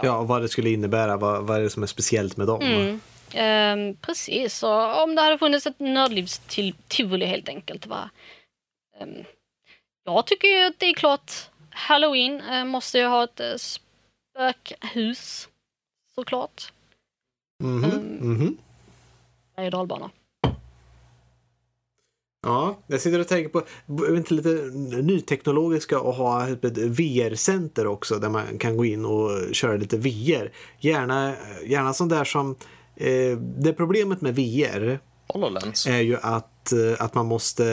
[0.03, 2.63] Ja, vad det skulle innebära, vad, vad är det som är speciellt med dem?
[2.63, 3.01] Mm.
[3.35, 7.87] Ehm, precis, och om det hade funnits ett nördlivstivoli helt enkelt.
[7.87, 8.11] Va?
[9.01, 9.25] Ehm,
[10.05, 11.33] jag tycker ju att det är klart
[11.71, 15.49] Halloween eh, måste ju ha ett eh, spökhus.
[16.15, 16.73] Såklart.
[17.63, 18.19] Mhm, Mm.
[18.21, 18.57] mhm.
[19.57, 20.11] Berg och dalbana.
[22.47, 23.59] Ja, jag sitter och tänker på,
[24.07, 24.49] är inte lite
[25.03, 30.53] nyteknologiska och ha ett VR-center också där man kan gå in och köra lite VR.
[30.81, 31.35] Gärna,
[31.67, 32.57] gärna sånt där som,
[32.97, 34.99] eh, det problemet med VR
[35.29, 35.87] HoloLens.
[35.87, 37.67] är ju att, eh, att man måste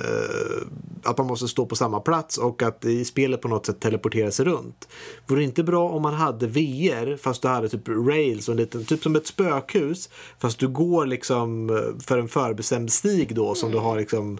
[0.00, 0.66] eh,
[1.02, 4.30] att man måste stå på samma plats och att i spelet på något sätt teleportera
[4.30, 4.88] sig runt.
[5.26, 8.56] Vore det inte bra om man hade VR fast du hade typ rails och en
[8.58, 10.08] liten, typ som ett spökhus
[10.38, 14.38] fast du går liksom eh, för en förbestämd stig då som du har liksom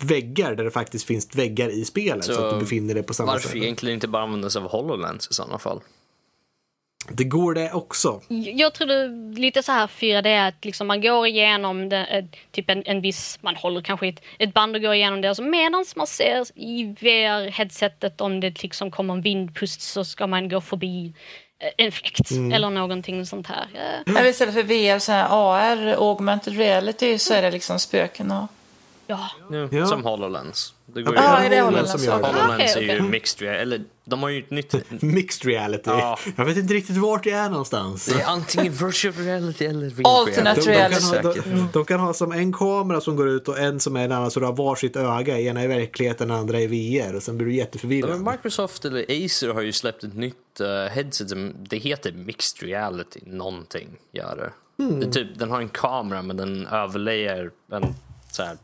[0.00, 3.14] väggar där det faktiskt finns väggar i spelet så, Så att du befinner dig på
[3.14, 3.64] samma Varför ställe.
[3.64, 5.80] egentligen inte bara använda sig av HoloLens i sådana fall?
[7.10, 8.20] Det går det också.
[8.28, 12.70] Jag tror det lite så här 4D att liksom man går igenom det, eh, typ
[12.70, 15.28] en, en viss, man håller kanske ett, ett band och går igenom det.
[15.28, 20.48] Alltså medan man ser i VR-headsetet om det liksom kommer en vindpust så ska man
[20.48, 21.12] gå förbi
[21.58, 23.66] eh, en fläkt eller någonting sånt här.
[24.06, 28.46] Eller istället för VR, så här AR, augmented reality, så är det liksom spöken och...
[29.06, 29.86] Ja, Ja, Ja.
[29.86, 30.74] Som HoloLens.
[30.94, 31.26] Det går Ja, ju...
[31.26, 31.90] Ja, är det HoloLens?
[31.92, 32.54] som gör det.
[32.54, 33.10] Okej, är ju okej.
[33.10, 34.74] mixed reality, eller de har ju ett nytt...
[35.02, 35.90] Mixed reality.
[35.90, 36.18] Ja.
[36.36, 38.06] Jag vet inte riktigt vart jag är någonstans.
[38.06, 41.00] Det är antingen virtual reality eller real Alternate De, reality.
[41.22, 43.80] de, kan ha, de, de kan ha som en kamera som går ut och en
[43.80, 45.38] som är en annan så du har varsitt öga.
[45.40, 48.20] Ena i verkligheten, andra i VR och sen blir du jätteförvirrad.
[48.20, 52.68] men Microsoft eller Acer har ju släppt ett nytt uh, headset som det heter mixed
[52.68, 53.88] reality någonting.
[54.12, 54.82] Gör det.
[54.84, 55.00] Hmm.
[55.00, 57.94] det typ, den har en kamera men den överlayer en
[58.32, 58.56] så här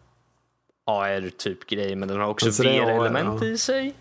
[0.86, 3.46] AR typ grej men den har också Alltså, VR-element ja.
[3.48, 3.94] i sig.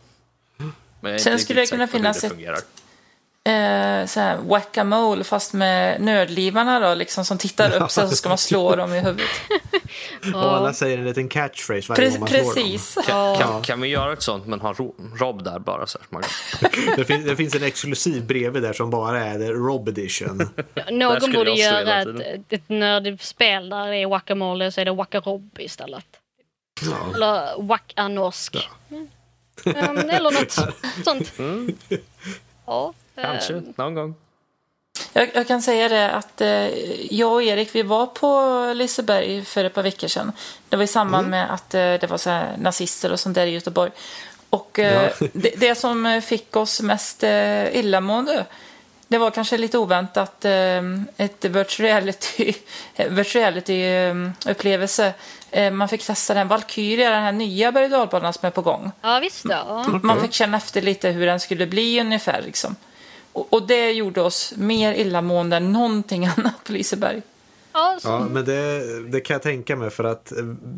[1.19, 2.57] Sen skulle det kunna finnas det ett- fungerar.
[3.45, 8.30] Eh, så här, whack-a-mole fast med nördlivarna då, liksom som tittar upp så, så ska
[8.30, 9.27] man slå dem i huvudet.
[10.34, 12.53] Och alla säger en liten catchphrase varje gång Pre- man slår dem.
[12.53, 12.97] precis.
[13.07, 16.23] Kan, kan, kan vi göra ett sånt men ha Ro- Rob där bara så man
[16.97, 20.38] Det, finns, det finns en exklusiv bredvid där som bara är Rob edition.
[20.91, 25.49] Någon skulle borde göra ett, ett nördspel där det är Wackamole så är det Wackarob
[25.60, 26.05] istället.
[26.91, 27.15] Ja.
[27.15, 28.69] Eller Wackanorsk.
[28.91, 29.07] Mm.
[29.65, 30.51] Ehm, eller något
[31.05, 31.31] sånt.
[32.65, 34.15] Ja, eh, Kanske, någon gång.
[35.14, 36.68] Jag, jag kan säga det att eh,
[37.15, 40.31] jag och Erik vi var på Liseberg för ett par veckor sedan.
[40.69, 43.45] Det var i samband med att eh, det var så här nazister och sånt där
[43.47, 43.91] i Göteborg.
[44.49, 45.27] Och eh, Ja.
[45.34, 48.45] det, det som fick oss mest eh, illamående
[49.14, 50.81] det var kanske lite oväntat eh,
[51.18, 52.53] ett virtual reality,
[53.10, 54.15] virtual reality eh,
[54.52, 55.14] upplevelse.
[55.52, 58.91] Eh, man fick testa den Valkyria, den här nya berg som är på gång.
[59.02, 59.85] ja visst ja.
[60.03, 62.41] Man fick känna efter lite hur den skulle bli ungefär.
[62.41, 62.76] Liksom.
[63.34, 67.22] Och, och det gjorde oss mer illamående än någonting annat på Liseberg.
[67.74, 70.38] Ja, Ja, men det, det kan jag tänka mig för att eh,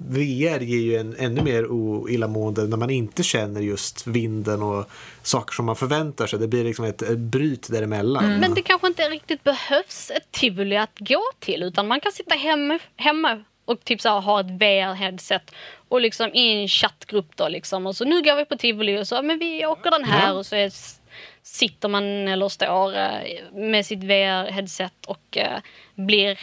[0.09, 1.67] VR ger ju en ännu mer
[2.09, 4.85] illamående när man inte känner just vinden och
[5.21, 6.39] saker som man förväntar sig.
[6.39, 8.39] Det blir liksom ett, ett bryt däremellan.
[8.39, 12.35] Men det kanske inte riktigt behövs ett tivoli att gå till utan man kan sitta
[12.35, 15.51] hemma, hemma och typ så här, ha ett VR-headset
[15.89, 19.07] och liksom i en chattgrupp då liksom och så nu går vi på tivoli och
[19.07, 20.33] så men vi åker den här Ja.
[20.33, 20.71] och så är,
[21.43, 23.09] sitter man eller står eh,
[23.53, 25.59] med sitt VR-headset och eh,
[25.95, 26.39] blir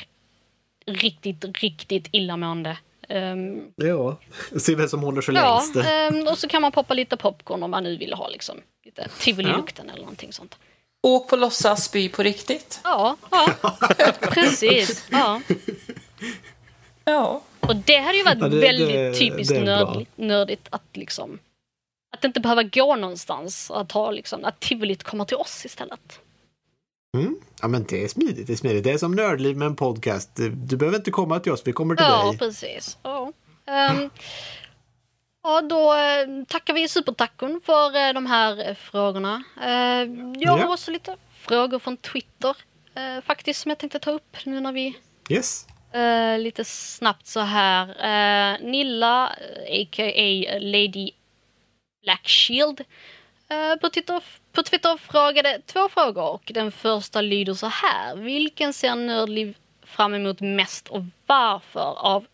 [0.87, 2.77] riktigt, riktigt illamående.
[3.09, 4.17] Um, Ja,
[4.61, 5.89] se vem som håller sig ja, längst.
[5.89, 9.09] ehm, och så kan man poppa lite popcorn om man nu vill ha liksom lite
[9.19, 10.59] tivoli-lukten eller någonting sånt.
[11.03, 12.81] Åk på låtsas spy på riktigt.
[12.85, 13.49] Ja, ja.
[14.21, 15.09] precis.
[15.11, 15.41] Ja.
[17.05, 17.43] Ja.
[17.61, 21.39] Och det hade ju varit Ja, det- väldigt det- typiskt nördigt, nördigt att liksom
[22.17, 23.71] att inte behöva gå någonstans.
[23.71, 26.21] Att, ha, liksom, att tivolit kommer till oss istället.
[27.17, 27.37] Mm.
[27.63, 28.47] Ja, men det är smidigt.
[28.47, 28.85] Det är smidigt.
[28.85, 30.31] Det är som Nördliv med en podcast.
[30.37, 32.39] Du, behöver inte komma till oss, vi kommer till Ja, dig.
[32.39, 32.99] precis.
[33.03, 33.33] Ja.
[33.67, 34.11] Ehm,
[35.43, 39.43] ja, då eh, tackar vi Supertacon för eh, de här eh, frågorna.
[39.59, 40.73] Uh, jag har Ja.
[40.73, 42.57] också lite frågor från Twitter
[42.95, 44.97] eh, faktiskt som jag tänkte ta upp nu när vi
[45.31, 45.67] Yes.
[45.93, 48.59] Eh, lite snabbt så här.
[48.59, 49.27] Nilla,
[49.69, 50.59] a.k.a.
[50.61, 51.11] Lady
[52.03, 52.81] Black Shield,
[53.81, 54.23] på, Twitter,
[54.53, 58.17] på Twitter frågade två frågor och den första lyder så här.
[58.17, 62.27] Vilken ser Nördliv fram emot mest och varför av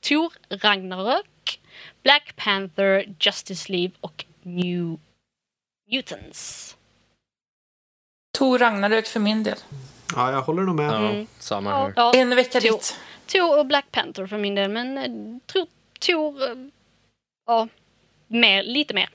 [0.00, 1.60] Tor Ragnarök,
[2.02, 4.98] Black Panther, Justice League och New
[5.90, 6.76] Mutants?
[8.38, 9.58] Tor Ragnarök för min del.
[10.14, 10.86] Ja, jag håller nog med.
[10.86, 11.26] Ja, Mm.
[11.38, 11.92] samma här.
[11.96, 12.98] ja, En vecka dit.
[13.26, 15.66] Tor och Black Panther för min del, men eh, tror
[16.00, 16.56] Tor, eh,
[17.46, 17.68] ja,
[18.26, 19.08] mer, lite mer.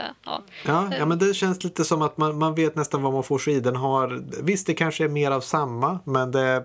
[0.00, 0.42] Det, ja.
[0.66, 3.38] Ja, ja, men det känns lite som att man, man vet nästan vad man får
[3.38, 3.60] sig i.
[3.60, 6.64] Den har, visst, det kanske är mer av samma, men det,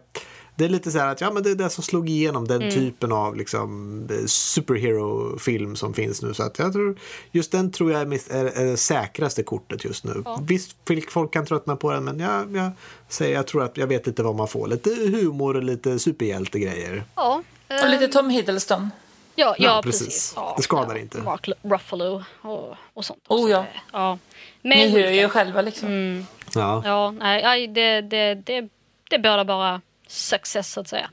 [0.56, 2.62] det är lite så här att ja, men det är det som slog igenom den
[2.72, 6.34] typen av liksom, eh, superhero-film som finns nu.
[6.34, 6.99] Så att jag tror,
[7.32, 10.24] just den tror jag är, mis- är, är det säkraste kortet just nu.
[10.48, 12.72] Visst, folk- folk kan tröttna på den, men jag, jag
[13.10, 14.68] säger jag tror att jag vet lite vad man får.
[14.68, 17.03] Lite humor och lite superhjältegrejer.
[17.16, 18.90] Ja, eh, Och lite Tom Hiddleston.
[19.36, 20.06] Ja, ja, Ja, precis.
[20.07, 20.34] precis.
[20.36, 21.18] Ja, Det skadar ja, inte.
[21.18, 23.24] Mark Ruffalo och, och sånt.
[23.28, 23.49] Oh, också.
[23.49, 23.60] ja.
[23.60, 24.18] Det- ja.
[24.62, 26.26] Ni Men hör ju själva liksom.
[26.56, 26.82] Ja.
[26.86, 28.70] Ja, nej, det, det, det,
[29.10, 31.10] det båda bara success så att säga.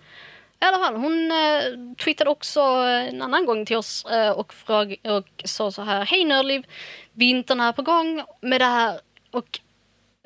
[0.61, 1.63] I alla fall, hon eh,
[2.05, 6.05] tweetade också en annan gång till oss eh, och, fråg, och sa så här.
[6.05, 6.67] Hej Nördliv!
[7.13, 9.01] Vintern är på gång med det här
[9.31, 9.61] och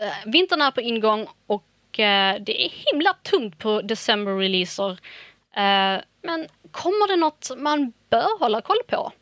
[0.00, 4.90] eh, vintern är på ingång och eh, det är himla tungt på december-releaser.
[5.56, 9.12] Eh, men kommer det något man bör hålla koll på?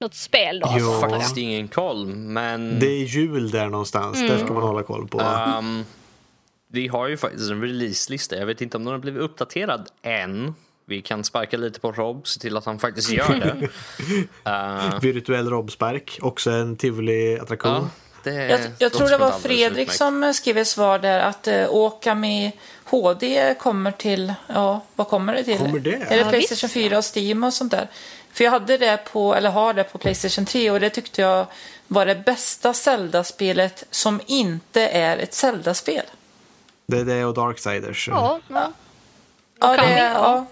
[0.00, 0.68] Något spel då?
[0.78, 0.86] Jo.
[0.92, 1.10] antar jag.
[1.10, 4.20] Faktiskt ingen koll, men Det är jul där någonstans.
[4.20, 5.20] Där ska man hålla koll på.
[5.20, 5.84] ehm,
[6.72, 8.36] vi har ju faktiskt en releaselista.
[8.36, 10.54] Jag vet inte om den har blivit uppdaterad än.
[10.86, 13.68] Vi kan sparka lite på Rob, se till att han faktiskt gör det.
[14.50, 17.72] Eh, Virtuell robbspark, också en tivoli-attraktion.
[17.72, 19.92] ja, det Jag, jag tror det var Fredrik utmärkt.
[19.98, 22.52] som skrev ett svar där att uh, Okami
[22.84, 25.58] HD kommer till, ja vad kommer det till?
[25.58, 25.90] Kommer det?
[25.94, 26.74] Är det Ja, Playstation visst.
[26.74, 27.88] 4 och Steam och sånt där?
[28.32, 31.46] För jag hade det på, eller har det på Playstation 3 och det tyckte jag
[31.86, 36.04] var det bästa Zelda-spelet som inte är ett Zelda-spel.
[36.86, 38.08] Det är det och Darksiders.
[38.08, 38.72] Ja, ja.
[39.60, 40.12] Ja, det, ja.
[40.14, 40.46] ja.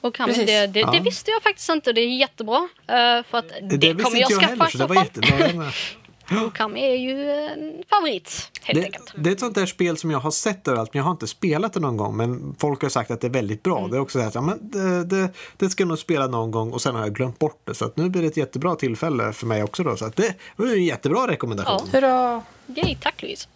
[0.00, 0.46] Och kan Precis.
[0.46, 0.90] det, det, Ja.
[0.90, 1.92] det visste jag faktiskt inte.
[1.92, 2.68] Det är jättebra.
[2.86, 2.94] eh,
[3.30, 5.72] för att det, Det kommer jag jag skaffa heller, så så det var jättebra.
[6.46, 9.12] Okami är ju en favorit, helt Det, enkelt.
[9.16, 11.26] det är ett sånt där spel som jag har sett överallt, men jag har inte
[11.26, 12.16] spelat det någon gång.
[12.16, 13.78] Men folk har sagt att det är väldigt bra.
[13.78, 13.90] Mm.
[13.90, 16.50] Det är också så att ja, men det, det, det ska jag nog spela någon
[16.50, 17.74] gång och sen har jag glömt bort det.
[17.74, 19.82] Så att nu blir det ett jättebra tillfälle för mig också.
[19.82, 21.88] Då, så att det var en jättebra rekommendation.
[21.92, 22.42] Hurra!
[22.76, 23.48] Yay, tack Louise.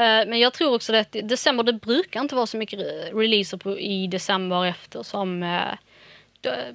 [0.00, 3.56] Eh, men jag tror också att december, det brukar inte vara så mycket re- releaser
[3.56, 5.40] på, i december eftersom
[6.40, 6.72] det,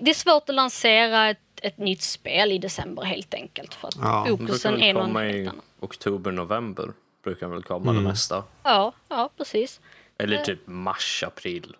[0.00, 3.74] det är svårt att lansera ett, ett nytt spel i december helt enkelt.
[3.74, 5.60] För att Ja, fokusen är någon helt i annan.
[5.80, 6.92] oktober, november.
[7.24, 8.02] Brukar väl komma Mm.
[8.04, 8.44] det mesta.
[8.62, 9.80] Ja, ja, precis.
[10.18, 11.76] Eller typ mars, april.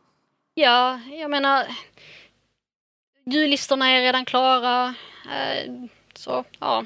[0.55, 1.67] Ja, jag menar...
[3.25, 4.95] Jullistorna är redan klara.
[5.33, 5.73] eh,
[6.15, 6.85] Så, ja.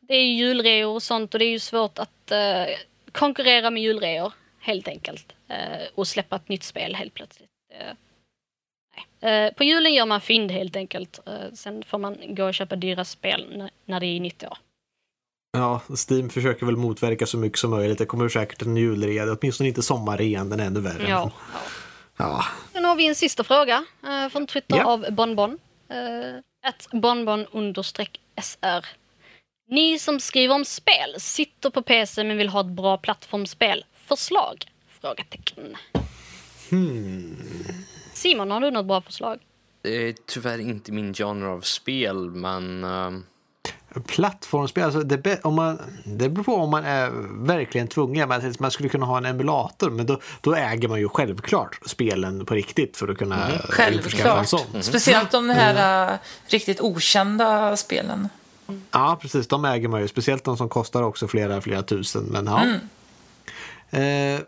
[0.00, 2.64] Det är ju julreor och sånt och det är ju svårt att eh,
[3.12, 5.32] konkurrera med julreor, helt enkelt.
[5.48, 7.50] Eh, och släppa ett nytt spel helt plötsligt.
[9.24, 11.20] Eh, på julen gör man fynd helt enkelt.
[11.26, 14.58] Eh, sen får man gå och köpa dyra spel när det är nytt år.
[15.52, 15.80] Ja,
[16.10, 17.98] Steam försöker väl motverka så mycket som möjligt.
[17.98, 21.08] Det kommer säkert en julrea, åtminstone inte sommarrean, den är ännu värre.
[21.08, 21.30] Ja.
[22.16, 22.44] ja.
[22.72, 24.84] Sen har vi en sista fråga eh, från Twitter Ja.
[24.84, 25.58] av Bonbon.
[26.66, 28.86] Ett bonbon understreck SR.
[29.70, 33.84] Ni som skriver om spel, sitter på PC men vill ha ett bra plattformsspel.
[34.06, 34.64] Förslag?
[35.00, 35.76] Frågetecken.
[36.70, 37.36] Hmm.
[38.24, 39.38] Simon, har du något bra förslag?
[39.82, 42.84] Det är tyvärr inte min genre av spel, men...
[42.84, 43.24] ehm,
[44.06, 47.10] Plattformsspel, alltså det, om man, det beror på om man är
[47.46, 48.28] verkligen tvungen.
[48.28, 52.46] Man, man skulle kunna ha en emulator, men då, då äger man ju självklart spelen
[52.46, 53.58] på riktigt för att kunna mm.
[53.68, 54.48] Självklart.
[54.48, 54.82] sån.
[54.82, 58.28] Speciellt de här äh, riktigt okända spelen.
[58.90, 59.48] Ja, precis.
[59.48, 60.08] De äger man ju.
[60.08, 62.24] Speciellt de som kostar också flera, flera tusen.
[62.24, 62.64] Men ja.
[63.98, 64.40] Eh,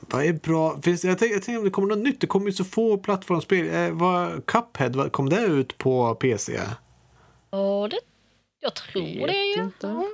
[0.00, 0.80] vad är bra?
[0.82, 2.20] Finns, jag tänker jag tänker om det kommer något nytt.
[2.20, 3.74] Det kommer ju så få plattformsspel.
[3.74, 6.60] Eh, vad, Cuphead, vad, kom det ut på PC?
[7.50, 7.98] Och det,
[8.60, 9.62] jag tror det ju.
[9.62, 9.86] inte.
[9.86, 10.04] Ja.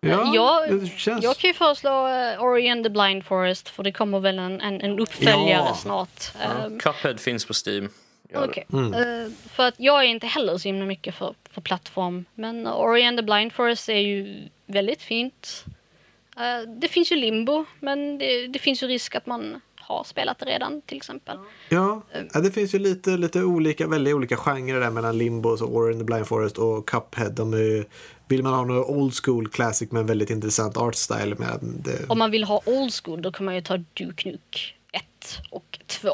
[0.00, 1.24] Ja, jag, det känns...
[1.24, 4.60] jag kan ju föreslå uh, Ori and the Blind Forest för det kommer väl en,
[4.60, 5.74] en, en uppföljare Ja.
[5.74, 6.22] snart.
[6.42, 7.88] Ehm, Cuphead finns på Steam.
[8.34, 8.66] Okej.
[8.72, 8.94] Mm.
[8.94, 12.24] Eh, för att jag är inte heller så himla mycket för, för plattform.
[12.34, 15.64] Men Ori and the Blind Forest är ju väldigt fint.
[16.36, 20.38] Eh, det finns ju limbo, men det, det finns ju risk att man har spelat
[20.38, 21.38] det redan till exempel.
[21.68, 22.02] Ja,
[22.42, 25.90] det finns ju lite, lite olika, väldigt olika genrer där mellan Limbo, och så Ori
[25.92, 27.30] and the Blind Forest och Cuphead.
[27.30, 27.84] De är,
[28.28, 32.06] vill man ha något old school classic med en väldigt intressant art style med det,
[32.08, 34.58] Om man vill ha old school då kan man ju ta Duke Nuke
[34.92, 35.02] 1
[35.50, 36.08] och 2.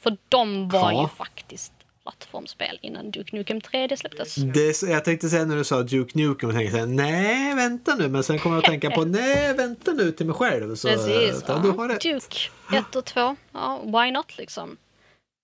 [0.00, 1.02] För de var Ja.
[1.02, 1.72] ju faktiskt
[2.02, 4.34] plattformsspel innan Duke Nukem 3 släpptes.
[4.34, 7.94] det Jag tänkte säga när du sa Duke Nukem och tänkte så här, nej vänta
[7.94, 10.76] nu, men sen kommer jag att tänka på nej vänta nu till mig själv.
[10.76, 11.44] Så, Precis.
[11.48, 12.00] ja, du har rätt.
[12.00, 12.36] Duke
[12.72, 13.36] 1 och 2.
[13.52, 14.76] Ja, why not liksom?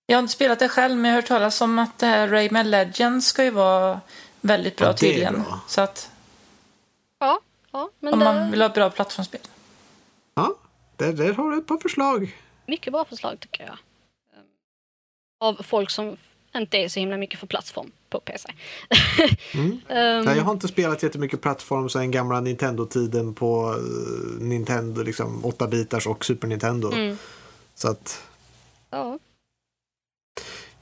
[0.06, 2.28] Jag har inte spelat det själv, men jag har hört talas om att det här
[2.28, 4.00] Rayman Legends ska ju vara
[4.40, 5.42] väldigt bra Ja, det är tydligen.
[5.42, 5.60] bra.
[5.68, 6.10] Så att
[7.18, 7.40] Ja,
[7.72, 8.24] ja men om det...
[8.24, 9.40] man vill ha bra plattformsspel.
[10.34, 10.54] Ja,
[10.96, 12.36] där, där har du ett par förslag.
[12.66, 13.76] mycket bra förslag tycker jag.
[15.40, 16.16] Av folk som
[16.56, 18.48] inte är så himla mycket för plattform på PC.
[19.54, 19.70] Mm.
[19.88, 26.06] um, jag har inte spelat jättemycket plattform sen gamla Nintendo-tiden på uh, Nintendo, liksom 8-bitars
[26.06, 26.92] och Super Nintendo.
[26.92, 27.18] mm,
[27.74, 28.22] Så att,
[28.90, 29.18] ja.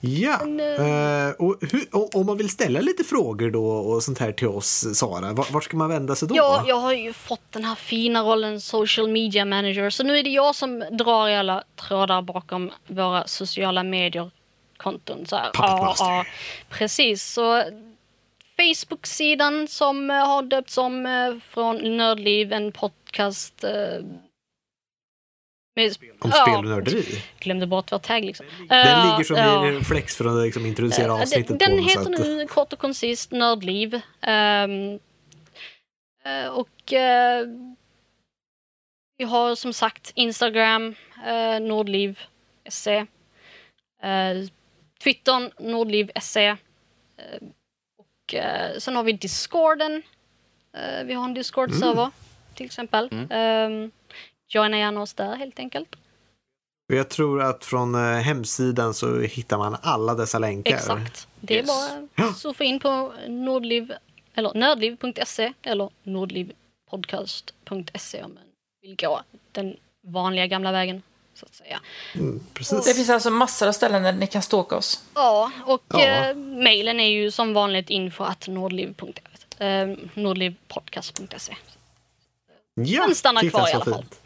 [0.01, 0.41] ja.
[0.45, 1.87] Men, eh, Eh, och hur,
[2.17, 5.65] om, man vill ställa lite frågor då och sånt här till oss, Sara, vart, vart
[5.65, 6.37] ska man vända sig då?
[6.37, 9.91] Ja, jag har ju fått den här fina rollen social media manager.
[9.91, 13.83] Så nu är det jag som drar i alla trådar bakom våra sociala
[14.79, 15.27] medier-konton.
[15.27, 15.51] Så här.
[15.55, 16.25] Ja, ja,
[16.69, 17.25] precis.
[17.25, 17.63] Så
[18.57, 23.71] Facebook-sidan som eh, har döpts om eh, från Nördliv, en podcast eh,
[25.77, 27.23] med, Om ja, spel och nörderi.
[27.39, 28.47] glömde bort vår tagg liksom.
[28.69, 29.67] Den Eh, ligger som ja.
[29.67, 31.91] en reflex för att liksom introducera Eh, avsnittet Den, den på.
[31.91, 34.01] så heter att- nu kort och koncist Nördliv.
[34.21, 34.99] Ehm,
[36.25, 36.69] eh, och
[39.19, 40.95] vi har som sagt Instagram,
[41.27, 42.21] uh, Nordliv
[42.69, 43.07] SE.
[45.03, 46.47] Twittern, Nordliv SE.
[46.47, 46.57] Eh,
[47.99, 50.03] och eh, sen har vi Discorden.
[50.73, 52.11] Eh, vi har en Discord-server
[52.55, 53.09] till exempel.
[53.13, 53.91] Um,
[54.49, 55.97] joina gärna oss där helt enkelt.
[56.93, 60.75] Jag tror att från hemsidan så hittar man alla dessa länkar.
[60.75, 61.29] Exakt.
[61.41, 61.67] Det är Yes.
[61.67, 63.93] bara att surfa in på nordliv,
[64.35, 68.43] eller nördliv.se eller nordlivpodcast.se om man
[68.83, 69.21] vill gå
[69.53, 71.03] den vanliga gamla vägen.
[71.37, 71.81] Så att säga.
[72.15, 72.85] Mm, precis.
[72.85, 75.03] Det finns alltså massor av ställen där ni kan stalka oss.
[75.15, 76.01] Ja, och Ja.
[76.05, 79.65] Eh, mejlen är ju som vanligt info att nordliv.se.
[79.67, 81.57] Eh, nordlivpodcast.se.
[82.75, 83.95] Ja, Den stannar kvar i alla fall.
[83.95, 84.21] fint.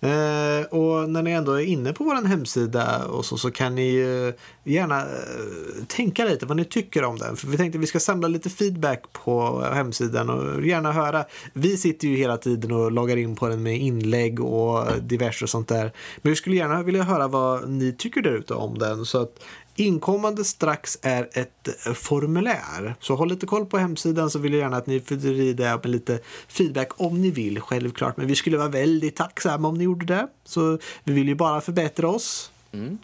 [0.00, 3.90] Eh, och när ni ändå är inne på vår hemsida och så, så kan ni
[3.90, 4.34] ju eh,
[4.64, 7.36] gärna eh, tänka lite vad ni tycker om den.
[7.36, 11.24] För vi tänkte att vi ska samla lite feedback på hemsidan och gärna höra.
[11.52, 15.50] Vi sitter ju hela tiden och loggar in på den med inlägg och diverse och
[15.50, 15.92] sånt där.
[16.22, 19.04] Men vi skulle gärna vilja höra vad ni tycker där ute om den.
[19.04, 19.44] Så att
[19.78, 22.94] Inkommande strax är ett formulär.
[23.00, 25.80] Så håll lite koll på hemsidan så vill jag gärna att ni fyller i det
[25.82, 28.16] med lite feedback om ni vill självklart.
[28.16, 30.28] Men vi skulle vara väldigt tacksamma om ni gjorde det.
[30.44, 32.50] Så vi vill ju bara förbättra oss.
[32.72, 32.98] Mm.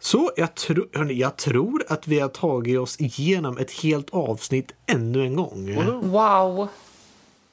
[0.00, 4.72] Så jag, tro, hörni, jag tror att vi har tagit oss igenom ett helt avsnitt
[4.86, 5.74] ännu en gång.
[6.02, 6.68] Wow!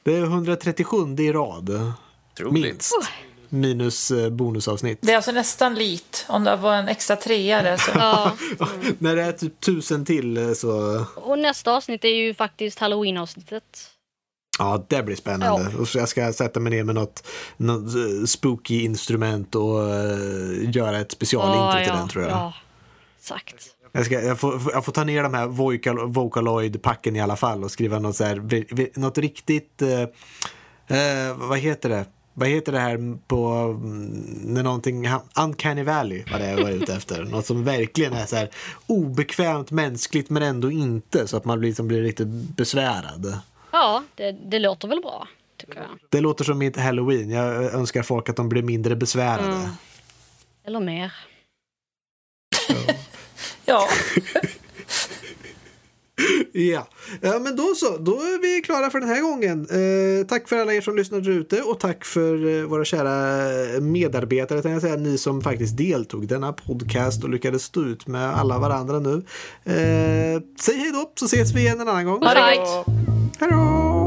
[0.04, 1.94] Det är 137 i rad.
[2.34, 2.64] Otroligt.
[2.64, 2.96] Minst.
[3.50, 5.00] Minus eh, bonusavsnitt.
[5.02, 6.26] Det är alltså nästan lit.
[6.30, 7.92] Om det var en extra trea där så.
[7.96, 8.32] Ja.
[8.98, 11.06] När det är typ tusen till eh, så...
[11.16, 13.64] Och nästa avsnitt är ju faktiskt halloween-avsnittet.
[14.60, 15.78] Ja, det blir spännande.
[15.78, 17.28] Och så jag ska sätta mig ner med något,
[17.58, 22.32] något eh, spooky instrument och uh, göra ett specialintro till den tror jag.
[22.32, 22.54] Ja,
[23.20, 23.56] exakt.
[23.92, 27.64] Jag, ska, jag, får, jag får ta ner de här Vocal, Vocaloid-packen i alla fall
[27.64, 29.82] och skriva något, så här, något riktigt...
[29.82, 30.02] eh,
[30.98, 32.06] eh, vad heter det?
[32.40, 34.10] Vad heter det här på mm,
[34.44, 35.08] när någonting,
[35.40, 37.24] Uncanny Valley var det jag var ute efter.
[37.24, 38.50] Något som verkligen är så här
[38.88, 43.40] obekvämt mänskligt men ändå inte så att man liksom blir riktigt besvärad.
[43.72, 45.90] Ja, det, det låter väl bra, tycker jag.
[46.10, 47.30] Det låter som mitt halloween.
[47.30, 49.54] Jag önskar folk att de blir mindre besvärade.
[49.54, 49.70] Mm.
[50.64, 51.14] Eller mer.
[53.66, 53.88] Ja,
[56.52, 56.88] Ja.
[57.22, 57.98] ja, men då så.
[57.98, 59.68] Då är vi klara för den här gången.
[59.72, 63.40] Eh, tack för alla er som lyssnade ute och tack för eh, våra kära
[63.82, 68.08] medarbetare, tänkte jag säga, ni som faktiskt deltog i denna podcast och lyckades stå ut
[68.08, 69.14] med alla varandra nu.
[69.64, 72.24] Eh, säg hej då så ses vi igen en annan gång.
[72.24, 72.86] ha det gött.
[73.40, 73.99] Hej då!